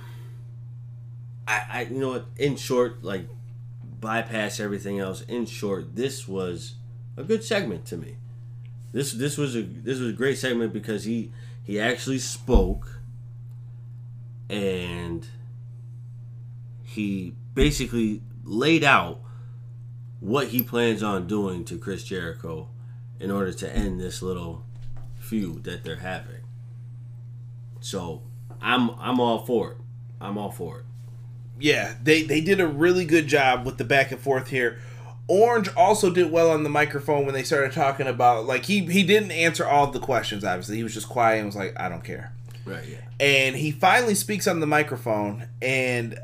I, 1.47 1.61
I 1.69 1.81
you 1.89 1.99
know 1.99 2.09
what? 2.09 2.25
In 2.37 2.57
short, 2.57 3.03
like 3.03 3.27
bypass 3.99 4.59
everything 4.59 4.99
else. 4.99 5.21
In 5.21 5.45
short, 5.45 5.95
this 5.95 6.27
was 6.27 6.75
a 7.17 7.23
good 7.23 7.43
segment 7.43 7.85
to 7.87 7.97
me. 7.97 8.17
This 8.91 9.13
this 9.13 9.37
was 9.37 9.55
a 9.55 9.63
this 9.63 9.99
was 9.99 10.09
a 10.09 10.13
great 10.13 10.37
segment 10.37 10.73
because 10.73 11.05
he 11.05 11.31
he 11.63 11.79
actually 11.79 12.19
spoke 12.19 12.99
and 14.49 15.25
he 16.83 17.35
basically 17.53 18.21
laid 18.43 18.83
out 18.83 19.19
what 20.19 20.47
he 20.47 20.61
plans 20.61 21.01
on 21.01 21.27
doing 21.27 21.63
to 21.65 21.77
Chris 21.77 22.03
Jericho 22.03 22.67
in 23.19 23.31
order 23.31 23.53
to 23.53 23.75
end 23.75 23.99
this 24.01 24.21
little 24.21 24.65
feud 25.19 25.63
that 25.63 25.83
they're 25.83 25.97
having. 25.97 26.38
So 27.81 28.21
I'm 28.61 28.89
I'm 28.99 29.19
all 29.19 29.45
for 29.45 29.71
it. 29.71 29.77
I'm 30.21 30.37
all 30.37 30.51
for 30.51 30.79
it. 30.79 30.85
Yeah, 31.59 31.95
they 32.03 32.23
they 32.23 32.41
did 32.41 32.59
a 32.59 32.67
really 32.67 33.05
good 33.05 33.27
job 33.27 33.65
with 33.65 33.77
the 33.77 33.83
back 33.83 34.11
and 34.11 34.19
forth 34.21 34.49
here. 34.49 34.79
Orange 35.27 35.69
also 35.75 36.09
did 36.09 36.31
well 36.31 36.49
on 36.51 36.63
the 36.63 36.69
microphone 36.69 37.25
when 37.25 37.33
they 37.35 37.43
started 37.43 37.71
talking 37.71 38.07
about 38.07 38.45
like 38.45 38.65
he 38.65 38.79
he 38.85 39.03
didn't 39.03 39.31
answer 39.31 39.65
all 39.65 39.87
the 39.87 39.99
questions. 39.99 40.43
Obviously, 40.43 40.77
he 40.77 40.83
was 40.83 40.93
just 40.93 41.07
quiet 41.09 41.37
and 41.37 41.45
was 41.47 41.55
like, 41.55 41.79
"I 41.79 41.87
don't 41.89 42.03
care." 42.03 42.33
Right. 42.65 42.83
Yeah. 42.87 42.97
and 43.19 43.55
he 43.55 43.71
finally 43.71 44.13
speaks 44.13 44.45
on 44.47 44.59
the 44.59 44.67
microphone 44.67 45.47
and 45.59 46.19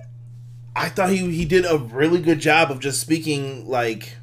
i 0.75 0.89
thought 0.89 1.09
he, 1.09 1.31
he 1.31 1.43
did 1.43 1.65
a 1.65 1.77
really 1.77 2.21
good 2.21 2.39
job 2.39 2.69
of 2.69 2.79
just 2.79 3.01
speaking 3.01 3.67
like 3.67 4.17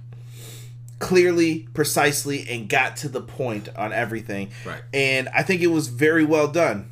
clearly 1.00 1.66
precisely 1.74 2.46
and 2.48 2.68
got 2.68 2.96
to 2.98 3.08
the 3.08 3.20
point 3.20 3.68
on 3.74 3.92
everything 3.92 4.50
Right. 4.64 4.82
and 4.94 5.28
i 5.30 5.42
think 5.42 5.62
it 5.62 5.68
was 5.68 5.88
very 5.88 6.24
well 6.24 6.46
done 6.46 6.90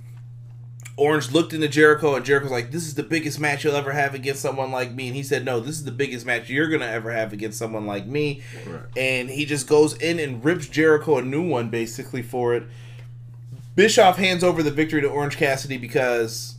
orange 1.01 1.33
looked 1.33 1.53
into 1.53 1.67
jericho 1.67 2.15
and 2.15 2.25
jericho's 2.25 2.51
like 2.51 2.71
this 2.71 2.83
is 2.87 2.95
the 2.95 3.03
biggest 3.03 3.41
match 3.41 3.65
you'll 3.65 3.75
ever 3.75 3.93
have 3.93 4.15
against 4.15 4.41
someone 4.43 4.71
like 4.71 4.93
me 4.93 5.07
and 5.09 5.17
he 5.17 5.23
said 5.23 5.45
no 5.45 5.59
this 5.59 5.77
is 5.77 5.85
the 5.85 5.91
biggest 5.91 6.27
match 6.27 6.49
you're 6.51 6.69
gonna 6.69 6.85
ever 6.85 7.11
have 7.11 7.33
against 7.33 7.59
someone 7.59 7.87
like 7.87 8.07
me 8.07 8.43
Right. 8.67 8.83
and 8.97 9.31
he 9.31 9.45
just 9.47 9.67
goes 9.67 9.95
in 9.97 10.19
and 10.21 10.45
rips 10.45 10.67
Jericho 10.69 11.17
a 11.19 11.23
new 11.23 11.43
one 11.49 11.69
basically 11.71 12.23
for 12.23 12.55
it. 12.55 12.65
Bischoff 13.77 14.17
hands 14.19 14.45
over 14.45 14.63
the 14.63 14.71
victory 14.71 15.01
to 15.01 15.09
Orange 15.09 15.37
Cassidy 15.37 15.79
because 15.79 16.57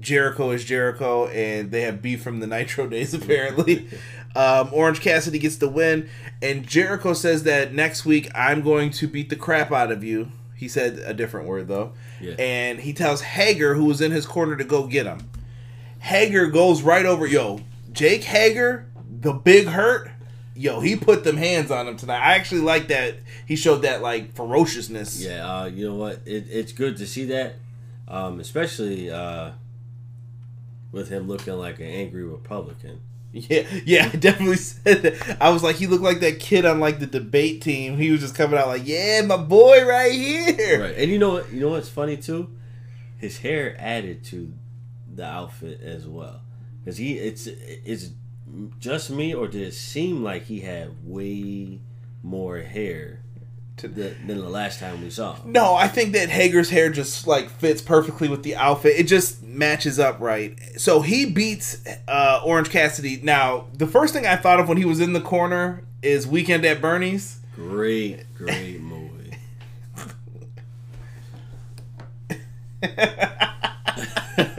Jericho 0.00 0.50
is 0.50 0.64
Jericho 0.64 1.26
and 1.28 1.70
they 1.70 1.82
have 1.82 2.00
beef 2.02 2.22
from 2.22 2.40
the 2.40 2.46
Nitro 2.46 2.86
days 2.88 3.14
apparently. 3.20 3.86
um, 4.34 4.70
Orange 4.72 5.00
Cassidy 5.00 5.38
gets 5.38 5.56
the 5.56 5.68
win 5.68 6.08
and 6.42 6.66
Jericho 6.66 7.12
says 7.12 7.42
that 7.44 7.74
next 7.74 8.04
week 8.04 8.28
I'm 8.34 8.62
going 8.62 8.90
to 8.92 9.06
beat 9.06 9.28
the 9.30 9.36
crap 9.36 9.70
out 9.72 9.92
of 9.92 10.02
you. 10.02 10.30
He 10.58 10.66
said 10.66 10.98
a 11.04 11.14
different 11.14 11.46
word 11.46 11.68
though. 11.68 11.92
Yeah. 12.20 12.34
And 12.36 12.80
he 12.80 12.92
tells 12.92 13.20
Hager, 13.20 13.74
who 13.74 13.84
was 13.84 14.00
in 14.00 14.10
his 14.10 14.26
corner, 14.26 14.56
to 14.56 14.64
go 14.64 14.88
get 14.88 15.06
him. 15.06 15.30
Hager 16.00 16.48
goes 16.48 16.82
right 16.82 17.06
over. 17.06 17.26
Yo, 17.26 17.60
Jake 17.92 18.24
Hager, 18.24 18.86
the 19.08 19.32
big 19.32 19.68
hurt. 19.68 20.10
Yo, 20.56 20.80
he 20.80 20.96
put 20.96 21.22
them 21.22 21.36
hands 21.36 21.70
on 21.70 21.86
him 21.86 21.96
tonight. 21.96 22.18
I 22.18 22.34
actually 22.34 22.62
like 22.62 22.88
that. 22.88 23.18
He 23.46 23.54
showed 23.54 23.82
that 23.82 24.02
like 24.02 24.34
ferociousness. 24.34 25.22
Yeah, 25.22 25.60
uh, 25.60 25.66
you 25.66 25.88
know 25.88 25.94
what? 25.94 26.22
It, 26.26 26.46
it's 26.50 26.72
good 26.72 26.96
to 26.96 27.06
see 27.06 27.26
that, 27.26 27.54
um, 28.08 28.40
especially 28.40 29.08
uh, 29.12 29.52
with 30.90 31.08
him 31.08 31.28
looking 31.28 31.54
like 31.54 31.78
an 31.78 31.86
angry 31.86 32.24
Republican. 32.24 33.00
yeah, 33.32 33.66
yeah. 33.84 34.10
I 34.12 34.16
definitely 34.16 34.56
said 34.56 35.02
that. 35.02 35.36
I 35.40 35.50
was 35.50 35.62
like, 35.62 35.76
he 35.76 35.86
looked 35.86 36.02
like 36.02 36.20
that 36.20 36.40
kid 36.40 36.64
on 36.64 36.80
like 36.80 36.98
the 36.98 37.06
debate 37.06 37.60
team. 37.62 37.98
He 37.98 38.10
was 38.10 38.20
just 38.20 38.34
coming 38.34 38.58
out 38.58 38.68
like, 38.68 38.86
yeah, 38.86 39.20
my 39.22 39.36
boy 39.36 39.84
right 39.86 40.12
here. 40.12 40.82
Right, 40.82 40.96
and 40.96 41.10
you 41.10 41.18
know 41.18 41.34
what? 41.34 41.52
You 41.52 41.60
know 41.60 41.70
what's 41.70 41.88
funny 41.88 42.16
too? 42.16 42.50
His 43.18 43.38
hair 43.38 43.76
added 43.78 44.24
to 44.26 44.52
the 45.14 45.24
outfit 45.24 45.80
as 45.82 46.06
well, 46.06 46.40
because 46.80 46.96
he 46.96 47.18
it's 47.18 47.46
it's 47.46 48.10
just 48.78 49.10
me, 49.10 49.34
or 49.34 49.48
did 49.48 49.62
it 49.62 49.74
seem 49.74 50.22
like 50.22 50.44
he 50.44 50.60
had 50.60 50.94
way 51.04 51.80
more 52.22 52.58
hair 52.58 53.20
than, 53.86 54.26
than 54.26 54.38
the 54.38 54.48
last 54.48 54.80
time 54.80 55.00
we 55.02 55.10
saw 55.10 55.34
him? 55.34 55.52
No, 55.52 55.74
I 55.74 55.86
think 55.86 56.12
that 56.14 56.28
Hager's 56.28 56.70
hair 56.70 56.90
just 56.90 57.26
like 57.26 57.50
fits 57.50 57.80
perfectly 57.80 58.28
with 58.28 58.42
the 58.42 58.56
outfit. 58.56 58.98
It 58.98 59.04
just 59.04 59.42
matches 59.42 59.98
up 59.98 60.18
right. 60.18 60.58
So 60.76 61.02
he 61.02 61.26
beats 61.26 61.84
uh, 62.08 62.40
Orange 62.44 62.70
Cassidy. 62.70 63.20
Now, 63.22 63.66
the 63.74 63.86
first 63.86 64.12
thing 64.12 64.26
I 64.26 64.36
thought 64.36 64.58
of 64.58 64.68
when 64.68 64.78
he 64.78 64.84
was 64.84 65.00
in 65.00 65.12
the 65.12 65.20
corner 65.20 65.84
is 66.02 66.26
Weekend 66.26 66.64
at 66.64 66.80
Bernie's. 66.80 67.38
Great, 67.54 68.34
great 68.34 68.80
movie. 68.80 69.36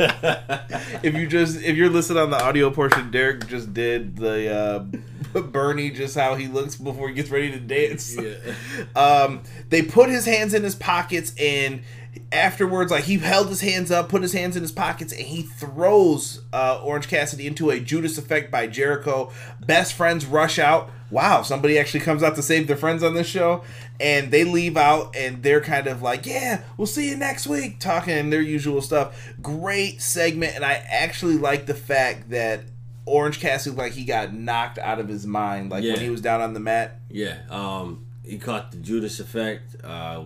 if 1.04 1.16
you 1.16 1.28
just 1.28 1.62
if 1.62 1.76
you're 1.76 1.90
listening 1.90 2.22
on 2.22 2.30
the 2.30 2.44
audio 2.44 2.70
portion, 2.70 3.10
Derek 3.12 3.48
just 3.48 3.74
did 3.74 4.18
the 4.18 4.54
uh, 4.54 4.86
Bernie 5.34 5.92
just 5.92 6.16
how 6.16 6.36
he 6.36 6.48
looks 6.48 6.76
before 6.76 7.10
he 7.10 7.16
gets 7.16 7.30
ready 7.30 7.52
to 7.52 7.60
dance. 7.60 8.16
Yeah. 8.16 8.36
Um, 8.96 9.44
they 9.70 9.82
put 9.82 10.10
his 10.10 10.26
hands 10.26 10.54
in 10.54 10.64
his 10.64 10.76
pockets 10.76 11.34
and 11.40 11.84
afterwards, 12.32 12.92
like 12.92 13.06
he 13.06 13.18
held 13.18 13.48
his 13.50 13.62
hands 13.62 13.92
up, 13.92 14.10
put 14.10 14.22
his 14.22 14.34
hands 14.34 14.56
in 14.56 14.62
his 14.62 14.72
pockets, 14.72 15.12
and 15.14 15.22
he 15.22 15.44
throws 15.44 16.42
uh, 16.54 16.82
Orange 16.84 17.08
Cassidy 17.08 17.48
into 17.48 17.70
a 17.70 17.80
Judas 17.80 18.18
effect 18.18 18.52
by 18.52 18.68
Jericho. 18.68 19.32
Best 19.66 19.94
friends 19.94 20.26
rush 20.26 20.60
out. 20.60 20.90
Wow, 21.12 21.42
somebody 21.42 21.80
actually 21.80 22.02
comes 22.02 22.22
out 22.22 22.36
to 22.36 22.44
save 22.44 22.68
their 22.68 22.78
friends 22.78 23.02
on 23.02 23.16
this 23.16 23.26
show, 23.26 23.64
and 24.00 24.30
they 24.30 24.44
leave 24.44 24.78
out, 24.78 25.16
and 25.16 25.42
they're 25.42 25.62
kind 25.62 25.88
of 25.88 26.04
like, 26.04 26.26
"Yeah, 26.26 26.62
we'll 26.78 26.86
see 26.88 27.10
you 27.10 27.18
next 27.18 27.48
week," 27.48 27.80
talking 27.80 28.30
their 28.30 28.42
usual 28.42 28.82
stuff. 28.82 29.34
Great 29.42 30.02
segment, 30.02 30.56
and 30.56 30.64
I 30.64 30.74
actually 30.74 31.38
like 31.38 31.66
the 31.66 31.74
fact 31.74 32.30
that 32.30 32.62
Orange 33.10 33.40
Cassidy 33.40 33.76
like 33.76 33.94
he 33.94 34.06
got 34.06 34.34
knocked 34.34 34.78
out 34.78 35.00
of 35.00 35.08
his 35.08 35.26
mind, 35.26 35.72
like 35.72 35.84
Yeah. 35.84 35.94
when 35.94 36.02
he 36.02 36.10
was 36.10 36.22
down 36.22 36.42
on 36.42 36.54
the 36.54 36.60
mat. 36.60 37.00
Yeah, 37.10 37.38
um, 37.50 38.06
he 38.24 38.38
caught 38.38 38.72
the 38.72 38.78
Judas 38.78 39.20
effect. 39.20 39.76
Uh, 39.84 40.26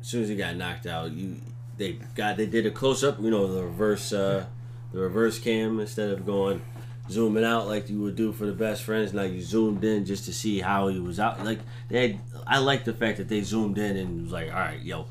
as 0.00 0.06
soon 0.06 0.22
as 0.22 0.28
he 0.28 0.36
got 0.36 0.56
knocked 0.56 0.86
out, 0.86 1.12
you 1.12 1.36
they 1.76 1.92
got 2.14 2.36
they 2.36 2.46
did 2.46 2.66
a 2.66 2.70
close 2.70 3.02
up. 3.04 3.20
You 3.20 3.30
know 3.30 3.46
the 3.52 3.64
reverse 3.64 4.12
uh, 4.12 4.46
the 4.92 4.98
reverse 5.00 5.38
cam 5.38 5.78
instead 5.80 6.10
of 6.10 6.26
going 6.26 6.60
zooming 7.08 7.44
out 7.44 7.66
like 7.66 7.88
you 7.90 8.00
would 8.00 8.14
do 8.16 8.32
for 8.32 8.46
the 8.46 8.52
best 8.52 8.82
friends. 8.84 9.12
Now 9.12 9.22
you 9.22 9.42
zoomed 9.42 9.82
in 9.84 10.04
just 10.04 10.24
to 10.26 10.32
see 10.32 10.60
how 10.60 10.88
he 10.88 11.00
was 11.00 11.18
out. 11.18 11.44
Like 11.44 11.58
they, 11.88 12.08
had, 12.12 12.20
I 12.46 12.58
like 12.58 12.84
the 12.84 12.92
fact 12.92 13.18
that 13.18 13.28
they 13.28 13.40
zoomed 13.42 13.78
in 13.78 13.96
and 13.96 14.22
was 14.22 14.32
like, 14.32 14.48
all 14.48 14.58
right, 14.60 14.80
yo, 14.80 15.06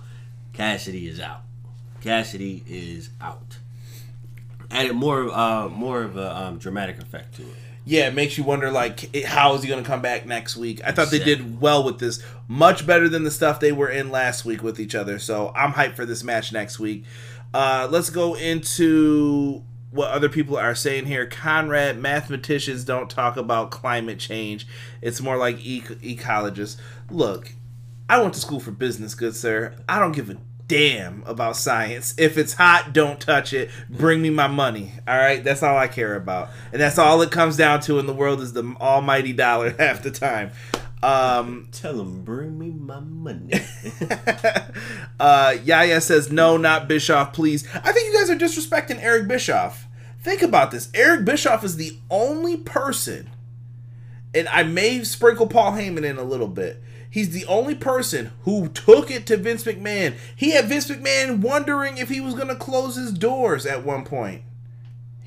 Cassidy 0.54 1.08
is 1.08 1.20
out. 1.20 1.42
Cassidy 2.02 2.64
is 2.68 3.10
out. 3.20 3.58
Added 4.72 4.94
more 4.94 5.30
uh, 5.32 5.68
more 5.70 6.04
of 6.04 6.16
a 6.18 6.36
um, 6.38 6.58
dramatic 6.60 7.00
effect 7.00 7.36
to 7.36 7.42
it. 7.44 7.56
Yeah, 7.86 8.08
it 8.08 8.14
makes 8.14 8.38
you 8.38 8.44
wonder 8.44 8.70
like 8.70 9.14
it- 9.16 9.26
how 9.26 9.56
is 9.56 9.64
he 9.64 9.68
going 9.70 9.84
to 9.84 9.88
come 9.90 10.02
back 10.02 10.26
next 10.28 10.56
week? 10.56 10.80
I 10.86 10.92
thought 10.92 11.10
they 11.10 11.18
did 11.18 11.60
well 11.60 11.84
with 11.84 11.98
this, 11.98 12.24
much 12.48 12.86
better 12.86 13.10
than 13.10 13.24
the 13.24 13.32
stuff 13.32 13.60
they 13.60 13.72
were 13.72 13.90
in 13.90 14.12
last 14.12 14.46
week 14.46 14.62
with 14.62 14.80
each 14.80 14.94
other. 14.94 15.18
So 15.18 15.52
I'm 15.56 15.72
hyped 15.74 15.96
for 15.96 16.06
this 16.06 16.24
match 16.24 16.52
next 16.54 16.78
week. 16.80 17.04
Uh, 17.52 17.88
let's 17.90 18.12
go 18.12 18.36
into 18.36 19.64
what 19.90 20.12
other 20.12 20.30
people 20.30 20.56
are 20.56 20.76
saying 20.76 21.08
here. 21.08 21.26
Conrad, 21.26 21.98
mathematicians 21.98 22.84
don't 22.84 23.10
talk 23.10 23.38
about 23.38 23.72
climate 23.72 24.20
change. 24.20 24.68
It's 25.02 25.20
more 25.20 25.36
like 25.38 25.58
e- 25.66 25.82
ecologists. 25.82 26.78
Look, 27.10 27.54
I 28.08 28.22
went 28.22 28.36
to 28.36 28.40
school 28.40 28.60
for 28.60 28.70
business, 28.70 29.16
good 29.16 29.36
sir. 29.36 29.74
I 29.88 29.98
don't 29.98 30.12
give 30.12 30.30
a 30.30 30.38
damn 30.70 31.24
about 31.26 31.58
science. 31.58 32.14
If 32.18 32.38
it's 32.38 32.54
hot, 32.54 32.94
don't 32.94 33.20
touch 33.20 33.52
it. 33.52 33.70
Bring 33.90 34.22
me 34.22 34.30
my 34.30 34.48
money. 34.48 34.94
All 35.06 35.18
right, 35.18 35.44
that's 35.44 35.62
all 35.62 35.76
I 35.76 35.90
care 35.90 36.16
about, 36.16 36.50
and 36.72 36.82
that's 36.82 36.98
all 36.98 37.22
it 37.22 37.32
comes 37.32 37.58
down 37.58 37.82
to 37.82 38.00
in 38.00 38.06
the 38.06 38.14
world 38.14 38.40
is 38.40 38.54
the 38.54 38.64
almighty 38.80 39.34
dollar 39.34 39.72
half 39.80 40.02
the 40.02 40.12
time. 40.12 40.52
Um, 41.02 41.70
Tell 41.72 42.00
him, 42.00 42.24
bring 42.24 42.58
me 42.58 42.70
my 42.70 43.00
money. 43.00 43.52
uh, 45.20 45.58
Yaya 45.64 46.00
says 46.02 46.32
no, 46.32 46.56
not 46.56 46.88
Bischoff, 46.88 47.34
please. 47.34 47.68
I 47.74 47.92
think 47.92 48.14
you 48.14 48.20
guys 48.20 48.30
are 48.30 48.36
disrespecting 48.36 49.02
Eric 49.02 49.28
Bischoff. 49.28 49.88
Think 50.22 50.42
about 50.42 50.72
this. 50.72 50.90
Eric 50.94 51.26
Bischoff 51.26 51.64
is 51.64 51.78
the 51.78 51.98
only 52.12 52.58
person, 52.58 53.30
and 54.36 54.48
I 54.50 54.64
may 54.64 55.04
sprinkle 55.04 55.48
Paul 55.48 55.72
Heyman 55.72 56.04
in 56.04 56.18
a 56.18 56.24
little 56.24 56.48
bit. 56.48 56.84
He's 57.10 57.32
the 57.32 57.46
only 57.46 57.76
person 57.76 58.32
who 58.44 58.68
took 58.70 59.10
it 59.10 59.26
to 59.28 59.38
Vince 59.38 59.64
McMahon. 59.64 60.16
He 60.36 60.52
had 60.52 60.66
Vince 60.66 60.90
McMahon 60.90 61.40
wondering 61.40 61.98
if 61.98 62.10
he 62.10 62.22
was 62.22 62.36
going 62.36 62.50
to 62.50 62.56
close 62.56 62.96
his 62.96 63.12
doors 63.12 63.66
at 63.66 63.84
one 63.84 64.06
point. 64.06 64.44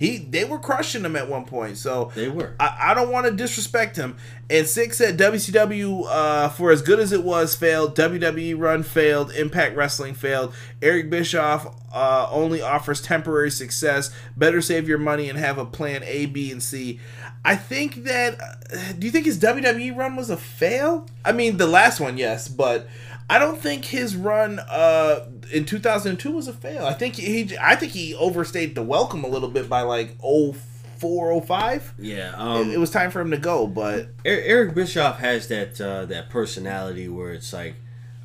He 0.02 0.18
they 0.18 0.44
were 0.44 0.58
crushing 0.58 1.04
him 1.04 1.14
at 1.14 1.28
one 1.28 1.44
point. 1.44 1.78
So 1.78 2.10
They 2.16 2.28
were. 2.28 2.56
I, 2.58 2.90
I 2.90 2.94
don't 2.94 3.12
want 3.12 3.26
to 3.26 3.32
disrespect 3.32 3.94
him. 3.94 4.16
And 4.50 4.66
Six 4.66 4.98
said 4.98 5.16
WCW, 5.16 6.06
uh, 6.08 6.48
for 6.48 6.72
as 6.72 6.82
good 6.82 6.98
as 6.98 7.12
it 7.12 7.22
was, 7.22 7.54
failed. 7.54 7.96
WWE 7.96 8.58
run 8.58 8.82
failed. 8.82 9.30
Impact 9.30 9.76
Wrestling 9.76 10.14
failed. 10.14 10.54
Eric 10.82 11.08
Bischoff 11.08 11.72
uh, 11.92 12.26
only 12.32 12.60
offers 12.60 13.00
temporary 13.00 13.50
success. 13.52 14.10
Better 14.36 14.60
save 14.60 14.88
your 14.88 14.98
money 14.98 15.30
and 15.30 15.38
have 15.38 15.56
a 15.56 15.64
plan 15.64 16.02
A, 16.02 16.26
B, 16.26 16.50
and 16.50 16.62
C. 16.62 16.98
I 17.44 17.56
think 17.56 18.04
that. 18.04 18.40
Uh, 18.40 18.92
do 18.98 19.06
you 19.06 19.10
think 19.10 19.26
his 19.26 19.38
WWE 19.38 19.96
run 19.96 20.16
was 20.16 20.30
a 20.30 20.36
fail? 20.36 21.06
I 21.24 21.32
mean, 21.32 21.56
the 21.56 21.66
last 21.66 22.00
one, 22.00 22.16
yes, 22.16 22.48
but 22.48 22.88
I 23.28 23.38
don't 23.38 23.60
think 23.60 23.86
his 23.86 24.14
run 24.14 24.60
uh, 24.60 25.26
in 25.52 25.64
2002 25.64 26.30
was 26.30 26.48
a 26.48 26.52
fail. 26.52 26.84
I 26.86 26.92
think 26.92 27.16
he, 27.16 27.56
I 27.60 27.76
think 27.76 27.92
he 27.92 28.14
overstayed 28.14 28.74
the 28.74 28.82
welcome 28.82 29.24
a 29.24 29.28
little 29.28 29.48
bit 29.48 29.68
by 29.68 29.82
like 29.82 30.16
04, 30.20 31.42
05 31.42 31.94
yeah. 31.98 32.34
Um, 32.36 32.70
it, 32.70 32.74
it 32.74 32.78
was 32.78 32.90
time 32.90 33.10
for 33.10 33.20
him 33.20 33.30
to 33.30 33.38
go, 33.38 33.66
but 33.66 34.08
Er- 34.26 34.42
Eric 34.44 34.74
Bischoff 34.74 35.18
has 35.18 35.48
that 35.48 35.80
uh, 35.80 36.04
that 36.06 36.30
personality 36.30 37.08
where 37.08 37.32
it's 37.32 37.52
like, 37.52 37.74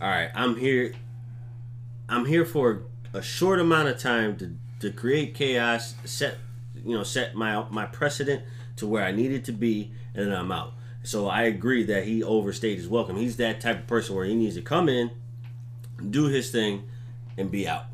all 0.02 0.10
right, 0.10 0.30
I'm 0.36 0.58
here, 0.58 0.94
I'm 2.10 2.26
here 2.26 2.46
for 2.46 2.84
a 3.14 3.22
short 3.22 3.60
amount 3.60 3.88
of 3.88 3.98
time 3.98 4.38
to, 4.38 4.56
to 4.82 4.92
create 4.92 5.34
chaos, 5.34 5.96
set 6.06 6.38
you 6.86 6.96
know 6.96 7.04
set 7.04 7.34
my 7.34 7.66
my 7.70 7.86
precedent 7.86 8.44
to 8.78 8.88
where 8.88 9.04
I 9.04 9.12
need 9.12 9.32
it 9.32 9.46
to 9.46 9.52
be, 9.52 9.92
and 10.16 10.28
then 10.28 10.36
I'm 10.36 10.52
out. 10.52 10.74
So 11.04 11.28
I 11.28 11.44
agree 11.44 11.84
that 11.86 12.06
he 12.06 12.24
overstayed 12.24 12.78
his 12.78 12.88
welcome. 12.88 13.16
He's 13.18 13.38
that 13.38 13.62
type 13.62 13.80
of 13.80 13.88
person 13.88 14.16
where 14.16 14.26
he 14.26 14.36
needs 14.36 14.56
to 14.56 14.62
come 14.62 14.90
in, 14.90 15.12
do 16.10 16.26
his 16.26 16.52
thing, 16.52 16.84
and 17.38 17.50
be 17.52 17.68
out. 17.68 17.86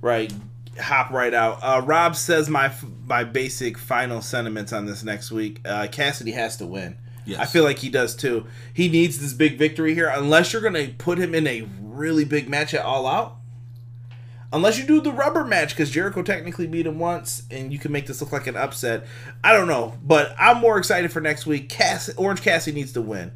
right, 0.00 0.32
hop 0.80 1.10
right 1.10 1.34
out. 1.34 1.58
Uh, 1.62 1.82
Rob 1.84 2.14
says 2.14 2.48
my 2.48 2.70
my 3.06 3.24
basic 3.24 3.76
final 3.78 4.20
sentiments 4.22 4.72
on 4.72 4.86
this 4.86 5.02
next 5.02 5.30
week. 5.30 5.60
Uh, 5.64 5.88
Cassidy 5.90 6.32
has 6.32 6.56
to 6.58 6.66
win. 6.66 6.96
Yes. 7.24 7.40
I 7.40 7.44
feel 7.46 7.64
like 7.64 7.78
he 7.78 7.90
does 7.90 8.14
too. 8.14 8.46
He 8.72 8.88
needs 8.88 9.18
this 9.18 9.32
big 9.32 9.58
victory 9.58 9.94
here, 9.94 10.08
unless 10.08 10.52
you're 10.52 10.62
gonna 10.62 10.88
put 10.96 11.18
him 11.18 11.34
in 11.34 11.46
a 11.46 11.66
really 11.82 12.24
big 12.24 12.48
match 12.48 12.72
at 12.72 12.84
All 12.84 13.06
Out. 13.06 13.37
Unless 14.50 14.78
you 14.78 14.86
do 14.86 15.02
the 15.02 15.12
rubber 15.12 15.44
match, 15.44 15.70
because 15.70 15.90
Jericho 15.90 16.22
technically 16.22 16.66
beat 16.66 16.86
him 16.86 16.98
once, 16.98 17.42
and 17.50 17.70
you 17.70 17.78
can 17.78 17.92
make 17.92 18.06
this 18.06 18.22
look 18.22 18.32
like 18.32 18.46
an 18.46 18.56
upset. 18.56 19.04
I 19.44 19.52
don't 19.52 19.68
know, 19.68 19.98
but 20.02 20.34
I'm 20.38 20.58
more 20.58 20.78
excited 20.78 21.12
for 21.12 21.20
next 21.20 21.44
week. 21.46 21.68
Cass- 21.68 22.14
Orange 22.16 22.40
Cassidy 22.40 22.74
needs 22.74 22.92
to 22.92 23.02
win. 23.02 23.32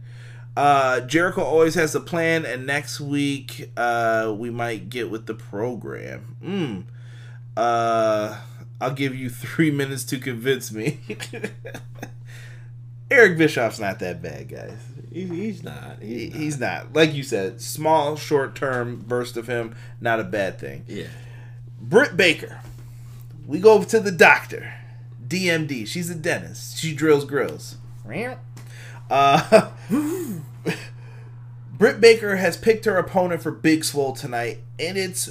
Uh, 0.57 1.01
Jericho 1.01 1.43
always 1.43 1.75
has 1.75 1.95
a 1.95 2.01
plan, 2.01 2.47
and 2.47 2.67
next 2.67 2.99
week 3.01 3.71
uh, 3.77 4.35
we 4.37 4.51
might 4.51 4.89
get 4.89 5.11
with 5.11 5.27
the 5.27 5.35
program. 5.35 6.37
Mm. 6.43 6.85
Uh, 7.57 8.39
I'll 8.81 8.95
give 8.95 9.15
you 9.15 9.29
three 9.29 9.71
minutes 9.71 10.05
to 10.05 10.19
convince 10.19 10.73
me. 10.73 11.01
Eric 13.11 13.37
Bischoff's 13.37 13.79
not 13.79 13.99
that 13.99 14.23
bad, 14.23 14.49
guys. 14.49 14.79
He, 15.13 15.27
he's 15.27 15.63
not. 15.63 16.01
He- 16.03 16.27
He's, 16.27 16.35
He's 16.35 16.61
not. 16.61 16.93
Like 16.93 17.13
you 17.15 17.23
said, 17.23 17.61
small, 17.61 18.17
short 18.17 18.55
term 18.55 19.05
burst 19.07 19.37
of 19.37 19.47
him, 19.47 19.75
not 20.01 20.21
a 20.21 20.25
bad 20.25 20.59
thing. 20.59 20.85
Yeah. 20.89 21.07
Britt 21.81 22.17
Baker. 22.17 22.61
We 23.47 23.59
go 23.61 23.83
to 23.83 24.01
the 24.01 24.13
doctor. 24.13 24.73
DMD. 25.27 25.87
She's 25.87 26.11
a 26.11 26.15
dentist. 26.15 26.79
She 26.79 26.95
drills 26.95 27.25
grills. 27.25 27.77
Uh, 29.11 29.71
Britt 31.73 32.01
Baker 32.01 32.37
has 32.37 32.57
picked 32.57 32.85
her 32.85 32.97
opponent 32.97 33.43
for 33.43 33.51
Big 33.51 33.85
Swole 33.85 34.13
tonight, 34.13 34.59
and 34.79 34.97
it's 34.97 35.31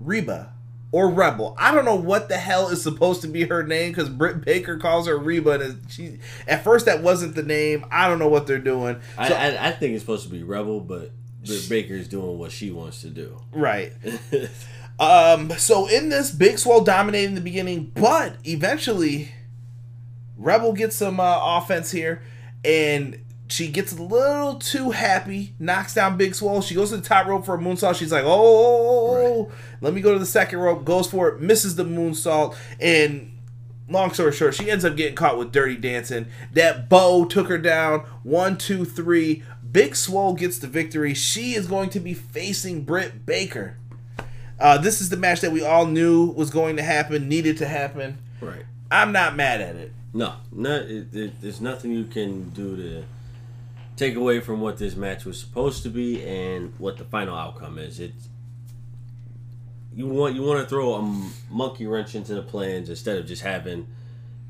Reba 0.00 0.52
or 0.92 1.08
Rebel. 1.10 1.54
I 1.58 1.74
don't 1.74 1.84
know 1.84 1.96
what 1.96 2.28
the 2.28 2.36
hell 2.36 2.68
is 2.68 2.82
supposed 2.82 3.20
to 3.22 3.28
be 3.28 3.44
her 3.44 3.62
name 3.62 3.90
because 3.92 4.08
Britt 4.08 4.44
Baker 4.44 4.76
calls 4.78 5.06
her 5.08 5.18
Reba, 5.18 5.60
and 5.60 5.82
she 5.90 6.18
at 6.46 6.62
first 6.64 6.86
that 6.86 7.02
wasn't 7.02 7.34
the 7.34 7.42
name. 7.42 7.84
I 7.90 8.08
don't 8.08 8.18
know 8.18 8.28
what 8.28 8.46
they're 8.46 8.58
doing. 8.58 9.00
I, 9.18 9.28
So- 9.28 9.34
I, 9.34 9.68
I 9.68 9.72
think 9.72 9.94
it's 9.94 10.02
supposed 10.02 10.24
to 10.24 10.30
be 10.30 10.42
Rebel, 10.42 10.80
but 10.80 11.10
Britt 11.44 11.68
Baker's 11.68 12.08
doing 12.08 12.38
what 12.38 12.50
she 12.52 12.70
wants 12.70 13.00
to 13.02 13.08
do. 13.10 13.40
right. 13.52 13.92
Um, 14.98 15.50
so 15.58 15.86
in 15.88 16.08
this, 16.08 16.30
Big 16.30 16.58
Swole 16.58 16.80
dominating 16.82 17.34
the 17.34 17.42
beginning, 17.42 17.92
but 17.94 18.36
eventually, 18.44 19.30
Rebel 20.38 20.72
gets 20.72 20.96
some 20.96 21.20
uh, 21.20 21.58
offense 21.58 21.90
here, 21.90 22.22
and 22.64 23.18
she 23.48 23.68
gets 23.68 23.92
a 23.92 24.02
little 24.02 24.56
too 24.56 24.90
happy, 24.90 25.54
knocks 25.58 25.94
down 25.94 26.16
Big 26.16 26.34
Swole. 26.34 26.60
She 26.62 26.74
goes 26.74 26.90
to 26.90 26.96
the 26.96 27.02
top 27.02 27.26
rope 27.26 27.44
for 27.44 27.54
a 27.54 27.58
moonsault. 27.58 27.96
She's 27.96 28.12
like, 28.12 28.24
"Oh, 28.26 29.50
let 29.80 29.94
me 29.94 30.00
go 30.00 30.12
to 30.12 30.18
the 30.18 30.26
second 30.26 30.58
rope." 30.58 30.84
Goes 30.84 31.08
for 31.08 31.28
it, 31.28 31.40
misses 31.40 31.76
the 31.76 31.84
moonsault, 31.84 32.56
and 32.80 33.32
long 33.88 34.12
story 34.12 34.32
short, 34.32 34.54
she 34.54 34.70
ends 34.70 34.84
up 34.84 34.96
getting 34.96 35.14
caught 35.14 35.38
with 35.38 35.52
Dirty 35.52 35.76
Dancing. 35.76 36.26
That 36.52 36.88
bow 36.88 37.24
took 37.24 37.48
her 37.48 37.58
down. 37.58 38.00
One, 38.22 38.56
two, 38.56 38.84
three. 38.84 39.42
Big 39.70 39.96
Swole 39.96 40.34
gets 40.34 40.58
the 40.58 40.66
victory. 40.66 41.14
She 41.14 41.54
is 41.54 41.66
going 41.66 41.90
to 41.90 42.00
be 42.00 42.14
facing 42.14 42.84
Britt 42.84 43.26
Baker. 43.26 43.76
Uh, 44.58 44.78
this 44.78 45.00
is 45.00 45.10
the 45.10 45.16
match 45.16 45.40
that 45.42 45.52
we 45.52 45.64
all 45.64 45.86
knew 45.86 46.30
was 46.30 46.50
going 46.50 46.76
to 46.76 46.82
happen, 46.82 47.28
needed 47.28 47.58
to 47.58 47.66
happen. 47.66 48.18
Right. 48.40 48.64
I'm 48.90 49.12
not 49.12 49.36
mad 49.36 49.60
at 49.60 49.76
it. 49.76 49.92
No, 50.14 50.34
no, 50.50 50.76
it, 50.76 51.14
it, 51.14 51.40
there's 51.42 51.60
nothing 51.60 51.92
you 51.92 52.04
can 52.04 52.48
do 52.50 52.76
to 52.76 53.04
take 53.96 54.14
away 54.14 54.40
from 54.40 54.60
what 54.60 54.78
this 54.78 54.94
match 54.94 55.24
was 55.24 55.40
supposed 55.40 55.82
to 55.82 55.88
be 55.88 56.22
and 56.24 56.74
what 56.78 56.98
the 56.98 57.04
final 57.04 57.36
outcome 57.36 57.78
is. 57.78 57.98
It's 57.98 58.28
you 59.94 60.06
want 60.06 60.34
you 60.34 60.42
want 60.42 60.60
to 60.60 60.66
throw 60.66 60.94
a 60.94 61.30
monkey 61.50 61.86
wrench 61.86 62.14
into 62.14 62.34
the 62.34 62.42
plans 62.42 62.90
instead 62.90 63.18
of 63.18 63.26
just 63.26 63.42
having 63.42 63.86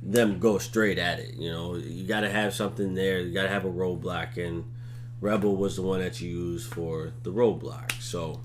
them 0.02 0.38
go 0.38 0.58
straight 0.58 0.98
at 0.98 1.18
it. 1.20 1.34
You 1.34 1.50
know, 1.50 1.76
you 1.76 2.06
got 2.06 2.20
to 2.20 2.30
have 2.30 2.54
something 2.54 2.94
there. 2.94 3.20
You 3.20 3.32
got 3.32 3.44
to 3.44 3.48
have 3.48 3.64
a 3.64 3.70
roadblock, 3.70 4.36
and 4.36 4.64
Rebel 5.20 5.56
was 5.56 5.76
the 5.76 5.82
one 5.82 6.00
that 6.00 6.20
you 6.20 6.30
used 6.30 6.72
for 6.72 7.12
the 7.22 7.32
roadblock. 7.32 7.92
So 8.00 8.42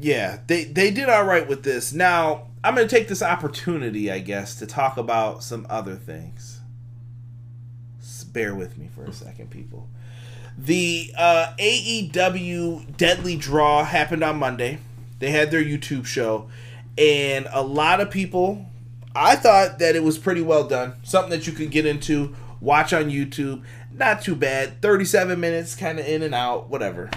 Yeah, 0.00 0.38
they 0.46 0.64
they 0.64 0.90
did 0.90 1.08
all 1.08 1.24
right 1.24 1.46
with 1.46 1.62
this. 1.62 1.92
Now 1.92 2.48
I'm 2.64 2.74
going 2.74 2.88
to 2.88 2.94
take 2.94 3.08
this 3.08 3.22
opportunity, 3.22 4.10
I 4.10 4.18
guess, 4.18 4.56
to 4.56 4.66
talk 4.66 4.96
about 4.96 5.44
some 5.44 5.66
other 5.70 5.96
things. 5.96 6.53
Bear 8.34 8.54
with 8.54 8.76
me 8.76 8.90
for 8.94 9.04
a 9.04 9.12
second, 9.12 9.48
people. 9.48 9.88
The 10.58 11.10
uh, 11.16 11.54
AEW 11.58 12.98
Deadly 12.98 13.36
Draw 13.36 13.84
happened 13.84 14.22
on 14.22 14.38
Monday. 14.38 14.78
They 15.18 15.30
had 15.30 15.50
their 15.50 15.64
YouTube 15.64 16.04
show, 16.04 16.50
and 16.98 17.48
a 17.50 17.62
lot 17.62 18.02
of 18.02 18.10
people. 18.10 18.66
I 19.16 19.36
thought 19.36 19.78
that 19.78 19.96
it 19.96 20.02
was 20.02 20.18
pretty 20.18 20.42
well 20.42 20.68
done. 20.68 20.94
Something 21.02 21.30
that 21.30 21.46
you 21.46 21.54
could 21.54 21.70
get 21.70 21.86
into, 21.86 22.34
watch 22.60 22.92
on 22.92 23.04
YouTube. 23.04 23.62
Not 23.92 24.20
too 24.20 24.34
bad. 24.34 24.82
37 24.82 25.40
minutes, 25.40 25.74
kind 25.74 25.98
of 25.98 26.06
in 26.06 26.22
and 26.22 26.34
out, 26.34 26.68
whatever 26.68 27.08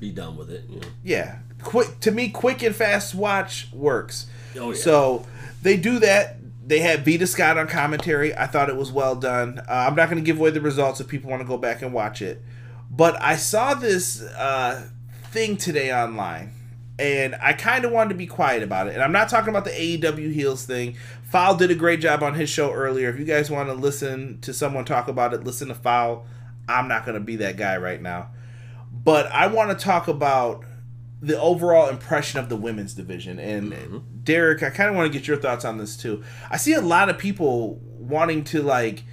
be 0.00 0.10
done 0.10 0.36
with 0.36 0.50
it. 0.50 0.64
You 0.68 0.80
know. 0.80 0.88
yeah, 1.02 1.38
quick 1.62 2.00
to 2.00 2.10
me, 2.10 2.28
quick 2.28 2.62
and 2.62 2.74
fast 2.74 3.14
watch 3.14 3.68
works. 3.72 4.26
Oh, 4.58 4.70
yeah. 4.70 4.76
So 4.76 5.26
they 5.62 5.76
do 5.76 5.98
that. 6.00 6.36
They 6.66 6.80
had 6.80 7.04
Vita 7.04 7.28
Scott 7.28 7.58
on 7.58 7.68
commentary. 7.68 8.34
I 8.34 8.46
thought 8.46 8.68
it 8.68 8.76
was 8.76 8.90
well 8.90 9.14
done. 9.14 9.60
Uh, 9.60 9.86
I'm 9.88 9.94
not 9.94 10.10
going 10.10 10.22
to 10.22 10.26
give 10.26 10.40
away 10.40 10.50
the 10.50 10.60
results 10.60 11.00
if 11.00 11.06
people 11.06 11.30
want 11.30 11.40
to 11.40 11.46
go 11.46 11.56
back 11.56 11.80
and 11.80 11.92
watch 11.92 12.20
it. 12.20 12.42
But 12.90 13.20
I 13.22 13.36
saw 13.36 13.74
this 13.74 14.20
uh, 14.22 14.88
thing 15.30 15.56
today 15.56 15.94
online, 15.94 16.52
and 16.98 17.36
I 17.40 17.52
kind 17.52 17.84
of 17.84 17.92
wanted 17.92 18.10
to 18.10 18.14
be 18.16 18.26
quiet 18.26 18.64
about 18.64 18.88
it. 18.88 18.94
And 18.94 19.02
I'm 19.02 19.12
not 19.12 19.28
talking 19.28 19.50
about 19.50 19.64
the 19.64 19.70
AEW 19.70 20.32
heels 20.32 20.64
thing. 20.64 20.96
Foul 21.30 21.56
did 21.56 21.70
a 21.70 21.74
great 21.76 22.00
job 22.00 22.22
on 22.22 22.34
his 22.34 22.50
show 22.50 22.72
earlier. 22.72 23.10
If 23.10 23.18
you 23.18 23.24
guys 23.24 23.48
want 23.50 23.68
to 23.68 23.74
listen 23.74 24.40
to 24.40 24.52
someone 24.52 24.84
talk 24.84 25.06
about 25.06 25.34
it, 25.34 25.44
listen 25.44 25.68
to 25.68 25.74
Foul. 25.74 26.26
I'm 26.68 26.88
not 26.88 27.04
going 27.04 27.18
to 27.18 27.24
be 27.24 27.36
that 27.36 27.56
guy 27.56 27.76
right 27.76 28.02
now. 28.02 28.30
But 28.92 29.26
I 29.26 29.46
want 29.46 29.76
to 29.76 29.84
talk 29.84 30.08
about 30.08 30.64
the 31.20 31.40
overall 31.40 31.88
impression 31.88 32.38
of 32.38 32.48
the 32.48 32.56
women's 32.56 32.94
division. 32.94 33.38
And 33.38 33.72
Mm-hmm. 33.72 33.98
Derek, 34.22 34.62
I 34.62 34.70
kind 34.70 34.90
of 34.90 34.96
want 34.96 35.10
to 35.10 35.18
get 35.18 35.26
your 35.28 35.36
thoughts 35.36 35.64
on 35.64 35.78
this 35.78 35.96
too. 35.96 36.22
I 36.50 36.56
see 36.56 36.74
a 36.74 36.80
lot 36.80 37.08
of 37.08 37.16
people 37.18 37.76
wanting 37.98 38.44
to 38.44 38.62
like 38.62 39.04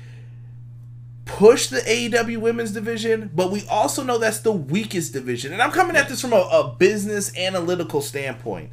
push 1.25 1.67
the 1.67 1.79
AEW 1.79 2.37
women's 2.39 2.71
division, 2.71 3.31
but 3.33 3.51
we 3.51 3.65
also 3.67 4.03
know 4.03 4.17
that's 4.17 4.39
the 4.39 4.51
weakest 4.51 5.13
division. 5.13 5.53
And 5.53 5.61
I'm 5.61 5.71
coming 5.71 5.95
at 5.95 6.09
this 6.09 6.21
from 6.21 6.33
a, 6.33 6.37
a 6.37 6.75
business 6.77 7.35
analytical 7.37 8.01
standpoint. 8.01 8.71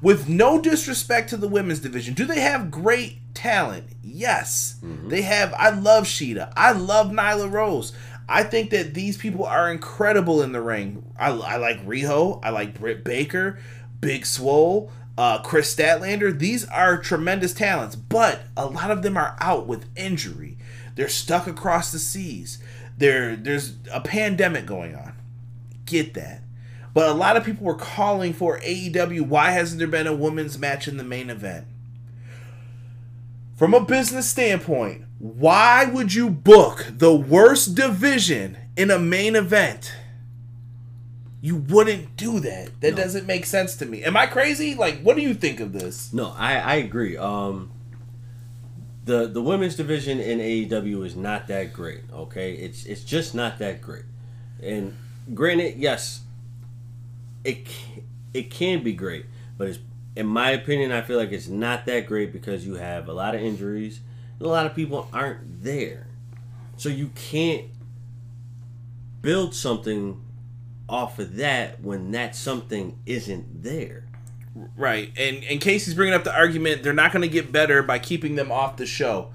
With 0.00 0.28
no 0.28 0.60
disrespect 0.60 1.30
to 1.30 1.36
the 1.36 1.46
women's 1.46 1.78
division, 1.78 2.14
do 2.14 2.24
they 2.24 2.40
have 2.40 2.72
great 2.72 3.18
talent? 3.34 3.84
Yes. 4.02 4.80
They 4.82 5.22
have 5.22 5.54
I 5.54 5.70
love 5.70 6.04
Shida. 6.04 6.52
I 6.56 6.72
love 6.72 7.10
Nyla 7.10 7.50
Rose. 7.50 7.92
I 8.28 8.44
think 8.44 8.70
that 8.70 8.94
these 8.94 9.16
people 9.16 9.44
are 9.44 9.70
incredible 9.70 10.42
in 10.42 10.52
the 10.52 10.60
ring. 10.60 11.04
I, 11.18 11.30
I 11.30 11.56
like 11.56 11.84
Riho. 11.86 12.40
I 12.42 12.50
like 12.50 12.78
Britt 12.78 13.04
Baker, 13.04 13.58
Big 14.00 14.24
Swole, 14.24 14.90
uh, 15.18 15.42
Kris 15.42 15.74
Statlander. 15.74 16.36
These 16.36 16.64
are 16.66 16.98
tremendous 16.98 17.52
talents, 17.52 17.96
but 17.96 18.42
a 18.56 18.66
lot 18.66 18.90
of 18.90 19.02
them 19.02 19.16
are 19.16 19.36
out 19.40 19.66
with 19.66 19.86
injury. 19.96 20.56
They're 20.94 21.08
stuck 21.08 21.46
across 21.46 21.92
the 21.92 21.98
seas. 21.98 22.62
There, 22.96 23.36
there's 23.36 23.74
a 23.92 24.00
pandemic 24.00 24.66
going 24.66 24.94
on. 24.94 25.14
Get 25.86 26.14
that. 26.14 26.42
But 26.94 27.08
a 27.08 27.14
lot 27.14 27.36
of 27.36 27.44
people 27.44 27.64
were 27.64 27.74
calling 27.74 28.32
for 28.32 28.58
AEW. 28.60 29.22
Why 29.22 29.50
hasn't 29.50 29.78
there 29.78 29.88
been 29.88 30.06
a 30.06 30.14
women's 30.14 30.58
match 30.58 30.86
in 30.86 30.98
the 30.98 31.04
main 31.04 31.30
event? 31.30 31.66
From 33.62 33.74
a 33.74 33.80
business 33.84 34.28
standpoint, 34.28 35.04
why 35.20 35.84
would 35.84 36.12
you 36.12 36.28
book 36.30 36.84
the 36.90 37.14
worst 37.14 37.76
division 37.76 38.56
in 38.76 38.90
a 38.90 38.98
main 38.98 39.36
event? 39.36 39.94
You 41.40 41.54
wouldn't 41.54 42.16
do 42.16 42.40
that. 42.40 42.80
That 42.80 42.90
No. 42.90 42.96
doesn't 42.96 43.24
make 43.24 43.46
sense 43.46 43.76
to 43.76 43.86
me. 43.86 44.02
Am 44.02 44.16
I 44.16 44.26
crazy? 44.26 44.74
Like, 44.74 45.02
what 45.02 45.14
do 45.14 45.22
you 45.22 45.32
think 45.32 45.60
of 45.60 45.72
this? 45.72 46.12
No, 46.12 46.34
I, 46.36 46.54
I 46.56 46.74
agree. 46.74 47.16
Um, 47.16 47.70
the 49.04 49.28
the 49.28 49.40
women's 49.40 49.76
division 49.76 50.18
in 50.18 50.40
AEW 50.40 51.06
is 51.06 51.14
not 51.14 51.46
that 51.46 51.72
great. 51.72 52.00
Okay, 52.12 52.54
it's 52.54 52.84
it's 52.84 53.04
just 53.04 53.32
not 53.32 53.60
that 53.60 53.80
great. 53.80 54.06
And 54.60 54.96
granted, 55.34 55.76
yes, 55.78 56.22
it 57.44 57.68
it 58.34 58.50
can 58.50 58.82
be 58.82 58.92
great, 58.92 59.26
but 59.56 59.68
it's 59.68 59.78
in 60.14 60.26
my 60.26 60.50
opinion, 60.50 60.92
I 60.92 61.02
feel 61.02 61.18
like 61.18 61.32
it's 61.32 61.48
not 61.48 61.86
that 61.86 62.06
great 62.06 62.32
because 62.32 62.66
you 62.66 62.74
have 62.74 63.08
a 63.08 63.12
lot 63.12 63.34
of 63.34 63.40
injuries. 63.40 64.00
And 64.38 64.46
a 64.46 64.50
lot 64.50 64.66
of 64.66 64.74
people 64.74 65.08
aren't 65.12 65.62
there, 65.62 66.06
so 66.76 66.88
you 66.88 67.10
can't 67.14 67.66
build 69.20 69.54
something 69.54 70.20
off 70.88 71.18
of 71.18 71.36
that 71.36 71.80
when 71.80 72.10
that 72.10 72.34
something 72.36 72.98
isn't 73.06 73.62
there. 73.62 74.04
Right. 74.76 75.10
And 75.16 75.42
and 75.44 75.60
Casey's 75.60 75.94
bringing 75.94 76.14
up 76.14 76.24
the 76.24 76.34
argument 76.34 76.82
they're 76.82 76.92
not 76.92 77.12
going 77.12 77.22
to 77.22 77.28
get 77.28 77.52
better 77.52 77.82
by 77.82 77.98
keeping 77.98 78.34
them 78.34 78.52
off 78.52 78.76
the 78.76 78.84
show. 78.84 79.32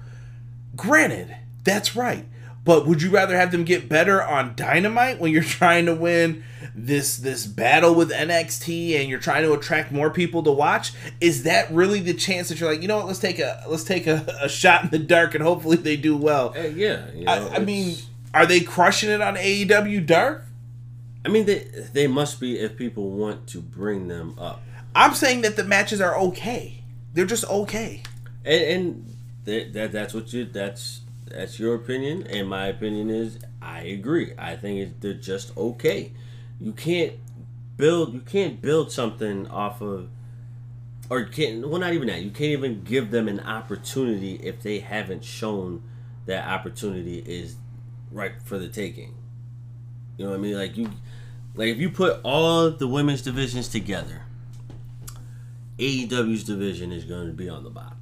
Granted, 0.76 1.34
that's 1.64 1.96
right. 1.96 2.26
But 2.68 2.86
would 2.86 3.00
you 3.00 3.08
rather 3.08 3.34
have 3.34 3.50
them 3.50 3.64
get 3.64 3.88
better 3.88 4.22
on 4.22 4.54
Dynamite 4.54 5.18
when 5.18 5.32
you're 5.32 5.42
trying 5.58 5.86
to 5.86 5.94
win 5.94 6.44
this 6.74 7.16
this 7.16 7.46
battle 7.46 7.94
with 7.94 8.10
NXT 8.10 9.00
and 9.00 9.08
you're 9.08 9.18
trying 9.18 9.42
to 9.44 9.54
attract 9.54 9.90
more 9.90 10.10
people 10.10 10.42
to 10.42 10.52
watch? 10.52 10.92
Is 11.18 11.44
that 11.44 11.70
really 11.70 12.00
the 12.00 12.12
chance 12.12 12.50
that 12.50 12.60
you're 12.60 12.70
like, 12.70 12.82
you 12.82 12.88
know 12.88 12.98
what, 12.98 13.06
let's 13.06 13.20
take 13.20 13.38
a 13.38 13.64
let's 13.68 13.84
take 13.84 14.06
a, 14.06 14.36
a 14.42 14.50
shot 14.50 14.84
in 14.84 14.90
the 14.90 14.98
dark 14.98 15.34
and 15.34 15.42
hopefully 15.42 15.78
they 15.78 15.96
do 15.96 16.14
well. 16.14 16.52
Yeah, 16.54 17.10
you 17.14 17.24
know, 17.24 17.32
I, 17.32 17.54
I 17.54 17.58
mean, 17.60 17.96
are 18.34 18.44
they 18.44 18.60
crushing 18.60 19.08
it 19.08 19.22
on 19.22 19.36
AEW 19.36 20.04
Dark? 20.04 20.44
I 21.24 21.30
mean, 21.30 21.46
they 21.46 21.60
they 21.94 22.06
must 22.06 22.38
be 22.38 22.58
if 22.58 22.76
people 22.76 23.12
want 23.12 23.46
to 23.46 23.62
bring 23.62 24.08
them 24.08 24.38
up, 24.38 24.60
I'm 24.94 25.14
saying 25.14 25.40
that 25.40 25.56
the 25.56 25.64
matches 25.64 26.02
are 26.02 26.18
okay. 26.18 26.82
They're 27.14 27.24
just 27.24 27.48
okay. 27.48 28.02
and, 28.44 28.62
and 28.62 29.16
that, 29.46 29.72
that 29.72 29.92
that's 29.92 30.12
what 30.12 30.30
you 30.34 30.44
that's 30.44 31.00
that's 31.30 31.58
your 31.58 31.74
opinion, 31.74 32.26
and 32.26 32.48
my 32.48 32.66
opinion 32.66 33.10
is 33.10 33.38
I 33.60 33.80
agree. 33.80 34.32
I 34.38 34.56
think 34.56 34.80
it, 34.80 35.00
they're 35.00 35.14
just 35.14 35.56
okay. 35.56 36.12
You 36.60 36.72
can't 36.72 37.14
build 37.76 38.12
you 38.12 38.20
can't 38.20 38.60
build 38.60 38.90
something 38.92 39.46
off 39.48 39.80
of, 39.80 40.08
or 41.10 41.24
can't 41.24 41.68
well 41.68 41.80
not 41.80 41.92
even 41.92 42.08
that. 42.08 42.22
You 42.22 42.30
can't 42.30 42.52
even 42.52 42.82
give 42.84 43.10
them 43.10 43.28
an 43.28 43.40
opportunity 43.40 44.34
if 44.34 44.62
they 44.62 44.80
haven't 44.80 45.24
shown 45.24 45.82
that 46.26 46.46
opportunity 46.46 47.18
is 47.18 47.56
right 48.10 48.32
for 48.44 48.58
the 48.58 48.68
taking. 48.68 49.14
You 50.16 50.24
know 50.24 50.30
what 50.32 50.38
I 50.38 50.42
mean? 50.42 50.56
Like 50.56 50.76
you, 50.76 50.90
like 51.54 51.68
if 51.68 51.78
you 51.78 51.90
put 51.90 52.20
all 52.24 52.70
the 52.70 52.88
women's 52.88 53.22
divisions 53.22 53.68
together, 53.68 54.22
AEW's 55.78 56.44
division 56.44 56.92
is 56.92 57.04
going 57.04 57.28
to 57.28 57.32
be 57.32 57.48
on 57.48 57.64
the 57.64 57.70
bottom. 57.70 57.97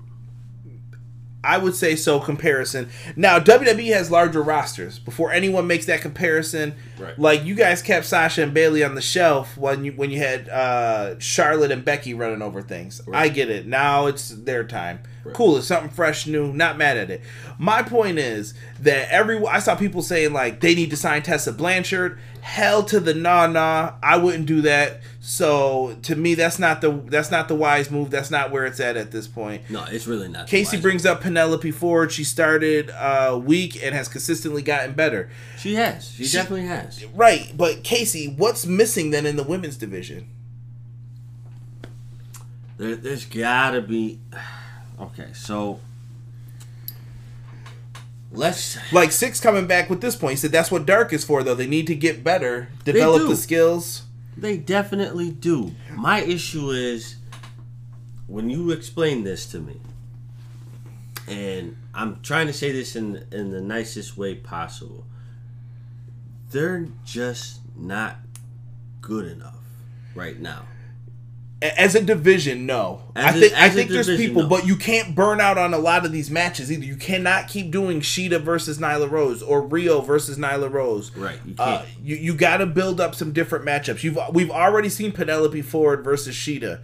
I 1.47 1.59
would 1.59 1.75
say 1.75 1.95
so. 1.97 2.19
Comparison. 2.21 2.89
Now 3.15 3.39
WWE 3.39 3.93
has 3.95 4.11
larger 4.11 4.43
rosters. 4.43 4.99
Before 4.99 5.31
anyone 5.33 5.67
makes 5.67 5.87
that 5.87 6.01
comparison, 6.01 6.75
Right. 6.99 7.19
like 7.19 7.45
you 7.45 7.55
guys 7.55 7.83
kept 7.83 8.07
Sasha 8.07 8.43
and 8.43 8.53
Bayley 8.55 8.83
on 8.83 8.95
the 8.95 9.01
shelf 9.03 9.57
when 9.57 9.85
you 9.85 9.93
when 9.93 10.11
you 10.11 10.19
had 10.19 10.49
uh, 10.49 11.19
Charlotte 11.19 11.71
and 11.71 11.85
Becky 11.85 12.15
running 12.15 12.43
over 12.43 12.63
things. 12.63 13.01
I 13.13 13.29
get 13.29 13.51
it. 13.51 13.67
Now 13.67 14.07
it's 14.07 14.29
their 14.31 14.65
time. 14.65 15.01
Right. 15.27 15.35
Cool. 15.35 15.57
It's 15.59 15.67
something 15.67 15.91
fresh, 15.91 16.27
new. 16.27 16.53
Not 16.53 16.79
mad 16.79 16.97
at 16.97 17.11
it. 17.11 17.21
My 17.59 17.83
point 17.83 18.19
is 18.19 18.55
that 18.81 19.11
every 19.11 19.45
I 19.47 19.59
saw 19.59 19.75
people 19.77 20.03
saying 20.03 20.33
like 20.33 20.61
they 20.61 20.75
need 20.75 20.91
to 20.91 20.97
sign 20.97 21.23
Tessa 21.23 21.53
Blanchard. 21.53 22.19
Hell 22.41 22.85
to 22.85 23.01
the 23.01 23.13
nah 23.13 23.47
nah. 23.47 23.95
I 24.03 24.19
wouldn't 24.19 24.47
do 24.47 24.61
that. 24.63 25.01
So 25.21 25.97
to 26.03 26.15
me, 26.15 26.35
that's 26.35 26.61
not 26.61 26.81
the 26.81 26.93
that's 26.93 27.33
not 27.33 27.49
the 27.49 27.57
wise 27.57 27.91
move. 27.91 28.11
That's 28.11 28.31
not 28.31 28.53
where 28.53 28.65
it's 28.67 28.79
at 28.79 28.97
at 28.97 29.11
this 29.11 29.27
point. 29.27 29.69
No, 29.69 29.85
it's 29.91 30.07
really 30.07 30.29
not. 30.29 30.47
Casey 30.47 30.81
brings 30.81 31.05
up 31.05 31.21
Penelope 31.23 31.71
Ford. 31.73 32.13
She 32.13 32.23
started 32.23 32.91
uh, 32.91 33.41
weak 33.43 33.83
and 33.83 33.95
has 33.95 34.07
consistently 34.09 34.63
gotten 34.63 34.93
better. 34.95 35.29
She 35.59 35.75
has. 35.75 36.13
She, 36.13 36.25
She- 36.27 36.37
definitely 36.37 36.67
has. 36.67 37.05
Right, 37.07 37.53
but 37.57 37.83
Casey, 37.83 38.29
what's 38.29 38.65
missing 38.65 39.11
then 39.11 39.27
in 39.27 39.35
the 39.35 39.43
women's 39.43 39.77
division? 39.77 40.29
There, 42.79 42.95
there's 42.95 43.25
gotta 43.25 43.81
be. 43.81 44.21
Okay, 44.99 45.29
so 45.35 45.81
let's. 48.33 48.79
Like 48.93 49.13
Six 49.13 49.41
coming 49.41 49.67
back 49.67 49.91
with 49.91 50.01
this 50.01 50.17
point, 50.17 50.33
he 50.33 50.37
said 50.37 50.53
that's 50.53 50.71
what 50.71 50.87
Dark 50.87 51.13
is 51.13 51.25
for. 51.25 51.43
Though 51.43 51.55
they 51.55 51.67
need 51.67 51.87
to 51.89 51.95
get 51.95 52.25
better, 52.25 52.69
develop 52.85 53.29
the 53.29 53.37
skills. 53.37 54.03
They 54.37 54.57
definitely 54.57 55.31
do. 55.31 55.75
My 55.95 56.21
issue 56.21 56.71
is 56.71 57.17
when 58.27 58.51
you 58.51 58.71
explain 58.71 59.25
this 59.25 59.47
to 59.47 59.61
me, 59.61 59.81
and 61.29 61.77
I'm 61.95 62.21
trying 62.23 62.47
to 62.47 62.53
say 62.53 62.73
this 62.73 62.97
in 62.97 63.27
in 63.33 63.51
the 63.51 63.61
nicest 63.61 64.17
way 64.17 64.35
possible. 64.35 65.05
They're 66.51 66.87
just 67.05 67.61
not 67.77 68.17
good 69.01 69.27
enough 69.31 69.59
right 70.15 70.39
now. 70.39 70.63
As 71.63 71.95
a 71.95 72.03
division, 72.03 72.67
no. 72.67 73.01
As 73.17 73.35
I 73.35 73.37
a- 73.37 73.41
think 73.41 73.53
I 73.55 73.67
a 73.67 73.71
think 73.71 73.91
there's 73.91 74.07
division, 74.07 74.27
people, 74.29 74.43
no. 74.43 74.49
but 74.51 74.67
you 74.67 74.77
can't 74.77 75.15
burn 75.15 75.41
out 75.41 75.57
on 75.57 75.73
a 75.73 75.79
lot 75.79 76.05
of 76.05 76.13
these 76.13 76.31
matches 76.31 76.71
either. 76.71 76.85
You 76.85 76.97
cannot 76.97 77.49
keep 77.49 77.71
doing 77.71 78.01
Shida 78.03 78.43
versus 78.43 78.79
Nyla 78.79 79.11
Rose 79.11 79.43
or 79.43 79.63
Riho 79.67 80.07
versus 80.07 80.37
Nyla 80.37 80.71
Rose. 80.71 81.17
Right, 81.17 81.39
you 81.47 81.55
Uh, 81.59 81.85
you 82.03 82.17
you 82.17 82.35
got 82.35 82.59
to 82.59 82.67
build 82.67 83.01
up 83.01 83.15
some 83.15 83.33
different 83.33 83.65
matchups. 83.65 84.03
You've 84.03 84.19
we've 84.33 84.51
already 84.51 84.91
seen 84.91 85.13
Penelope 85.13 85.63
Ford 85.63 86.05
versus 86.05 86.35
Shida. 86.37 86.81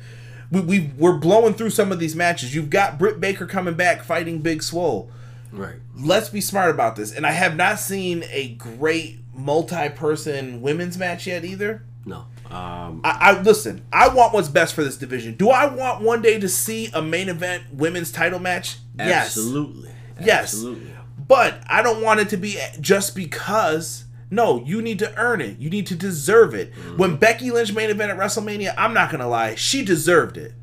We 0.50 0.60
we 0.62 0.90
we're 0.96 1.18
blowing 1.18 1.52
through 1.52 1.70
some 1.70 1.92
of 1.92 1.98
these 1.98 2.16
matches. 2.16 2.54
You've 2.54 2.70
got 2.70 2.98
Britt 2.98 3.20
Baker 3.20 3.44
coming 3.46 3.74
back 3.74 4.02
fighting 4.02 4.38
Big 4.40 4.62
Swole. 4.62 5.10
Right. 5.52 5.76
Let's 5.94 6.30
be 6.30 6.40
smart 6.40 6.70
about 6.70 6.96
this. 6.96 7.12
And 7.14 7.26
I 7.26 7.32
have 7.32 7.56
not 7.56 7.78
seen 7.78 8.24
a 8.30 8.54
great 8.54 9.18
multi-person 9.34 10.62
women's 10.62 10.96
match 10.98 11.26
yet 11.26 11.44
either. 11.44 11.82
No. 12.06 12.24
Um. 12.52 13.00
I, 13.02 13.18
I 13.20 13.40
listen. 13.40 13.82
I 13.92 14.08
want 14.08 14.34
what's 14.34 14.48
best 14.48 14.74
for 14.74 14.84
this 14.84 14.96
division. 14.96 15.34
Do 15.36 15.50
I 15.50 15.66
want 15.66 16.02
one 16.02 16.20
day 16.20 16.38
to 16.38 16.48
see 16.48 16.90
a 16.92 17.00
main 17.00 17.28
event 17.28 17.64
women's 17.72 18.12
title 18.12 18.38
match? 18.38 18.76
Yes. 18.98 19.26
Absolutely. 19.26 19.90
Yes. 20.20 20.54
Absolutely. 20.54 20.92
But 21.26 21.62
I 21.66 21.82
don't 21.82 22.02
want 22.02 22.20
it 22.20 22.28
to 22.30 22.36
be 22.36 22.58
just 22.80 23.16
because 23.16 24.04
No, 24.32 24.64
you 24.64 24.80
need 24.80 24.98
to 25.00 25.14
earn 25.18 25.42
it. 25.42 25.58
You 25.58 25.68
need 25.68 25.86
to 25.88 25.94
deserve 25.94 26.54
it. 26.54 26.72
Mm-hmm. 26.72 26.96
When 26.96 27.16
Becky 27.16 27.50
Lynch 27.50 27.74
main 27.74 27.90
event 27.90 28.10
at 28.10 28.16
WrestleMania, 28.16 28.74
I'm 28.78 28.94
not 28.94 29.10
gonna 29.10 29.28
lie, 29.28 29.54
she 29.56 29.84
deserved 29.84 30.38
it. 30.38 30.54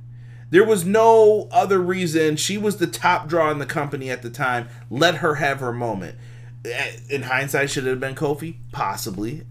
There 0.50 0.66
was 0.66 0.84
no 0.84 1.48
other 1.52 1.78
reason. 1.78 2.36
She 2.36 2.58
was 2.58 2.78
the 2.78 2.88
top 2.88 3.28
draw 3.28 3.52
in 3.52 3.60
the 3.60 3.68
company 3.68 4.10
at 4.10 4.24
the 4.24 4.32
time. 4.32 4.68
Let 4.90 5.18
her 5.18 5.36
have 5.36 5.60
her 5.60 5.72
moment. 5.72 6.18
Eh, 6.66 6.92
In 7.10 7.22
hindsight, 7.24 7.70
should 7.70 7.88
it 7.88 7.90
have 7.90 8.00
been 8.00 8.16
Kofi? 8.16 8.56
Possibly. 8.72 9.44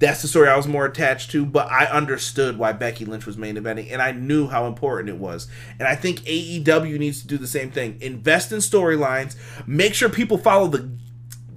That's 0.00 0.22
the 0.22 0.28
story 0.28 0.48
I 0.48 0.56
was 0.56 0.66
more 0.66 0.86
attached 0.86 1.30
to, 1.30 1.46
but 1.46 1.70
I 1.70 1.84
understood 1.86 2.58
why 2.58 2.72
Becky 2.72 3.04
Lynch 3.04 3.26
was 3.26 3.36
main 3.38 3.56
eventing, 3.56 3.92
and 3.92 4.02
I 4.02 4.10
knew 4.12 4.48
how 4.48 4.66
important 4.66 5.08
it 5.08 5.18
was. 5.18 5.46
And 5.78 5.86
I 5.86 5.94
think 5.94 6.20
AEW 6.20 6.98
needs 6.98 7.20
to 7.22 7.28
do 7.28 7.38
the 7.38 7.46
same 7.46 7.70
thing. 7.70 7.98
Invest 8.00 8.50
in 8.50 8.58
storylines. 8.58 9.36
Make 9.66 9.94
sure 9.94 10.08
people 10.08 10.38
follow 10.38 10.66
the 10.66 10.90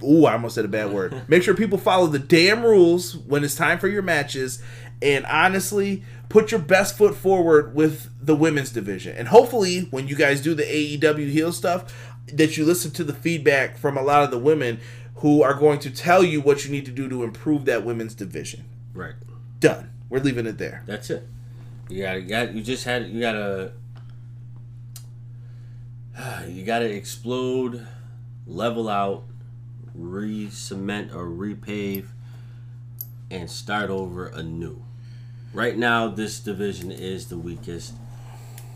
Ooh, 0.04 0.26
I 0.26 0.32
almost 0.32 0.56
said 0.56 0.64
a 0.64 0.68
bad 0.68 0.90
word. 0.92 1.22
Make 1.28 1.44
sure 1.44 1.54
people 1.54 1.78
follow 1.78 2.08
the 2.08 2.18
damn 2.18 2.62
rules 2.64 3.16
when 3.16 3.44
it's 3.44 3.54
time 3.54 3.78
for 3.78 3.86
your 3.86 4.02
matches. 4.02 4.60
And 5.00 5.24
honestly, 5.26 6.02
put 6.28 6.50
your 6.50 6.60
best 6.60 6.98
foot 6.98 7.14
forward 7.14 7.74
with 7.74 8.08
the 8.20 8.34
women's 8.34 8.70
division. 8.70 9.16
And 9.16 9.28
hopefully, 9.28 9.82
when 9.90 10.08
you 10.08 10.16
guys 10.16 10.40
do 10.40 10.54
the 10.54 10.64
AEW 10.64 11.30
heel 11.30 11.52
stuff, 11.52 12.11
that 12.32 12.56
you 12.56 12.64
listen 12.64 12.90
to 12.92 13.04
the 13.04 13.12
feedback 13.12 13.76
from 13.76 13.96
a 13.96 14.02
lot 14.02 14.24
of 14.24 14.30
the 14.30 14.38
women 14.38 14.80
who 15.16 15.42
are 15.42 15.54
going 15.54 15.78
to 15.80 15.90
tell 15.90 16.24
you 16.24 16.40
what 16.40 16.64
you 16.64 16.70
need 16.70 16.84
to 16.84 16.90
do 16.90 17.08
to 17.08 17.22
improve 17.22 17.64
that 17.66 17.84
women's 17.84 18.14
division. 18.14 18.64
Right. 18.92 19.14
Done. 19.60 19.90
We're 20.08 20.20
leaving 20.20 20.46
it 20.46 20.58
there. 20.58 20.82
That's 20.86 21.10
it. 21.10 21.26
You 21.88 22.02
got 22.02 22.22
you 22.22 22.28
got 22.28 22.54
you 22.54 22.62
just 22.62 22.84
had 22.84 23.08
you 23.08 23.20
gotta 23.20 23.72
you 26.48 26.64
gotta 26.64 26.90
explode, 26.90 27.86
level 28.46 28.88
out, 28.88 29.24
re-cement 29.94 31.12
or 31.12 31.26
repave, 31.26 32.06
and 33.30 33.50
start 33.50 33.90
over 33.90 34.28
anew. 34.28 34.82
Right 35.54 35.76
now, 35.76 36.08
this 36.08 36.40
division 36.40 36.90
is 36.90 37.28
the 37.28 37.36
weakest, 37.36 37.94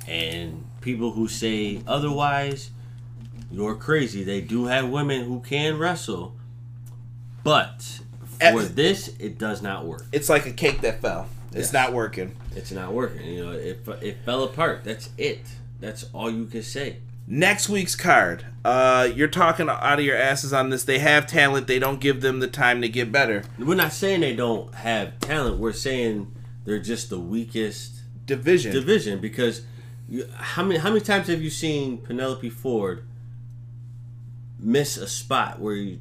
and 0.07 0.66
people 0.80 1.12
who 1.12 1.26
say 1.26 1.82
otherwise, 1.86 2.70
you're 3.51 3.74
crazy. 3.74 4.24
They 4.24 4.40
do 4.40 4.66
have 4.66 4.88
women 4.88 5.24
who 5.24 5.40
can 5.40 5.78
wrestle, 5.78 6.34
but 7.42 8.01
for 8.38 8.44
At- 8.62 8.76
this, 8.76 9.09
it 9.18 9.38
does 9.38 9.62
not 9.62 9.84
work. 9.86 10.05
It's 10.12 10.28
like 10.28 10.47
a 10.47 10.53
cake 10.53 10.80
that 10.82 11.01
fell. 11.01 11.28
It's 11.53 11.68
Yes. 11.68 11.72
not 11.72 11.92
working. 11.92 12.36
It's 12.55 12.70
not 12.72 12.92
working. 12.92 13.26
You 13.26 13.44
know, 13.47 13.53
it, 13.53 13.86
it 14.03 14.18
fell 14.24 14.42
apart. 14.44 14.82
That's 14.84 15.11
it. 15.16 15.40
That's 15.80 16.05
all 16.12 16.30
you 16.30 16.47
can 16.47 16.62
say. 16.62 16.97
Next 17.28 17.68
week's 17.68 17.97
card. 17.97 18.44
Uh, 18.64 19.09
you're 19.14 19.26
talking 19.28 19.68
out 19.68 19.99
of 19.99 20.05
your 20.05 20.16
asses 20.16 20.53
on 20.53 20.70
this. 20.70 20.84
They 20.84 20.99
have 20.99 21.26
talent. 21.26 21.66
They 21.66 21.78
don't 21.78 21.99
give 22.01 22.20
them 22.20 22.40
the 22.40 22.47
time 22.47 22.80
to 22.82 22.88
get 22.88 23.11
better. 23.11 23.42
We're 23.59 23.74
not 23.74 23.92
saying 23.92 24.20
they 24.20 24.36
don't 24.36 24.72
have 24.74 25.18
talent. 25.20 25.59
We're 25.59 25.72
saying 25.72 26.30
they're 26.64 26.78
just 26.78 27.11
the 27.11 27.18
weakest 27.18 27.92
Division. 28.26 28.72
division 28.72 29.20
because 29.20 29.62
you, 30.09 30.26
how 30.36 30.62
many 30.64 30.78
how 30.80 30.88
many 30.90 31.01
times 31.01 31.28
have 31.28 31.40
you 31.42 31.51
seen 31.51 31.99
Penelope 31.99 32.51
Ford 32.51 33.05
miss 34.59 34.96
a 34.96 35.07
spot 35.07 35.61
where 35.61 35.74
you, 35.74 36.00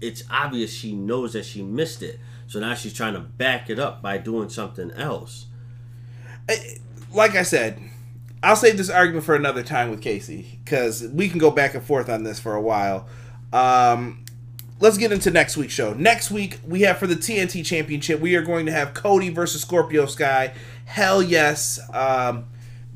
it's 0.00 0.24
obvious 0.30 0.72
she 0.72 0.92
knows 0.92 1.32
that 1.34 1.44
she 1.44 1.62
missed 1.62 2.02
it. 2.02 2.18
So 2.46 2.60
now 2.60 2.74
she's 2.74 2.92
trying 2.92 3.14
to 3.14 3.20
back 3.20 3.70
it 3.70 3.78
up 3.78 4.02
by 4.02 4.18
doing 4.18 4.48
something 4.48 4.90
else. 4.92 5.46
like 7.14 7.34
I 7.34 7.42
said, 7.42 7.80
I'll 8.42 8.56
save 8.56 8.76
this 8.76 8.90
argument 8.90 9.24
for 9.24 9.34
another 9.34 9.62
time 9.62 9.90
with 9.90 10.02
Casey 10.02 10.58
because 10.64 11.06
we 11.08 11.28
can 11.28 11.38
go 11.38 11.50
back 11.50 11.74
and 11.74 11.82
forth 11.82 12.08
on 12.08 12.24
this 12.24 12.40
for 12.40 12.54
a 12.54 12.60
while. 12.60 13.06
Um, 13.52 14.24
let's 14.80 14.98
get 14.98 15.12
into 15.12 15.30
next 15.30 15.56
week's 15.56 15.72
show. 15.72 15.94
Next 15.94 16.30
week 16.30 16.58
we 16.66 16.82
have 16.82 16.98
for 16.98 17.06
the 17.06 17.14
TNT 17.14 17.64
Championship. 17.64 18.20
We 18.20 18.34
are 18.34 18.42
going 18.42 18.66
to 18.66 18.72
have 18.72 18.94
Cody 18.94 19.30
versus 19.30 19.62
Scorpio 19.62 20.06
Sky. 20.06 20.52
Hell 20.84 21.22
yes. 21.22 21.80
Um, 21.94 22.46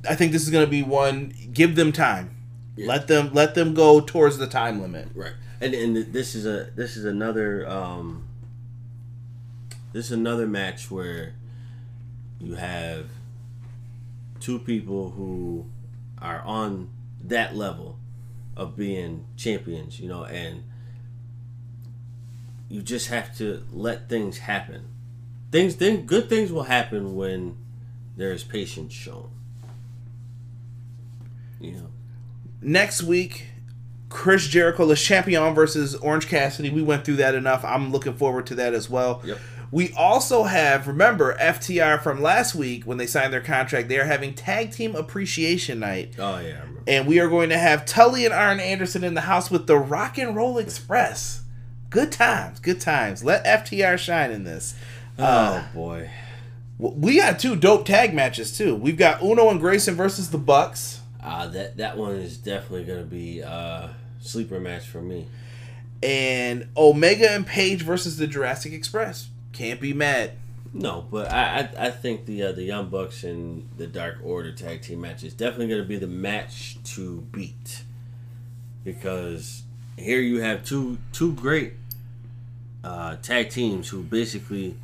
I 0.08 0.16
think 0.16 0.32
this 0.32 0.42
is 0.42 0.50
going 0.50 0.64
to 0.64 0.70
be 0.70 0.82
one. 0.82 1.32
Give 1.52 1.76
them 1.76 1.92
time. 1.92 2.35
Let 2.76 3.08
them 3.08 3.30
let 3.32 3.54
them 3.54 3.74
go 3.74 4.00
towards 4.00 4.38
the 4.38 4.46
time 4.46 4.80
limit. 4.80 5.08
Right. 5.14 5.32
And 5.60 5.74
and 5.74 5.96
this 6.12 6.34
is 6.34 6.44
a 6.44 6.70
this 6.74 6.96
is 6.96 7.04
another 7.04 7.66
um 7.68 8.28
this 9.92 10.06
is 10.06 10.12
another 10.12 10.46
match 10.46 10.90
where 10.90 11.34
you 12.38 12.54
have 12.56 13.06
two 14.40 14.58
people 14.58 15.10
who 15.10 15.64
are 16.18 16.42
on 16.42 16.90
that 17.24 17.56
level 17.56 17.98
of 18.56 18.76
being 18.76 19.24
champions, 19.36 19.98
you 19.98 20.08
know, 20.08 20.24
and 20.24 20.62
you 22.68 22.82
just 22.82 23.08
have 23.08 23.34
to 23.38 23.64
let 23.72 24.08
things 24.08 24.38
happen. 24.38 24.84
Things 25.50 25.76
then 25.76 26.04
good 26.04 26.28
things 26.28 26.52
will 26.52 26.64
happen 26.64 27.16
when 27.16 27.56
there 28.16 28.32
is 28.32 28.44
patience 28.44 28.92
shown. 28.92 29.30
You 31.58 31.72
know. 31.72 31.90
Next 32.60 33.02
week, 33.02 33.46
Chris 34.08 34.46
Jericho, 34.48 34.84
Le 34.84 34.96
Champion 34.96 35.54
versus 35.54 35.94
Orange 35.96 36.28
Cassidy. 36.28 36.70
We 36.70 36.82
went 36.82 37.04
through 37.04 37.16
that 37.16 37.34
enough. 37.34 37.64
I'm 37.64 37.90
looking 37.90 38.14
forward 38.14 38.46
to 38.46 38.54
that 38.56 38.74
as 38.74 38.88
well. 38.88 39.22
Yep. 39.24 39.38
We 39.72 39.92
also 39.94 40.44
have, 40.44 40.86
remember, 40.86 41.36
FTR 41.38 42.00
from 42.00 42.22
last 42.22 42.54
week 42.54 42.84
when 42.84 42.98
they 42.98 43.06
signed 43.06 43.32
their 43.32 43.40
contract, 43.40 43.88
they 43.88 43.98
are 43.98 44.04
having 44.04 44.32
Tag 44.32 44.70
Team 44.70 44.94
Appreciation 44.94 45.80
Night. 45.80 46.14
Oh 46.18 46.38
yeah. 46.38 46.62
And 46.86 47.06
we 47.06 47.18
are 47.18 47.28
going 47.28 47.48
to 47.48 47.58
have 47.58 47.84
Tully 47.84 48.24
and 48.24 48.32
Arn 48.32 48.60
Anderson 48.60 49.02
in 49.02 49.14
the 49.14 49.22
house 49.22 49.50
with 49.50 49.66
the 49.66 49.76
Rock 49.76 50.18
and 50.18 50.36
Roll 50.36 50.58
Express. 50.58 51.42
Good 51.90 52.12
times, 52.12 52.60
good 52.60 52.80
times. 52.80 53.24
Let 53.24 53.44
FTR 53.44 53.98
shine 53.98 54.30
in 54.30 54.44
this. 54.44 54.74
Uh, 55.18 55.64
oh 55.64 55.74
boy. 55.74 56.10
we 56.78 57.16
got 57.16 57.40
two 57.40 57.56
dope 57.56 57.86
tag 57.86 58.14
matches 58.14 58.56
too. 58.56 58.76
We've 58.76 58.96
got 58.98 59.22
Uno 59.22 59.50
and 59.50 59.60
Grayson 59.60 59.94
versus 59.94 60.30
the 60.30 60.38
Bucks. 60.38 61.00
Uh, 61.26 61.48
that 61.48 61.76
that 61.76 61.96
one 61.98 62.14
is 62.14 62.38
definitely 62.38 62.84
gonna 62.84 63.02
be 63.02 63.40
a 63.40 63.94
sleeper 64.20 64.60
match 64.60 64.86
for 64.86 65.02
me. 65.02 65.26
and 66.02 66.68
Omega 66.76 67.30
and 67.32 67.46
Page 67.46 67.82
versus 67.82 68.16
the 68.16 68.26
Jurassic 68.28 68.72
Express. 68.72 69.28
Can't 69.52 69.80
be 69.80 69.92
mad. 69.92 70.32
No, 70.72 71.06
but 71.10 71.32
I 71.32 71.68
I, 71.78 71.86
I 71.86 71.90
think 71.90 72.26
the 72.26 72.42
uh, 72.44 72.52
the 72.52 72.62
Young 72.62 72.90
Bucks 72.90 73.24
and 73.24 73.68
the 73.76 73.86
Dark 73.88 74.18
Order 74.22 74.52
tag 74.52 74.82
team 74.82 75.00
match 75.00 75.24
is 75.24 75.34
definitely 75.34 75.68
gonna 75.68 75.84
be 75.84 75.96
the 75.98 76.06
match 76.06 76.76
to 76.94 77.22
beat 77.32 77.82
because 78.84 79.62
here 79.98 80.20
you 80.20 80.40
have 80.42 80.64
two 80.64 80.98
two 81.12 81.32
great 81.32 81.72
uh, 82.84 83.16
tag 83.16 83.50
teams 83.50 83.88
who 83.88 84.02
basically 84.02 84.76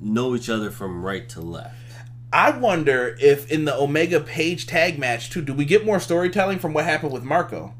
know 0.00 0.34
each 0.34 0.50
other 0.50 0.70
from 0.70 1.02
right 1.04 1.28
to 1.30 1.40
left. 1.40 1.76
I 2.32 2.50
wonder 2.50 3.16
if 3.20 3.50
in 3.50 3.64
the 3.64 3.74
Omega 3.74 4.20
Page 4.20 4.66
tag 4.66 4.98
match 4.98 5.30
too, 5.30 5.40
do 5.42 5.54
we 5.54 5.64
get 5.64 5.86
more 5.86 5.98
storytelling 6.00 6.58
from 6.58 6.74
what 6.74 6.84
happened 6.84 7.12
with 7.12 7.24
Marco? 7.24 7.74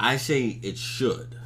I 0.00 0.16
say 0.16 0.58
it 0.62 0.78
should. 0.78 1.36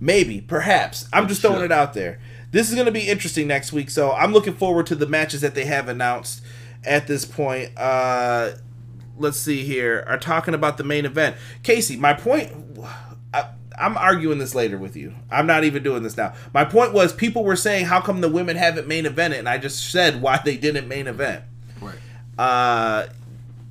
Maybe, 0.00 0.40
perhaps. 0.40 1.08
I'm 1.12 1.28
just 1.28 1.40
throwing 1.40 1.56
Sure. 1.58 1.64
it 1.66 1.72
out 1.72 1.94
there. 1.94 2.20
This 2.50 2.68
is 2.68 2.74
going 2.74 2.86
to 2.86 2.92
be 2.92 3.08
interesting 3.08 3.46
next 3.46 3.72
week, 3.72 3.90
so 3.90 4.12
I'm 4.12 4.32
looking 4.32 4.54
forward 4.54 4.86
to 4.86 4.94
the 4.94 5.06
matches 5.06 5.40
that 5.40 5.54
they 5.54 5.64
have 5.64 5.88
announced 5.88 6.42
at 6.84 7.06
this 7.06 7.24
point. 7.24 7.70
Uh, 7.76 8.52
let's 9.16 9.38
see 9.38 9.62
here. 9.62 10.04
Are 10.06 10.18
talking 10.18 10.54
about 10.54 10.76
the 10.76 10.84
main 10.84 11.04
event. 11.04 11.36
Casey, 11.62 11.96
my 11.96 12.12
point. 12.12 12.52
I, 13.32 13.50
I'm 13.78 13.96
arguing 13.96 14.38
this 14.38 14.54
later 14.54 14.78
with 14.78 14.96
you. 14.96 15.14
I'm 15.30 15.46
not 15.46 15.64
even 15.64 15.82
doing 15.82 16.02
this 16.02 16.16
now. 16.16 16.34
My 16.52 16.64
point 16.64 16.92
was 16.92 17.12
people 17.12 17.44
were 17.44 17.56
saying, 17.56 17.86
how 17.86 18.00
come 18.00 18.20
the 18.20 18.28
women 18.28 18.56
haven't 18.56 18.86
main 18.86 19.04
evented? 19.04 19.38
And 19.38 19.48
I 19.48 19.58
just 19.58 19.90
said 19.90 20.20
why 20.20 20.40
they 20.44 20.56
didn't 20.56 20.86
main 20.86 21.06
event. 21.06 21.44
Uh, 22.38 23.06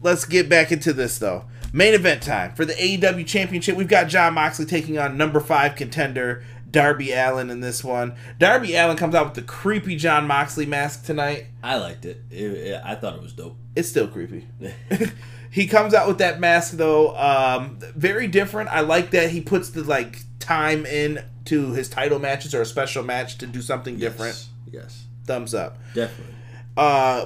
let's 0.02 0.26
get 0.26 0.50
back 0.50 0.72
into 0.72 0.94
this 0.94 1.18
though. 1.18 1.46
Main 1.72 1.94
event 1.94 2.22
time 2.22 2.54
for 2.54 2.66
the 2.66 2.74
AEW 2.74 3.26
Championship. 3.26 3.76
We've 3.76 3.88
got 3.88 4.08
Jon 4.08 4.36
Moxley 4.36 4.66
taking 4.66 4.98
on 5.00 5.18
number 5.18 5.40
five 5.40 5.76
contender 5.76 6.44
Darby 6.70 7.12
Allin 7.12 7.50
in 7.50 7.62
this 7.62 7.84
one. 7.84 8.16
Darby 8.40 8.76
Allin 8.76 8.96
comes 8.98 9.16
out 9.16 9.26
with 9.26 9.34
the 9.36 9.42
creepy 9.42 9.96
Jon 9.96 10.28
Moxley 10.28 10.66
mask 10.66 11.06
tonight. 11.06 11.48
I 11.64 11.78
liked 11.78 12.06
it. 12.06 12.22
It- 12.32 12.38
it- 12.54 12.82
I 12.84 12.96
thought 12.96 13.16
it 13.16 13.22
was 13.22 13.34
dope. 13.34 13.58
It's 13.76 13.90
still 13.90 14.08
creepy. 14.08 14.48
he 15.52 15.66
comes 15.68 15.94
out 15.94 16.08
with 16.08 16.20
that 16.20 16.40
mask 16.40 16.74
though, 16.74 17.16
um, 17.18 17.80
very 17.96 18.28
different. 18.28 18.70
I 18.70 18.82
like 18.82 19.12
that 19.12 19.32
he 19.32 19.42
puts 19.42 19.70
the 19.70 19.84
like 19.84 20.20
time 20.40 20.86
in 20.86 21.24
to 21.46 21.72
his 21.74 21.90
title 21.90 22.20
matches 22.20 22.54
or 22.56 22.62
a 22.62 22.66
special 22.66 23.04
match 23.04 23.38
to 23.40 23.48
do 23.48 23.62
something 23.62 23.98
different. 23.98 24.36
Yes. 24.72 24.84
yes. 24.84 25.06
Thumbs 25.26 25.54
up. 25.54 25.78
Definitely. 25.94 26.36
uh 26.78 27.26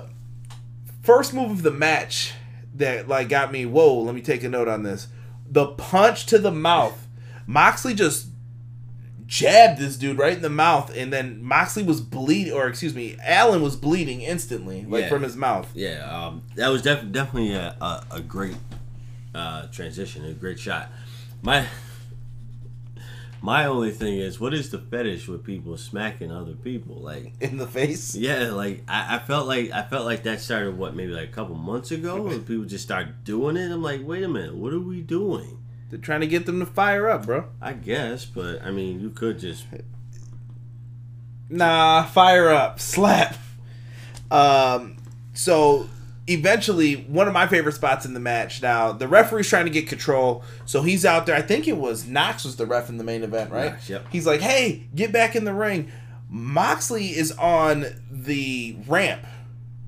first 1.07 1.33
move 1.33 1.49
of 1.51 1.63
the 1.63 1.71
match 1.71 2.33
that 2.75 3.07
like 3.07 3.29
got 3.29 3.51
me 3.51 3.65
whoa 3.65 3.99
let 4.01 4.13
me 4.13 4.21
take 4.21 4.43
a 4.43 4.49
note 4.49 4.67
on 4.67 4.83
this 4.83 5.07
the 5.49 5.65
punch 5.67 6.25
to 6.25 6.37
the 6.37 6.51
mouth 6.51 7.07
moxley 7.47 7.93
just 7.93 8.27
jabbed 9.25 9.79
this 9.79 9.97
dude 9.97 10.17
right 10.17 10.33
in 10.37 10.41
the 10.41 10.49
mouth 10.49 10.95
and 10.95 11.11
then 11.11 11.41
moxley 11.43 11.83
was 11.83 11.99
bleeding 12.01 12.53
or 12.53 12.67
excuse 12.67 12.93
me 12.95 13.15
allin 13.25 13.61
was 13.61 13.75
bleeding 13.75 14.21
instantly 14.21 14.85
like 14.85 15.03
Yeah. 15.03 15.09
from 15.09 15.23
his 15.23 15.35
mouth 15.35 15.69
Yeah, 15.73 15.99
um, 16.09 16.43
that 16.55 16.69
was 16.69 16.81
def- 16.81 17.11
definitely 17.11 17.53
a, 17.53 17.75
a, 17.81 18.05
a 18.11 18.21
great 18.21 18.55
uh, 19.35 19.67
transition, 19.67 20.25
a 20.25 20.33
great 20.33 20.59
shot. 20.59 20.89
My 21.43 21.67
My 23.41 23.65
only 23.65 23.91
thing 23.91 24.17
is, 24.17 24.39
what 24.39 24.53
is 24.53 24.71
the 24.71 24.79
fetish 24.79 25.27
with 25.27 25.43
people 25.43 25.77
smacking 25.77 26.31
other 26.31 26.53
people? 26.53 26.95
Like, 26.95 27.33
in 27.39 27.57
the 27.57 27.67
face. 27.67 28.15
yeah, 28.15 28.51
like 28.51 28.83
I, 28.87 29.15
I 29.15 29.19
felt 29.19 29.47
like 29.47 29.71
I 29.71 29.83
felt 29.83 30.05
like 30.05 30.23
that 30.23 30.41
started 30.41 30.77
what 30.77 30.95
maybe 30.95 31.13
like 31.13 31.29
a 31.29 31.31
couple 31.31 31.55
months 31.55 31.91
ago, 31.91 32.27
and 32.27 32.45
people 32.45 32.65
just 32.65 32.83
start 32.83 33.23
doing 33.23 33.57
it. 33.57 33.71
I'm 33.71 33.83
like, 33.83 34.01
wait 34.03 34.23
a 34.23 34.27
minute, 34.27 34.55
what 34.55 34.73
are 34.73 34.79
we 34.79 35.01
doing? 35.01 35.63
They're 35.89 35.99
trying 35.99 36.21
to 36.21 36.27
get 36.27 36.45
them 36.45 36.59
to 36.59 36.65
fire 36.65 37.09
up, 37.09 37.25
bro. 37.25 37.45
I 37.61 37.73
guess, 37.73 38.25
but 38.25 38.61
I 38.61 38.71
mean, 38.71 38.99
you 38.99 39.09
could 39.09 39.39
just 39.39 39.65
Nah, 41.49 42.03
fire 42.03 42.49
up, 42.49 42.79
slap. 42.79 43.37
Um, 44.29 44.97
so 45.33 45.87
eventually, 46.27 46.95
one 46.95 47.27
of 47.27 47.33
my 47.33 47.47
favorite 47.47 47.73
spots 47.73 48.05
in 48.05 48.13
the 48.13 48.19
match. 48.19 48.61
Now 48.61 48.91
the 48.91 49.07
referee's 49.07 49.49
trying 49.49 49.65
to 49.65 49.71
get 49.71 49.87
control, 49.87 50.43
so 50.65 50.81
he's 50.81 51.05
out 51.05 51.25
there. 51.25 51.35
I 51.35 51.41
think 51.41 51.67
it 51.67 51.77
was 51.77 52.05
Knox 52.07 52.43
was 52.43 52.55
the 52.57 52.65
ref 52.65 52.89
in 52.89 52.97
the 52.97 53.03
main 53.03 53.23
event, 53.23 53.51
right? 53.51 53.71
Knox, 53.71 53.89
yep. 53.89 54.05
He's 54.11 54.27
like, 54.27 54.41
"Hey, 54.41 54.87
get 54.93 55.11
back 55.11 55.35
in 55.35 55.45
the 55.45 55.53
ring." 55.53 55.91
Moxley 56.29 57.07
is 57.07 57.31
on 57.33 57.85
the 58.11 58.75
ramp, 58.85 59.25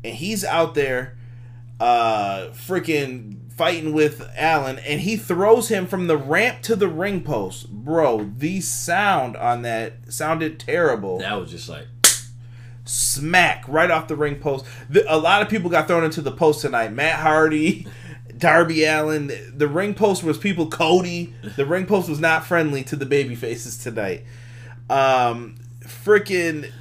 and 0.03 0.15
he's 0.15 0.45
out 0.45 0.73
there, 0.73 1.17
uh, 1.79 2.47
freaking 2.53 3.35
fighting 3.51 3.91
with 3.91 4.21
Allin, 4.37 4.79
and 4.79 5.01
he 5.01 5.17
throws 5.17 5.67
him 5.67 5.85
from 5.85 6.07
the 6.07 6.15
ramp 6.15 6.61
to 6.61 6.77
the 6.77 6.87
ring 6.87 7.21
post. 7.21 7.69
Bro, 7.69 8.31
the 8.37 8.61
sound 8.61 9.35
on 9.35 9.63
that 9.63 9.95
sounded 10.07 10.61
terrible 10.61 11.19
that 11.19 11.33
was 11.33 11.51
just 11.51 11.67
like 11.67 11.85
smack 12.89 13.63
right 13.67 13.91
off 13.91 14.07
the 14.07 14.15
ring 14.15 14.39
post. 14.39 14.65
The, 14.89 15.05
a 15.13 15.17
lot 15.17 15.41
of 15.41 15.49
people 15.49 15.69
got 15.69 15.87
thrown 15.87 16.03
into 16.03 16.21
the 16.21 16.31
post 16.31 16.61
tonight. 16.61 16.91
Matt 16.91 17.19
Hardy, 17.19 17.87
Darby 18.37 18.83
Allin. 18.83 19.31
The 19.55 19.67
ring 19.67 19.93
post 19.93 20.23
was 20.23 20.37
people. 20.37 20.67
Cody. 20.67 21.33
The 21.55 21.65
ring 21.65 21.85
post 21.85 22.09
was 22.09 22.19
not 22.19 22.45
friendly 22.45 22.83
to 22.85 22.95
the 22.95 23.05
baby 23.05 23.35
faces 23.35 23.77
tonight. 23.77 24.23
Um, 24.89 25.55
freaking 25.83 26.71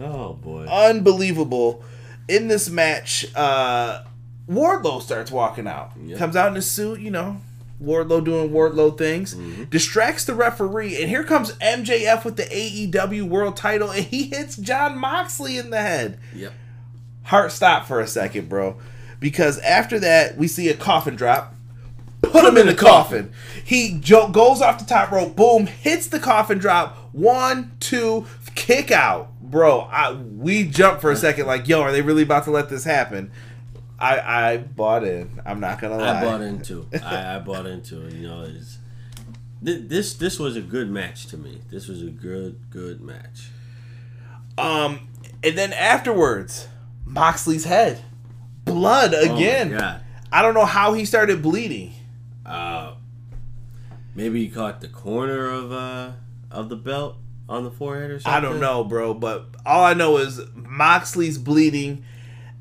oh 0.00 0.34
boy. 0.34 0.66
unbelievable. 0.66 1.84
In 2.28 2.48
this 2.48 2.68
match, 2.68 3.26
uh, 3.34 4.04
Wardlow 4.48 5.00
starts 5.02 5.30
walking 5.30 5.66
out. 5.66 5.92
Yep. 6.02 6.18
Comes 6.18 6.36
out 6.36 6.50
in 6.52 6.56
a 6.58 6.62
suit, 6.62 7.00
you 7.00 7.10
know. 7.10 7.40
Wardlow 7.82 8.24
doing 8.24 8.50
Wardlow 8.50 8.96
things. 8.96 9.34
Mm-hmm. 9.34 9.64
Distracts 9.64 10.24
the 10.24 10.34
referee, 10.34 11.00
and 11.00 11.08
here 11.08 11.24
comes 11.24 11.52
MJF 11.54 12.24
with 12.24 12.36
the 12.36 12.44
AEW 12.44 13.22
World 13.28 13.56
Title, 13.56 13.90
and 13.90 14.04
he 14.04 14.24
hits 14.24 14.56
Jon 14.56 14.98
Moxley 14.98 15.58
in 15.58 15.70
the 15.70 15.80
head. 15.80 16.18
Yep. 16.34 16.52
Heart 17.24 17.52
stop 17.52 17.86
for 17.86 18.00
a 18.00 18.06
second, 18.06 18.48
bro, 18.48 18.78
because 19.20 19.58
after 19.60 19.98
that 20.00 20.36
we 20.36 20.48
see 20.48 20.68
a 20.68 20.74
coffin 20.74 21.14
drop. 21.16 21.54
Put 22.20 22.44
him 22.44 22.56
in 22.56 22.66
the 22.66 22.74
coffin. 22.74 23.32
He 23.64 23.96
jo- 24.00 24.28
goes 24.28 24.60
off 24.60 24.80
the 24.80 24.84
top 24.84 25.12
rope, 25.12 25.36
boom, 25.36 25.66
hits 25.68 26.08
the 26.08 26.18
coffin 26.18 26.58
drop. 26.58 26.96
One, 27.12 27.70
two, 27.78 28.26
kick 28.56 28.90
out, 28.90 29.30
bro. 29.40 29.82
I 29.82 30.12
we 30.14 30.64
jump 30.64 31.00
for 31.00 31.12
a 31.12 31.16
second, 31.16 31.46
like, 31.46 31.68
yo, 31.68 31.80
are 31.80 31.92
they 31.92 32.02
really 32.02 32.24
about 32.24 32.42
to 32.44 32.50
let 32.50 32.70
this 32.70 32.82
happen? 32.82 33.30
I 33.98 34.20
I 34.52 34.56
bought 34.58 35.04
in. 35.04 35.40
I'm 35.44 35.60
not 35.60 35.80
gonna 35.80 35.96
lie. 35.96 36.20
I 36.20 36.24
bought 36.24 36.40
into. 36.40 36.86
I, 37.02 37.36
I 37.36 37.38
bought 37.40 37.66
into 37.66 38.06
it. 38.06 38.14
You 38.14 38.28
know, 38.28 38.42
it's 38.42 38.78
this 39.60 40.14
this 40.14 40.38
was 40.38 40.56
a 40.56 40.60
good 40.60 40.90
match 40.90 41.26
to 41.28 41.36
me. 41.36 41.60
This 41.70 41.88
was 41.88 42.02
a 42.02 42.10
good 42.10 42.70
good 42.70 43.00
match. 43.00 43.48
Um, 44.56 45.08
and 45.42 45.56
then 45.56 45.72
afterwards, 45.72 46.68
Moxley's 47.04 47.64
head, 47.64 48.00
blood 48.64 49.14
again. 49.14 49.68
Oh 49.72 49.74
my 49.74 49.80
God. 49.80 50.00
I 50.30 50.42
don't 50.42 50.54
know 50.54 50.64
how 50.64 50.92
he 50.92 51.04
started 51.04 51.42
bleeding. 51.42 51.94
Uh, 52.44 52.94
maybe 54.14 54.44
he 54.44 54.50
caught 54.50 54.80
the 54.80 54.88
corner 54.88 55.48
of 55.50 55.72
uh 55.72 56.12
of 56.50 56.68
the 56.68 56.76
belt 56.76 57.16
on 57.48 57.64
the 57.64 57.70
forehead 57.70 58.10
or 58.10 58.20
something. 58.20 58.32
I 58.32 58.40
don't 58.40 58.60
know, 58.60 58.84
bro, 58.84 59.14
but 59.14 59.46
all 59.64 59.84
I 59.84 59.94
know 59.94 60.18
is 60.18 60.40
Moxley's 60.54 61.38
bleeding, 61.38 62.04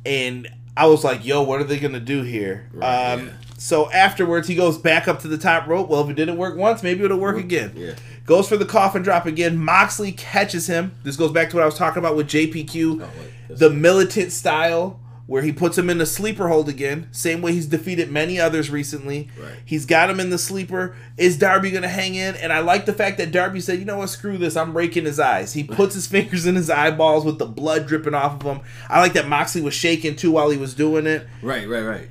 and 0.05 0.49
I 0.77 0.85
was 0.87 1.03
like, 1.03 1.25
"Yo, 1.25 1.41
what 1.41 1.59
are 1.59 1.63
they 1.65 1.79
gonna 1.79 1.99
do 1.99 2.23
here?" 2.23 2.69
Right, 2.73 3.13
um, 3.13 3.25
yeah. 3.27 3.31
So 3.57 3.91
afterwards, 3.91 4.47
he 4.47 4.53
goes 4.55 4.77
back 4.77 5.07
up 5.07 5.19
to 5.21 5.27
the 5.27 5.37
top 5.37 5.67
rope. 5.67 5.89
Well, 5.89 6.01
if 6.03 6.09
it 6.09 6.13
didn't 6.15 6.37
work 6.37 6.55
once, 6.55 6.83
maybe 6.83 7.03
it'll 7.03 7.17
work 7.17 7.37
again. 7.37 7.73
Yeah. 7.75 7.93
Goes 8.25 8.47
for 8.47 8.55
the 8.57 8.65
coffin 8.65 9.01
drop 9.01 9.25
again. 9.25 9.57
Moxley 9.57 10.11
catches 10.11 10.67
him. 10.67 10.91
This 11.03 11.15
goes 11.15 11.31
back 11.31 11.49
to 11.49 11.55
what 11.55 11.63
I 11.63 11.65
was 11.65 11.75
talking 11.75 11.97
about 11.99 12.15
with 12.15 12.27
JPQ, 12.27 13.01
Oh, 13.01 13.09
the 13.49 13.69
militant 13.71 14.31
style 14.31 14.99
where 15.27 15.41
he 15.41 15.51
puts 15.51 15.77
him 15.77 15.89
in 15.89 15.97
the 15.97 16.05
sleeper 16.05 16.47
hold 16.47 16.69
again. 16.69 17.09
Same 17.11 17.41
way 17.41 17.51
he's 17.51 17.67
defeated 17.67 18.09
many 18.09 18.39
others 18.39 18.69
recently. 18.69 19.29
Right. 19.39 19.57
He's 19.65 19.85
got 19.85 20.09
him 20.09 20.21
in 20.21 20.29
the 20.29 20.37
sleeper. 20.37 20.95
Is 21.17 21.37
Darby 21.37 21.69
gonna 21.69 21.89
hang 21.89 22.15
in? 22.15 22.35
And 22.37 22.51
I 22.53 22.59
like 22.59 22.85
the 22.85 22.93
fact 22.93 23.17
that 23.17 23.31
Darby 23.31 23.59
said, 23.59 23.77
"You 23.79 23.85
know 23.85 23.97
what? 23.97 24.09
Screw 24.09 24.37
this. 24.37 24.55
I'm 24.55 24.75
raking 24.75 25.03
his 25.05 25.19
eyes." 25.19 25.53
He 25.53 25.63
puts 25.65 25.93
his 25.93 26.07
fingers 26.17 26.45
in 26.45 26.55
his 26.55 26.69
eyeballs 26.69 27.25
with 27.25 27.39
the 27.39 27.45
blood 27.45 27.87
dripping 27.87 28.13
off 28.13 28.35
of 28.35 28.43
him. 28.43 28.61
I 28.89 29.01
like 29.01 29.13
that 29.13 29.27
Moxley 29.27 29.61
was 29.61 29.73
shaking 29.73 30.15
too 30.15 30.31
while 30.31 30.49
he 30.49 30.57
was 30.57 30.73
doing 30.73 31.05
it. 31.05 31.27
Right, 31.41 31.67
right, 31.67 31.83
right. 31.83 32.09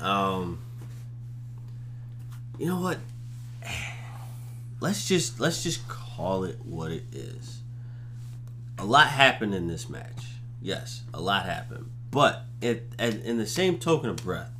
Um, 0.00 0.60
you 2.58 2.66
know 2.66 2.80
what? 2.80 2.98
Let's 4.80 5.08
just 5.08 5.40
let's 5.40 5.64
just 5.64 5.88
call 5.88 6.44
it 6.44 6.58
what 6.64 6.92
it 6.92 7.04
is. 7.12 7.62
A 8.78 8.84
lot 8.84 9.08
happened 9.08 9.54
in 9.54 9.66
this 9.66 9.88
match. 9.88 10.26
Yes, 10.62 11.02
a 11.12 11.20
lot 11.20 11.46
happened. 11.46 11.90
But 12.10 12.44
it, 12.60 12.92
in 12.98 13.38
the 13.38 13.46
same 13.46 13.78
token 13.78 14.10
of 14.10 14.16
breath, 14.16 14.50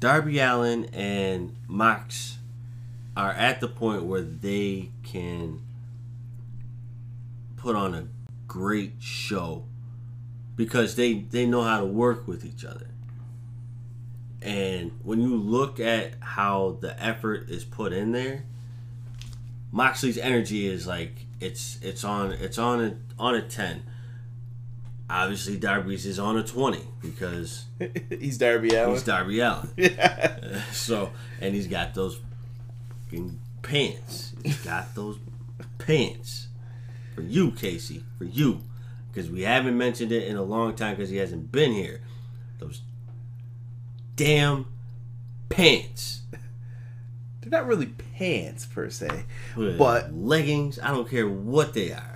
Darby 0.00 0.40
Allin 0.40 0.86
and 0.86 1.56
Mox 1.68 2.38
are 3.16 3.32
at 3.32 3.60
the 3.60 3.68
point 3.68 4.04
where 4.04 4.22
they 4.22 4.90
can 5.04 5.60
put 7.56 7.76
on 7.76 7.94
a 7.94 8.08
great 8.48 8.94
show 8.98 9.64
because 10.56 10.96
they 10.96 11.14
they 11.14 11.46
know 11.46 11.62
how 11.62 11.78
to 11.78 11.86
work 11.86 12.26
with 12.26 12.44
each 12.44 12.64
other. 12.64 12.88
And 14.40 14.98
when 15.04 15.20
you 15.20 15.36
look 15.36 15.78
at 15.78 16.14
how 16.20 16.78
the 16.80 17.00
effort 17.00 17.48
is 17.48 17.64
put 17.64 17.92
in 17.92 18.10
there, 18.10 18.44
Moxley's 19.70 20.18
energy 20.18 20.66
is 20.66 20.86
like 20.86 21.26
it's 21.40 21.78
it's 21.80 22.02
on 22.02 22.32
it's 22.32 22.58
on 22.58 22.80
a 22.84 22.96
on 23.18 23.34
a 23.36 23.42
ten. 23.42 23.84
Obviously, 25.10 25.58
Darby's 25.58 26.06
is 26.06 26.18
on 26.18 26.36
a 26.38 26.42
twenty 26.42 26.82
because 27.02 27.64
he's 28.08 28.38
Darby 28.38 28.74
Allin. 28.74 28.92
he's 28.92 29.02
Darby 29.02 29.40
Allin. 29.40 29.68
Yeah. 29.76 30.62
so 30.72 31.10
and 31.40 31.54
he's 31.54 31.66
got 31.66 31.94
those 31.94 32.18
pants. 33.62 34.32
He's 34.42 34.58
got 34.64 34.94
those 34.94 35.18
pants 35.78 36.48
for 37.14 37.20
you, 37.22 37.50
Casey, 37.50 38.02
for 38.16 38.24
you, 38.24 38.60
because 39.08 39.30
we 39.30 39.42
haven't 39.42 39.76
mentioned 39.76 40.12
it 40.12 40.26
in 40.26 40.36
a 40.36 40.42
long 40.42 40.74
time 40.74 40.96
because 40.96 41.10
he 41.10 41.18
hasn't 41.18 41.52
been 41.52 41.72
here. 41.72 42.00
Those 42.58 42.80
damn 44.16 44.66
pants, 45.48 46.22
They're 47.40 47.50
not 47.50 47.66
really 47.66 47.86
pants 48.16 48.64
per 48.64 48.88
se, 48.88 49.24
but 49.56 50.14
leggings. 50.14 50.78
I 50.82 50.88
don't 50.88 51.08
care 51.10 51.28
what 51.28 51.74
they 51.74 51.92
are. 51.92 52.11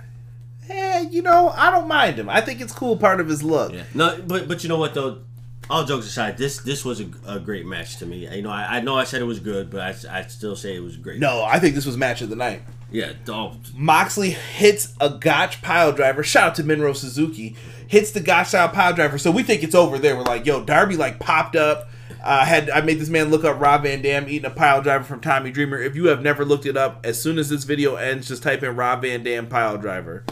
Eh, 0.69 1.07
you 1.09 1.21
know, 1.21 1.49
I 1.49 1.71
don't 1.71 1.87
mind 1.87 2.17
him. 2.17 2.29
I 2.29 2.41
think 2.41 2.61
it's 2.61 2.73
cool 2.73 2.97
part 2.97 3.19
of 3.19 3.27
his 3.27 3.43
look. 3.43 3.73
Yeah. 3.73 3.83
No, 3.93 4.21
but 4.25 4.47
but 4.47 4.63
you 4.63 4.69
know 4.69 4.77
what 4.77 4.93
though. 4.93 5.21
All 5.69 5.83
jokes 5.83 6.05
aside, 6.05 6.37
this 6.37 6.59
this 6.59 6.85
was 6.85 7.01
a, 7.01 7.09
a 7.27 7.39
great 7.41 7.65
match 7.65 7.97
to 7.97 8.05
me. 8.05 8.33
You 8.33 8.41
know, 8.41 8.49
I, 8.49 8.77
I 8.77 8.79
know 8.79 8.97
I 8.97 9.03
said 9.03 9.21
it 9.21 9.25
was 9.25 9.41
good, 9.41 9.69
but 9.69 9.81
I, 9.81 10.19
I 10.19 10.21
still 10.27 10.55
say 10.55 10.75
it 10.77 10.79
was 10.79 10.95
great. 10.95 11.19
No, 11.19 11.43
I 11.43 11.59
think 11.59 11.75
this 11.75 11.85
was 11.85 11.97
match 11.97 12.21
of 12.21 12.29
the 12.29 12.37
night. 12.37 12.61
Yeah, 12.89 13.11
oh, 13.27 13.57
Moxley 13.75 14.29
hits 14.29 14.93
a 15.01 15.09
Gotch 15.09 15.61
pile 15.61 15.91
driver. 15.91 16.23
Shout 16.23 16.49
out 16.49 16.55
to 16.55 16.63
Minoru 16.63 16.95
Suzuki. 16.95 17.57
Hits 17.87 18.11
the 18.11 18.21
Gotch 18.21 18.47
style 18.47 18.69
pile 18.69 18.93
driver. 18.93 19.17
So 19.17 19.29
we 19.29 19.43
think 19.43 19.61
it's 19.61 19.75
over 19.75 19.99
there. 19.99 20.15
We're 20.15 20.23
like, 20.23 20.45
yo, 20.45 20.63
Darby 20.63 20.95
like 20.95 21.19
popped 21.19 21.57
up. 21.57 21.89
I 22.23 22.45
had 22.45 22.69
I 22.69 22.81
made 22.81 22.99
this 22.99 23.09
man 23.09 23.29
look 23.29 23.43
up 23.43 23.59
Rob 23.59 23.83
Van 23.83 24.01
Dam 24.01 24.29
eating 24.29 24.45
a 24.45 24.53
pile 24.53 24.81
driver 24.81 25.03
from 25.03 25.19
Tommy 25.19 25.51
Dreamer. 25.51 25.77
If 25.79 25.95
you 25.97 26.07
have 26.07 26.21
never 26.21 26.45
looked 26.45 26.65
it 26.65 26.77
up, 26.77 27.05
as 27.05 27.21
soon 27.21 27.37
as 27.37 27.49
this 27.49 27.65
video 27.65 27.95
ends, 27.95 28.29
just 28.29 28.43
type 28.43 28.63
in 28.63 28.75
Rob 28.75 29.01
Van 29.01 29.21
Dam 29.21 29.47
pile 29.47 29.77
driver. 29.77 30.23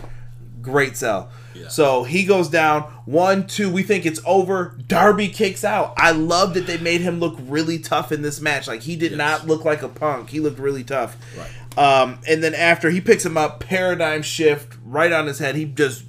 Great 0.66 0.98
sell. 0.98 1.30
Yeah. 1.54 1.70
So 1.70 2.04
he 2.04 2.26
goes 2.26 2.50
down. 2.50 2.82
One, 3.06 3.48
two. 3.48 3.72
We 3.72 3.84
think 3.84 4.06
it's 4.06 4.20
over. 4.26 4.78
Darby 4.88 5.30
kicks 5.30 5.64
out. 5.64 5.94
I 5.96 6.12
love 6.12 6.54
that 6.56 6.68
they 6.68 6.78
made 6.80 7.00
him 7.02 7.20
look 7.20 7.38
really 7.40 7.80
tough 7.80 8.12
in 8.12 8.22
this 8.24 8.42
match. 8.42 8.68
Like 8.68 8.82
he 8.82 8.96
did 8.98 9.12
Yes. 9.12 9.18
not 9.18 9.48
look 9.48 9.64
like 9.64 9.82
a 9.84 9.88
punk. 9.88 10.32
He 10.32 10.40
looked 10.40 10.60
really 10.60 10.84
tough. 10.84 11.16
Right. 11.38 11.50
Um, 11.78 12.20
and 12.28 12.44
then 12.44 12.54
after 12.56 12.90
he 12.90 13.00
picks 13.00 13.26
him 13.26 13.38
up, 13.38 13.60
paradigm 13.62 14.22
shift 14.22 14.78
right 14.84 15.12
on 15.12 15.28
his 15.28 15.40
head. 15.40 15.56
He 15.56 15.66
just, 15.66 16.04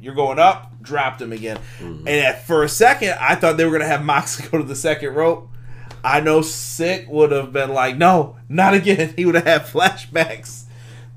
you're 0.00 0.14
going 0.14 0.38
up, 0.38 0.72
dropped 0.82 1.20
him 1.20 1.32
again. 1.32 1.58
And 1.80 2.08
at, 2.08 2.46
for 2.46 2.62
a 2.64 2.68
second, 2.68 3.14
I 3.20 3.34
thought 3.34 3.56
they 3.56 3.64
were 3.64 3.72
gonna 3.72 3.86
have 3.86 4.02
Moxley 4.04 4.48
go 4.50 4.58
to 4.58 4.64
the 4.64 4.74
second 4.76 5.14
rope. 5.14 5.48
I 6.04 6.18
know 6.20 6.40
Sick 6.42 7.06
would 7.08 7.30
have 7.30 7.52
been 7.52 7.72
like, 7.72 7.96
no, 7.96 8.36
not 8.48 8.74
again. 8.74 9.12
He 9.16 9.24
would 9.26 9.36
have 9.36 9.44
had 9.44 9.62
flashbacks 9.62 10.61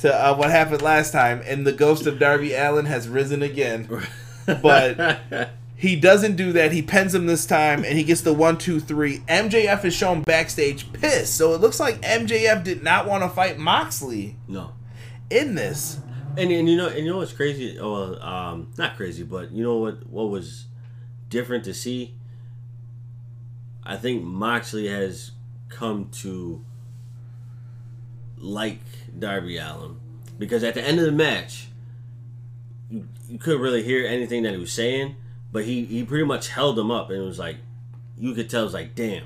to 0.06 0.14
uh, 0.16 0.36
what 0.36 0.50
happened 0.52 0.82
last 0.82 1.12
time, 1.12 1.42
and 1.46 1.66
the 1.66 1.72
ghost 1.74 2.06
of 2.08 2.20
Darby 2.20 2.54
Allin 2.54 2.86
has 2.86 3.08
risen 3.08 3.42
again. 3.42 3.90
But 4.62 5.20
He 5.76 6.00
doesn't 6.00 6.36
do 6.36 6.54
that. 6.54 6.72
He 6.72 6.82
pens 6.84 7.16
him 7.16 7.26
this 7.26 7.46
time, 7.48 7.84
and 7.84 7.98
he 7.98 8.04
gets 8.04 8.22
the 8.22 8.32
one, 8.34 8.58
two, 8.60 8.80
three. 8.80 9.20
MJF 9.28 9.84
is 9.86 9.94
shown 9.96 10.22
backstage 10.22 10.94
pissed, 10.94 11.36
so 11.36 11.54
it 11.54 11.62
looks 11.62 11.80
like 11.80 12.00
MJF 12.02 12.64
did 12.64 12.84
not 12.84 13.08
want 13.08 13.24
to 13.24 13.30
fight 13.30 13.58
Moxley 13.58 14.38
No. 14.48 14.74
in 15.32 15.56
this. 15.56 16.00
And, 16.38 16.52
and 16.52 16.70
you 16.70 16.78
know 16.78 16.88
and 16.90 17.00
you 17.06 17.12
know 17.12 17.18
what's 17.18 17.34
crazy? 17.34 17.78
Oh, 17.80 18.14
um, 18.22 18.72
not 18.78 18.96
crazy, 18.98 19.24
but 19.24 19.52
you 19.52 19.64
know 19.64 19.78
what? 19.78 20.06
What 20.08 20.30
was 20.30 20.66
different 21.30 21.64
to 21.66 21.74
see? 21.74 22.14
I 23.84 23.96
think 23.98 24.24
Moxley 24.24 24.88
has 24.88 25.32
come 25.70 26.10
to 26.22 26.64
like 28.38 28.82
Darby 29.18 29.58
Allin 29.58 29.98
because 30.38 30.64
at 30.64 30.74
the 30.74 30.82
end 30.82 31.00
of 31.00 31.06
the 31.06 31.12
match, 31.12 31.68
you, 32.90 33.08
you 33.30 33.38
couldn't 33.38 33.62
really 33.62 33.84
hear 33.84 34.06
anything 34.06 34.44
that 34.44 34.54
he 34.54 34.60
was 34.60 34.72
saying, 34.72 35.16
but 35.52 35.66
he 35.66 35.86
he 35.86 36.04
pretty 36.04 36.26
much 36.26 36.50
held 36.50 36.78
him 36.78 36.92
up, 36.92 37.10
and 37.10 37.22
it 37.22 37.26
was 37.26 37.40
like 37.40 37.58
you 38.18 38.34
could 38.34 38.50
tell 38.50 38.62
it 38.62 38.66
was 38.66 38.74
like, 38.74 38.96
damn, 38.96 39.24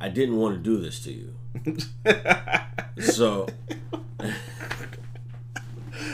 I 0.00 0.08
didn't 0.08 0.36
want 0.36 0.56
to 0.56 0.62
do 0.62 0.80
this 0.80 1.00
to 1.04 1.12
you. 1.12 1.34
so 3.00 3.46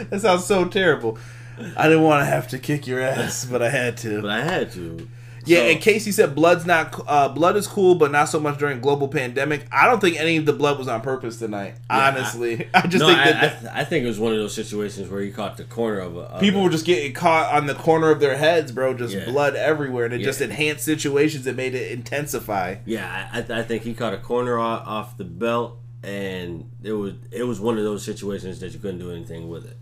That 0.09 0.21
sounds 0.21 0.47
so 0.47 0.65
terrible. 0.67 1.19
I 1.77 1.89
didn't 1.89 2.05
want 2.05 2.23
to 2.23 2.25
have 2.25 2.49
to 2.49 2.59
kick 2.59 2.87
your 2.87 3.01
ass, 3.01 3.45
but 3.45 3.63
I 3.63 3.69
had 3.69 3.97
to. 3.99 4.23
but 4.23 4.31
I 4.31 4.43
had 4.43 4.73
to. 4.73 5.09
Yeah, 5.51 5.59
So- 5.59 5.65
and 5.67 5.81
Casey 5.81 6.13
said 6.13 6.35
blood's 6.35 6.65
not 6.65 7.03
uh, 7.09 7.29
blood 7.29 7.57
is 7.57 7.67
cool, 7.67 7.95
but 7.97 8.13
not 8.13 8.27
so 8.29 8.39
much 8.39 8.59
during 8.59 8.81
global 8.81 9.09
pandemic. 9.09 9.67
I 9.73 9.87
don't 9.87 10.01
think 10.01 10.19
any 10.19 10.37
of 10.37 10.47
the 10.47 10.53
blood 10.53 10.79
was 10.79 10.87
on 10.89 11.01
purpose 11.01 11.39
tonight. 11.39 11.75
honestly, 11.91 12.69
I, 12.75 12.87
just 12.87 13.01
no, 13.01 13.09
think 13.09 13.19
I, 13.19 13.33
that 13.33 13.45
I, 13.45 13.49
th- 13.61 13.73
I 13.75 13.85
think 13.85 14.05
it 14.05 14.09
was 14.09 14.21
one 14.21 14.33
of 14.33 14.39
those 14.39 14.55
situations 14.55 15.09
where 15.11 15.21
he 15.23 15.31
caught 15.31 15.57
the 15.57 15.65
corner 15.65 15.99
of 15.99 16.17
a. 16.17 16.21
of 16.21 16.41
people 16.41 16.61
a- 16.61 16.65
were 16.65 16.71
just 16.71 16.87
getting 16.87 17.13
caught 17.13 17.53
on 17.53 17.67
the 17.67 17.75
corner 17.75 18.11
of 18.11 18.21
their 18.21 18.37
heads, 18.37 18.71
bro. 18.73 18.95
Just 18.95 19.15
Yeah. 19.15 19.25
blood 19.25 19.57
everywhere, 19.57 20.05
and 20.05 20.15
it 20.15 20.19
just 20.23 20.41
enhanced 20.41 20.85
situations. 20.85 21.47
It 21.47 21.57
made 21.57 21.75
it 21.75 21.91
intensify. 21.91 22.77
Yeah, 22.87 23.29
I, 23.33 23.39
I 23.61 23.63
think 23.63 23.83
he 23.83 23.93
caught 23.95 24.15
a 24.15 24.19
corner 24.19 24.59
off, 24.59 24.87
off 24.87 25.17
the 25.17 25.25
belt, 25.25 25.79
and 26.05 26.71
it 26.83 26.93
was 26.93 27.15
it 27.33 27.43
was 27.45 27.59
one 27.61 27.77
of 27.77 27.85
those 27.85 28.05
situations 28.05 28.61
that 28.61 28.73
you 28.73 28.79
couldn't 28.79 29.01
do 29.01 29.11
anything 29.11 29.49
with 29.49 29.65
it. 29.67 29.77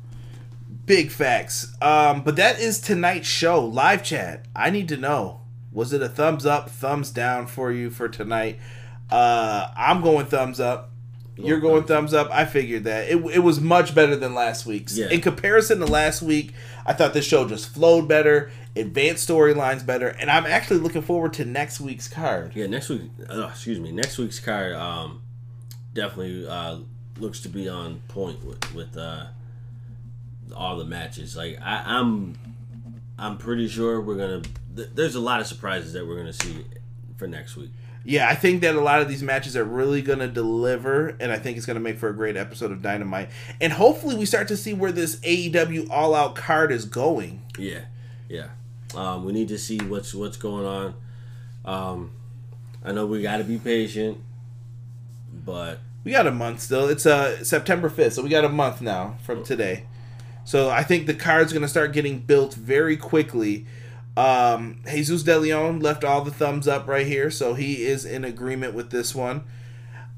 Big 0.87 1.11
facts. 1.11 1.75
Um, 1.83 2.23
but 2.23 2.37
that 2.37 2.59
is 2.59 2.81
tonight's 2.81 3.29
show. 3.29 3.63
Live 3.65 4.03
chat. 4.03 4.47
I 4.57 4.71
need 4.71 4.89
to 4.89 4.97
know. 4.97 5.43
Was 5.73 5.93
it 5.93 6.03
a 6.03 6.09
thumbs 6.09 6.47
up, 6.47 6.71
thumbs 6.71 7.11
down 7.11 7.47
for 7.47 7.71
you 7.71 7.91
for 7.91 8.09
tonight? 8.09 8.59
Uh, 9.11 9.69
I'm 9.77 10.03
going 10.03 10.27
thumbs 10.27 10.61
up. 10.61 10.91
You're 11.37 11.61
going 11.61 11.85
thumbs 11.85 12.13
up. 12.15 12.29
I 12.33 12.45
figured 12.45 12.85
that. 12.85 13.09
It, 13.09 13.17
it 13.27 13.39
was 13.39 13.61
much 13.61 13.95
better 13.95 14.17
than 14.17 14.35
last 14.35 14.67
week's. 14.67 14.99
Yeah. 14.99 15.09
In 15.09 15.21
comparison 15.21 15.79
to 15.79 15.87
last 15.87 16.21
week, 16.21 16.53
I 16.85 16.93
thought 16.95 17.15
this 17.15 17.25
show 17.27 17.47
just 17.47 17.73
flowed 17.73 18.09
better, 18.09 18.51
advanced 18.75 19.29
storylines 19.29 19.87
better, 19.87 20.09
and 20.09 20.31
I'm 20.31 20.47
actually 20.47 20.81
looking 20.81 21.03
forward 21.03 21.35
to 21.35 21.45
next 21.45 21.81
week's 21.81 22.09
card. 22.09 22.57
Yeah, 22.57 22.67
next 22.67 22.89
week. 22.89 23.03
Uh, 23.31 23.47
excuse 23.51 23.79
me. 23.79 23.93
Next 23.93 24.19
week's 24.19 24.41
card 24.41 24.73
um, 24.75 25.23
definitely 25.95 26.47
uh, 26.49 26.79
looks 27.19 27.41
to 27.43 27.49
be 27.49 27.69
on 27.69 28.01
point 28.09 28.45
with 28.45 28.75
with 28.75 28.97
uh, 28.97 29.27
all 30.57 30.77
the 30.77 30.85
matches. 30.85 31.37
Like 31.37 31.61
I, 31.63 31.85
I'm, 31.87 32.37
I'm 33.17 33.39
pretty 33.39 33.69
sure 33.69 34.01
we're 34.01 34.17
gonna. 34.17 34.43
Th- 34.79 34.91
there's 34.95 35.15
a 35.15 35.21
lot 35.21 35.41
of 35.41 35.47
surprises 35.47 35.93
that 35.93 36.07
we're 36.07 36.17
gonna 36.17 36.33
see 36.33 36.65
for 37.17 37.27
next 37.27 37.57
week. 37.57 37.71
Yeah, 38.05 38.29
I 38.29 38.35
think 38.35 38.63
that 38.63 38.75
a 38.75 38.81
lot 38.81 39.03
of 39.03 39.09
these 39.09 39.23
matches 39.23 39.55
are 39.55 39.65
really 39.65 40.01
going 40.01 40.21
to 40.21 40.29
deliver, 40.29 41.09
and 41.21 41.31
I 41.31 41.39
think 41.39 41.59
it's 41.59 41.67
going 41.67 41.75
to 41.75 41.81
make 41.81 41.99
for 41.99 42.09
a 42.09 42.15
great 42.15 42.39
episode 42.39 42.71
of 42.73 42.81
Dynamite. 42.81 43.29
And 43.61 43.71
hopefully, 43.71 44.17
we 44.17 44.25
start 44.25 44.49
to 44.49 44.57
see 44.57 44.73
where 44.73 44.93
this 44.93 45.17
AEW 45.17 45.91
All 45.91 46.15
Out 46.15 46.35
card 46.35 46.73
is 46.73 46.87
going. 46.87 47.43
Yeah, 47.59 47.81
yeah. 48.29 48.47
Um, 48.95 49.25
we 49.27 49.33
need 49.33 49.49
to 49.49 49.59
see 49.59 49.79
what's 49.79 50.15
what's 50.15 50.39
going 50.39 50.65
on. 50.65 50.95
Um, 51.67 52.13
I 52.83 52.93
know 52.93 53.05
we 53.05 53.21
got 53.21 53.39
to 53.39 53.45
be 53.45 53.59
patient, 53.59 54.19
but 55.45 55.81
We 56.05 56.13
got 56.13 56.27
a 56.27 56.31
month 56.33 56.61
still. 56.61 56.89
It's 56.89 57.05
uh, 57.05 57.45
September 57.45 57.91
5th, 57.91 58.13
so 58.13 58.23
we 58.23 58.31
got 58.31 58.45
a 58.45 58.49
month 58.49 58.81
now 58.81 59.17
from 59.23 59.43
today. 59.45 59.85
So 60.47 60.71
I 60.71 60.83
think 60.83 61.07
the 61.07 61.15
card's 61.15 61.53
going 61.53 61.63
to 61.63 61.69
start 61.69 61.93
getting 61.93 62.21
built 62.21 62.55
very 62.55 62.97
quickly. 62.97 63.67
Um, 64.19 64.81
Jesus 64.85 65.23
De 65.23 65.39
Leon 65.39 65.79
left 65.79 66.03
all 66.03 66.23
the 66.23 66.33
thumbs 66.33 66.67
up 66.67 66.89
right 66.89 67.07
here, 67.07 67.31
so 67.31 67.55
he 67.55 67.85
is 67.85 68.05
in 68.05 68.25
agreement 68.25 68.75
with 68.75 68.91
this 68.91 69.15
one. 69.15 69.45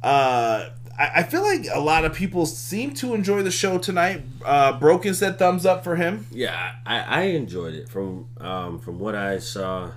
Uh, 0.03 0.71
I, 0.99 1.11
I 1.17 1.23
feel 1.25 1.43
like 1.43 1.67
a 1.71 1.81
lot 1.81 2.07
of 2.07 2.15
people 2.15 2.47
seem 2.47 2.95
to 2.95 3.13
enjoy 3.13 3.43
the 3.43 3.51
show 3.51 3.77
tonight. 3.77 4.23
Uh, 4.43 4.79
Broken 4.79 5.13
said 5.13 5.39
thumbs 5.39 5.67
up 5.67 5.85
for 5.85 5.97
him. 5.97 6.27
yeah, 6.31 6.77
I, 6.87 7.01
I 7.01 7.21
enjoyed 7.25 7.75
it 7.75 7.91
from 7.91 8.29
um, 8.39 8.79
from 8.79 8.99
what 8.99 9.15
I 9.15 9.39
saw, 9.39 9.91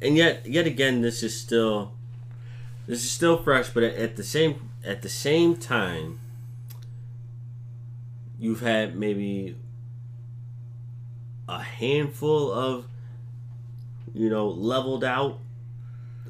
and 0.00 0.16
yet 0.16 0.46
yet 0.46 0.66
again, 0.66 1.02
this 1.02 1.22
is 1.22 1.38
still 1.38 1.92
this 2.86 3.04
is 3.04 3.10
still 3.10 3.36
fresh, 3.36 3.68
but 3.68 3.82
at, 3.82 3.96
at 3.96 4.16
the 4.16 4.24
same 4.24 4.70
at 4.82 5.02
the 5.02 5.10
same 5.10 5.58
time, 5.58 6.20
you've 8.38 8.62
had 8.62 8.96
maybe 8.96 9.56
a 11.46 11.62
handful 11.62 12.50
of 12.50 12.86
you 14.14 14.28
know 14.28 14.48
leveled 14.48 15.04
out 15.04 15.38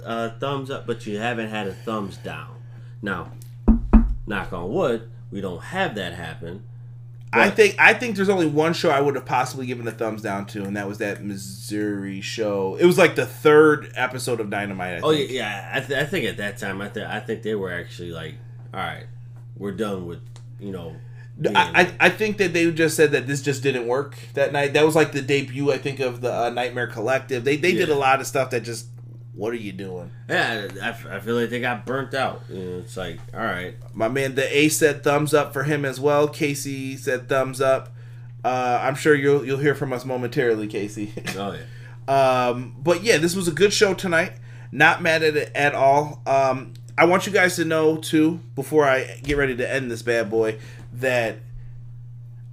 uh, 0.04 0.30
thumbs 0.38 0.70
up, 0.70 0.86
but 0.86 1.06
you 1.06 1.18
haven't 1.18 1.48
had 1.48 1.66
a 1.66 1.72
thumbs 1.72 2.16
down. 2.18 2.56
Now, 3.00 3.32
knock 4.26 4.52
on 4.52 4.72
wood, 4.72 5.10
we 5.30 5.40
don't 5.40 5.62
have 5.62 5.94
that 5.96 6.14
happen. 6.14 6.64
I 7.34 7.48
think 7.48 7.76
I 7.78 7.94
think 7.94 8.16
there's 8.16 8.28
only 8.28 8.46
one 8.46 8.74
show 8.74 8.90
I 8.90 9.00
would 9.00 9.14
have 9.14 9.24
possibly 9.24 9.66
given 9.66 9.88
a 9.88 9.90
thumbs 9.90 10.20
down 10.20 10.44
to, 10.48 10.64
and 10.64 10.76
that 10.76 10.86
was 10.86 10.98
that 10.98 11.24
Missouri 11.24 12.20
show. 12.20 12.76
It 12.76 12.84
was 12.84 12.98
like 12.98 13.14
the 13.14 13.24
third 13.24 13.90
episode 13.94 14.38
of 14.38 14.50
Dynamite. 14.50 14.98
I 14.98 15.00
Oh 15.02 15.10
yeah, 15.10 15.26
yeah. 15.28 15.70
I, 15.74 15.80
th- 15.80 15.98
I 15.98 16.04
think 16.04 16.26
at 16.26 16.36
that 16.36 16.58
time, 16.58 16.82
I 16.82 16.88
think 16.88 17.06
I 17.06 17.20
think 17.20 17.42
they 17.42 17.54
were 17.54 17.72
actually 17.72 18.10
like, 18.10 18.34
all 18.74 18.80
right, 18.80 19.06
we're 19.56 19.72
done 19.72 20.06
with 20.06 20.20
you 20.60 20.72
know. 20.72 20.94
I, 21.54 21.82
I 21.82 22.06
I 22.06 22.08
think 22.10 22.36
that 22.38 22.52
they 22.52 22.70
just 22.70 22.94
said 22.96 23.12
that 23.12 23.26
this 23.26 23.42
just 23.42 23.62
didn't 23.62 23.86
work 23.86 24.16
that 24.34 24.52
night. 24.52 24.74
That 24.74 24.84
was 24.84 24.94
like 24.94 25.12
the 25.12 25.22
debut, 25.22 25.72
I 25.72 25.78
think, 25.78 25.98
of 26.00 26.20
the 26.20 26.32
uh, 26.32 26.50
Nightmare 26.50 26.86
Collective. 26.86 27.44
They 27.44 27.56
they 27.56 27.72
did 27.72 27.88
a 27.88 27.94
lot 27.94 28.20
of 28.20 28.26
stuff 28.26 28.50
that 28.50 28.60
just, 28.62 28.86
what 29.34 29.52
are 29.52 29.56
you 29.56 29.72
doing? 29.72 30.10
yeah, 30.28 30.68
I 31.10 31.20
feel 31.20 31.36
like 31.36 31.50
they 31.50 31.60
got 31.60 31.86
burnt 31.86 32.14
out. 32.14 32.42
You 32.48 32.58
know, 32.64 32.78
it's 32.78 32.96
like, 32.96 33.18
all 33.32 33.40
right, 33.40 33.74
My 33.94 34.08
man, 34.08 34.34
the 34.34 34.56
Ace 34.56 34.76
said 34.76 35.02
thumbs 35.02 35.32
up 35.34 35.52
for 35.52 35.62
him 35.64 35.84
as 35.84 35.98
well. 35.98 36.28
Casey 36.28 36.96
said 36.96 37.28
thumbs 37.28 37.60
up. 37.60 37.94
Uh, 38.44 38.78
I'm 38.82 38.94
sure 38.94 39.14
you'll 39.14 39.44
you'll 39.44 39.58
hear 39.58 39.74
from 39.74 39.92
us 39.92 40.04
momentarily, 40.04 40.66
Casey. 40.66 41.12
oh 41.36 41.56
yeah, 41.56 42.46
Um, 42.48 42.76
but 42.78 43.02
yeah, 43.02 43.16
this 43.16 43.34
was 43.34 43.48
a 43.48 43.52
good 43.52 43.72
show 43.72 43.94
tonight. 43.94 44.32
Not 44.70 45.02
mad 45.02 45.22
at 45.22 45.36
it 45.36 45.50
at 45.54 45.74
all. 45.74 46.22
Um, 46.26 46.74
I 46.98 47.06
want 47.06 47.26
you 47.26 47.32
guys 47.32 47.56
to 47.56 47.64
know 47.64 47.96
too, 47.96 48.40
before 48.54 48.84
I 48.86 49.18
get 49.22 49.36
ready 49.36 49.56
to 49.56 49.70
end 49.70 49.90
this 49.90 50.02
bad 50.02 50.28
boy, 50.30 50.58
that 50.92 51.38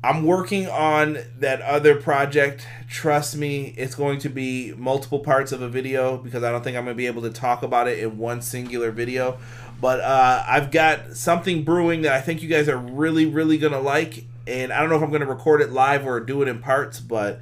I'm 0.02 0.24
working 0.24 0.68
on 0.70 1.18
that 1.40 1.62
other 1.62 1.96
project. 1.96 2.66
Trust 2.88 3.36
me, 3.36 3.74
it's 3.78 3.96
going 3.96 4.20
to 4.20 4.30
be 4.30 4.74
multiple 4.78 5.20
parts 5.20 5.52
of 5.52 5.62
a 5.62 5.68
video 5.68 6.18
because 6.18 6.44
I 6.44 6.52
don't 6.52 6.64
think 6.64 6.78
I'm 6.78 6.86
going 6.86 6.96
to 6.96 6.98
be 6.98 7.08
able 7.08 7.24
to 7.24 7.30
talk 7.30 7.64
about 7.64 7.88
it 7.88 8.00
in 8.00 8.18
one 8.18 8.42
singular 8.42 8.92
video. 8.92 9.38
But 9.82 10.00
uh, 10.00 10.44
I've 10.48 10.72
got 10.72 11.18
something 11.18 11.64
brewing 11.64 12.04
that 12.04 12.14
I 12.14 12.22
think 12.22 12.42
you 12.42 12.50
guys 12.50 12.70
are 12.70 12.78
really, 12.78 13.26
really 13.26 13.58
going 13.58 13.74
to 13.74 13.80
like. 13.80 14.26
And 14.48 14.72
I 14.72 14.80
don't 14.80 14.90
know 14.90 14.96
if 14.96 15.04
I'm 15.04 15.10
going 15.10 15.22
to 15.22 15.28
record 15.28 15.62
it 15.62 15.72
live 15.72 16.06
or 16.06 16.20
do 16.22 16.41
it 16.41 16.48
in 16.48 16.60
parts, 16.60 16.99
but 16.99 17.41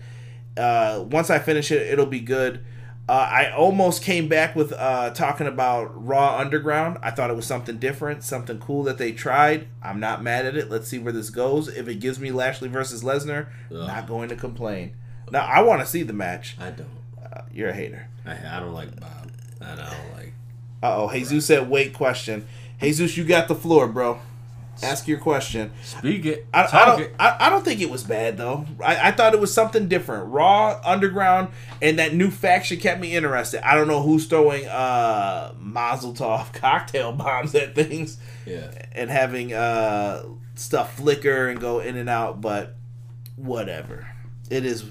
uh, 0.58 1.04
once 1.08 1.30
I 1.30 1.40
finish 1.40 1.72
it, 1.72 1.88
it'll 1.88 2.06
be 2.06 2.20
good. 2.20 2.64
Uh, 3.10 3.14
I 3.32 3.52
almost 3.52 4.04
came 4.04 4.28
back 4.28 4.54
with 4.54 4.74
uh, 4.74 5.12
talking 5.12 5.48
about 5.48 6.06
Raw 6.06 6.38
Underground. 6.40 6.98
I 7.02 7.12
thought 7.12 7.30
it 7.30 7.38
was 7.38 7.46
something 7.46 7.78
different, 7.78 8.22
something 8.22 8.60
cool 8.60 8.84
that 8.84 8.98
they 8.98 9.14
tried. 9.14 9.70
I'm 9.82 10.02
not 10.02 10.22
mad 10.22 10.46
at 10.46 10.58
it. 10.58 10.70
Let's 10.70 10.90
see 10.90 11.00
where 11.00 11.14
this 11.14 11.30
goes. 11.30 11.70
If 11.70 11.88
it 11.88 12.02
gives 12.02 12.20
me 12.20 12.32
Lashley 12.32 12.68
versus 12.68 13.04
Lesnar, 13.04 13.48
Ugh. 13.72 13.88
not 13.88 14.08
going 14.08 14.28
to 14.30 14.36
complain. 14.36 14.94
Now 15.32 15.46
I 15.46 15.62
want 15.62 15.80
to 15.82 15.88
see 15.88 16.04
the 16.04 16.12
match. 16.14 16.58
I 16.60 16.72
don't. 16.72 16.90
Uh, 17.24 17.44
you're 17.54 17.70
a 17.70 17.74
hater. 17.74 18.10
I, 18.26 18.58
I 18.58 18.60
don't 18.60 18.74
like 18.74 19.00
Bob. 19.00 19.32
I 19.62 19.76
don't 19.76 20.14
like. 20.14 20.34
Uh 20.84 21.04
oh. 21.04 21.12
Jesus 21.12 21.46
said, 21.46 21.70
"Wait, 21.70 21.94
question." 21.94 22.46
Jesus, 22.82 23.18
you 23.18 23.24
got 23.24 23.48
the 23.48 23.56
floor, 23.56 23.88
bro. 23.88 24.20
Ask 24.84 25.08
your 25.08 25.18
question. 25.20 25.72
Speak 25.84 26.26
it. 26.26 26.46
I, 26.54 26.68
I 26.72 26.86
don't. 26.86 27.02
it. 27.02 27.16
I, 27.20 27.38
I 27.48 27.50
don't 27.50 27.66
think 27.66 27.82
it 27.82 27.90
was 27.90 28.04
bad 28.04 28.38
though. 28.38 28.66
I, 28.84 29.10
I 29.10 29.12
thought 29.12 29.34
it 29.34 29.40
was 29.40 29.54
something 29.54 29.88
different. 29.88 30.32
Raw, 30.32 30.80
Underground, 30.86 31.50
and 31.82 32.00
that 32.00 32.14
new 32.14 32.30
faction 32.30 32.78
kept 32.80 33.00
me 33.02 33.16
interested. 33.16 33.68
I 33.68 33.76
don't 33.76 33.88
know 33.88 34.02
who's 34.02 34.28
throwing 34.28 34.66
uh 34.68 35.54
Mazel 35.60 36.14
Tov 36.14 36.54
cocktail 36.62 37.12
bombs 37.12 37.56
at 37.56 37.76
things 37.76 38.18
Yeah. 38.46 38.72
and 38.94 39.10
having 39.10 39.54
uh 39.54 40.24
stuff 40.56 40.96
flicker 40.98 41.48
and 41.50 41.60
go 41.60 41.80
in 41.80 41.96
and 41.98 42.10
out, 42.10 42.42
but 42.42 42.76
whatever. 43.36 44.08
It 44.50 44.66
is. 44.66 44.84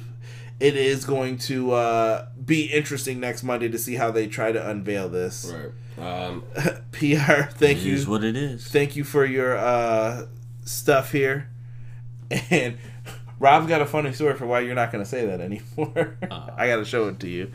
It 0.58 0.76
is 0.76 1.04
going 1.04 1.38
to 1.38 1.72
uh, 1.72 2.26
be 2.44 2.64
interesting 2.72 3.20
next 3.20 3.42
Monday 3.42 3.68
to 3.68 3.78
see 3.78 3.94
how 3.96 4.10
they 4.10 4.26
try 4.26 4.52
to 4.52 4.68
unveil 4.70 5.08
this. 5.08 5.52
Right. 5.52 5.72
Um. 5.98 6.42
PR, 6.92 7.42
thank 7.50 7.78
it 7.78 7.84
you 7.84 7.94
is 7.94 8.06
what 8.06 8.22
it 8.24 8.36
is. 8.36 8.66
thank 8.68 8.96
you 8.96 9.04
for 9.04 9.24
your 9.24 9.56
uh, 9.56 10.26
stuff 10.64 11.12
here. 11.12 11.50
And 12.50 12.78
Rob's 13.38 13.66
got 13.68 13.80
a 13.82 13.86
funny 13.86 14.12
story 14.12 14.34
for 14.34 14.46
why 14.46 14.60
you're 14.60 14.74
not 14.74 14.90
going 14.90 15.04
to 15.04 15.08
say 15.08 15.26
that 15.26 15.40
anymore. 15.40 16.16
Uh. 16.30 16.50
I 16.56 16.66
got 16.66 16.76
to 16.76 16.84
show 16.84 17.06
it 17.08 17.20
to 17.20 17.28
you. 17.28 17.52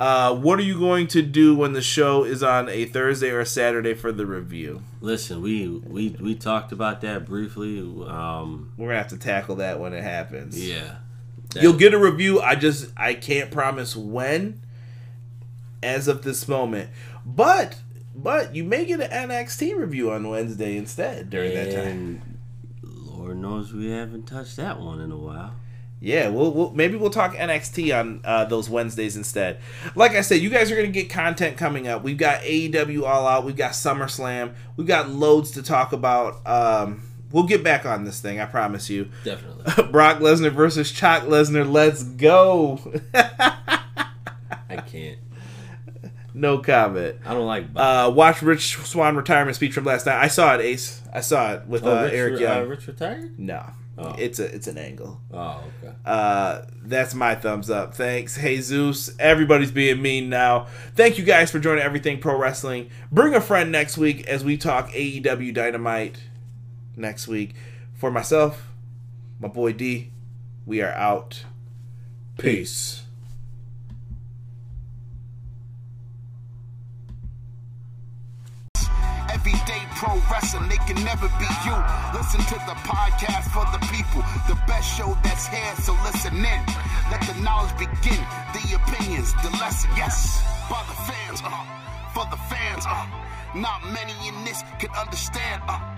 Uh, 0.00 0.34
what 0.34 0.58
are 0.58 0.62
you 0.62 0.78
going 0.78 1.06
to 1.08 1.22
do 1.22 1.54
when 1.56 1.72
the 1.72 1.82
show 1.82 2.24
is 2.24 2.42
on 2.42 2.68
a 2.68 2.84
Thursday 2.84 3.30
or 3.30 3.40
a 3.40 3.46
Saturday 3.46 3.94
for 3.94 4.10
the 4.12 4.24
review? 4.26 4.82
Listen, 5.00 5.42
we 5.42 5.68
we 5.68 6.10
we 6.20 6.34
talked 6.34 6.72
about 6.72 7.00
that 7.02 7.24
briefly. 7.26 7.78
Um, 7.80 8.72
We're 8.76 8.88
gonna 8.88 8.98
have 8.98 9.08
to 9.08 9.18
tackle 9.18 9.56
that 9.56 9.80
when 9.80 9.92
it 9.92 10.02
happens. 10.04 10.56
yeah, 10.68 10.96
That- 11.50 11.62
You'll 11.62 11.72
get 11.78 11.94
a 11.94 11.98
review. 11.98 12.40
I 12.40 12.54
just 12.54 12.90
I 12.96 13.14
can't 13.14 13.50
promise 13.50 13.96
when 13.96 14.60
as 15.82 16.08
of 16.08 16.22
this 16.22 16.46
moment. 16.48 16.90
But 17.24 17.78
but 18.14 18.54
you 18.54 18.64
may 18.64 18.84
get 18.84 19.00
an 19.00 19.28
NXT 19.30 19.76
review 19.76 20.10
on 20.10 20.28
Wednesday 20.28 20.76
instead 20.76 21.30
during 21.30 21.54
that 21.54 21.72
time. 21.72 22.38
Lord 22.82 23.38
knows 23.38 23.72
we 23.72 23.90
haven't 23.90 24.26
touched 24.26 24.56
that 24.56 24.80
one 24.80 25.00
in 25.00 25.10
a 25.12 25.16
while. 25.16 25.54
Yeah, 26.00 26.28
we'll, 26.28 26.52
we'll 26.52 26.70
maybe 26.70 26.96
we'll 26.96 27.10
talk 27.10 27.34
NXT 27.34 27.98
on 27.98 28.20
uh, 28.24 28.44
those 28.44 28.70
Wednesdays 28.70 29.16
instead. 29.16 29.58
Like 29.96 30.12
I 30.12 30.20
said, 30.20 30.40
you 30.40 30.48
guys 30.48 30.70
are 30.70 30.76
gonna 30.76 30.88
get 30.88 31.10
content 31.10 31.56
coming 31.56 31.88
up. 31.88 32.04
We've 32.04 32.16
got 32.16 32.42
AEW 32.42 33.02
All 33.02 33.26
Out, 33.26 33.44
we've 33.44 33.56
got 33.56 33.72
SummerSlam, 33.72 34.54
we've 34.76 34.86
got 34.86 35.10
loads 35.10 35.50
to 35.52 35.62
talk 35.62 35.92
about. 35.92 36.46
Um, 36.46 37.02
we'll 37.32 37.44
get 37.44 37.62
back 37.64 37.84
on 37.86 38.04
this 38.04 38.20
thing, 38.20 38.40
I 38.40 38.46
promise 38.46 38.88
you. 38.90 39.08
Definitely, 39.24 39.84
Brock 39.92 40.18
Lesnar 40.18 40.52
versus 40.52 40.90
Chuck 40.92 41.24
Lesnar. 41.24 41.70
Let's 41.70 42.02
go. 42.02 42.80
I 43.14 44.76
can't. 44.86 45.18
no 46.34 46.58
comment. 46.58 47.16
I 47.24 47.34
don't 47.34 47.46
like. 47.46 47.66
Uh, 47.74 48.12
watch 48.14 48.42
Rich 48.42 48.76
Swann 48.78 49.16
retirement 49.16 49.56
speech 49.56 49.72
from 49.72 49.84
last 49.84 50.06
night. 50.06 50.22
I 50.22 50.28
saw 50.28 50.54
it, 50.54 50.60
Ace. 50.60 51.02
I 51.12 51.20
saw 51.20 51.54
it 51.54 51.66
with 51.66 51.84
oh, 51.84 51.96
uh, 51.98 52.02
Rich, 52.04 52.12
Eric 52.14 52.34
uh, 52.34 52.38
Young. 52.38 52.68
Rich 52.68 52.86
retired. 52.86 53.38
no, 53.38 53.64
Oh. 54.00 54.14
it's 54.16 54.38
a 54.38 54.44
it's 54.54 54.68
an 54.68 54.78
angle. 54.78 55.20
Oh, 55.32 55.64
okay. 55.82 55.92
Uh, 56.04 56.62
that's 56.84 57.14
my 57.14 57.34
thumbs 57.34 57.68
up. 57.68 57.94
Thanks, 57.94 58.38
Jesus. 58.40 59.10
Everybody's 59.18 59.72
being 59.72 60.00
mean 60.00 60.28
now. 60.28 60.68
Thank 60.94 61.18
you 61.18 61.24
guys 61.24 61.50
for 61.50 61.58
joining 61.58 61.82
Everything 61.82 62.20
Pro 62.20 62.38
Wrestling. 62.38 62.90
Bring 63.10 63.34
a 63.34 63.40
friend 63.40 63.72
next 63.72 63.98
week 63.98 64.26
as 64.28 64.44
we 64.44 64.56
talk 64.56 64.90
AEW 64.92 65.52
Dynamite 65.52 66.16
next 66.98 67.28
week. 67.28 67.54
For 67.94 68.10
myself, 68.10 68.68
my 69.40 69.48
boy 69.48 69.72
D, 69.72 70.10
we 70.66 70.82
are 70.82 70.92
out. 70.92 71.44
Peace. 72.36 73.04
Everyday 79.30 79.82
pro 79.96 80.14
wrestling, 80.30 80.68
they 80.68 80.76
can 80.86 81.02
never 81.04 81.28
be 81.38 81.48
you. 81.64 81.76
Listen 82.14 82.40
to 82.40 82.54
the 82.66 82.76
podcast 82.86 83.50
for 83.50 83.64
the 83.72 83.84
people, 83.86 84.22
the 84.46 84.60
best 84.66 84.96
show 84.96 85.16
that's 85.22 85.46
here, 85.46 85.74
so 85.76 85.92
listen 86.04 86.34
in. 86.36 86.62
Let 87.10 87.22
the 87.22 87.40
knowledge 87.42 87.72
begin, 87.78 88.22
the 88.52 88.78
opinions, 88.78 89.32
the 89.42 89.50
lesson, 89.58 89.90
yes. 89.96 90.42
By 90.70 90.84
the 90.86 90.94
fans, 91.10 91.42
uh, 91.42 91.64
for 92.12 92.26
the 92.30 92.36
fans, 92.36 92.84
uh, 92.86 93.06
not 93.54 93.82
many 93.92 94.12
in 94.28 94.44
this 94.44 94.62
can 94.78 94.90
understand, 94.90 95.62
uh. 95.66 95.97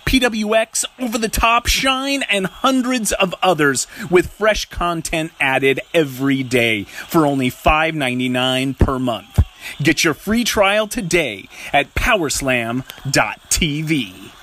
PWX, 0.05 0.83
Over 0.99 1.17
the 1.17 1.29
Top, 1.29 1.67
Shine, 1.67 2.23
and 2.23 2.47
hundreds 2.47 3.13
of 3.13 3.33
others 3.41 3.87
with 4.09 4.33
fresh 4.33 4.65
content 4.65 5.31
added 5.39 5.79
every 5.93 6.43
day 6.43 6.83
for 6.83 7.25
only 7.25 7.49
$5.99 7.49 8.77
per 8.77 8.99
month. 8.99 9.39
Get 9.81 10.03
your 10.03 10.13
free 10.13 10.43
trial 10.43 10.87
today 10.87 11.47
at 11.71 11.93
powerslam.tv. 11.93 14.40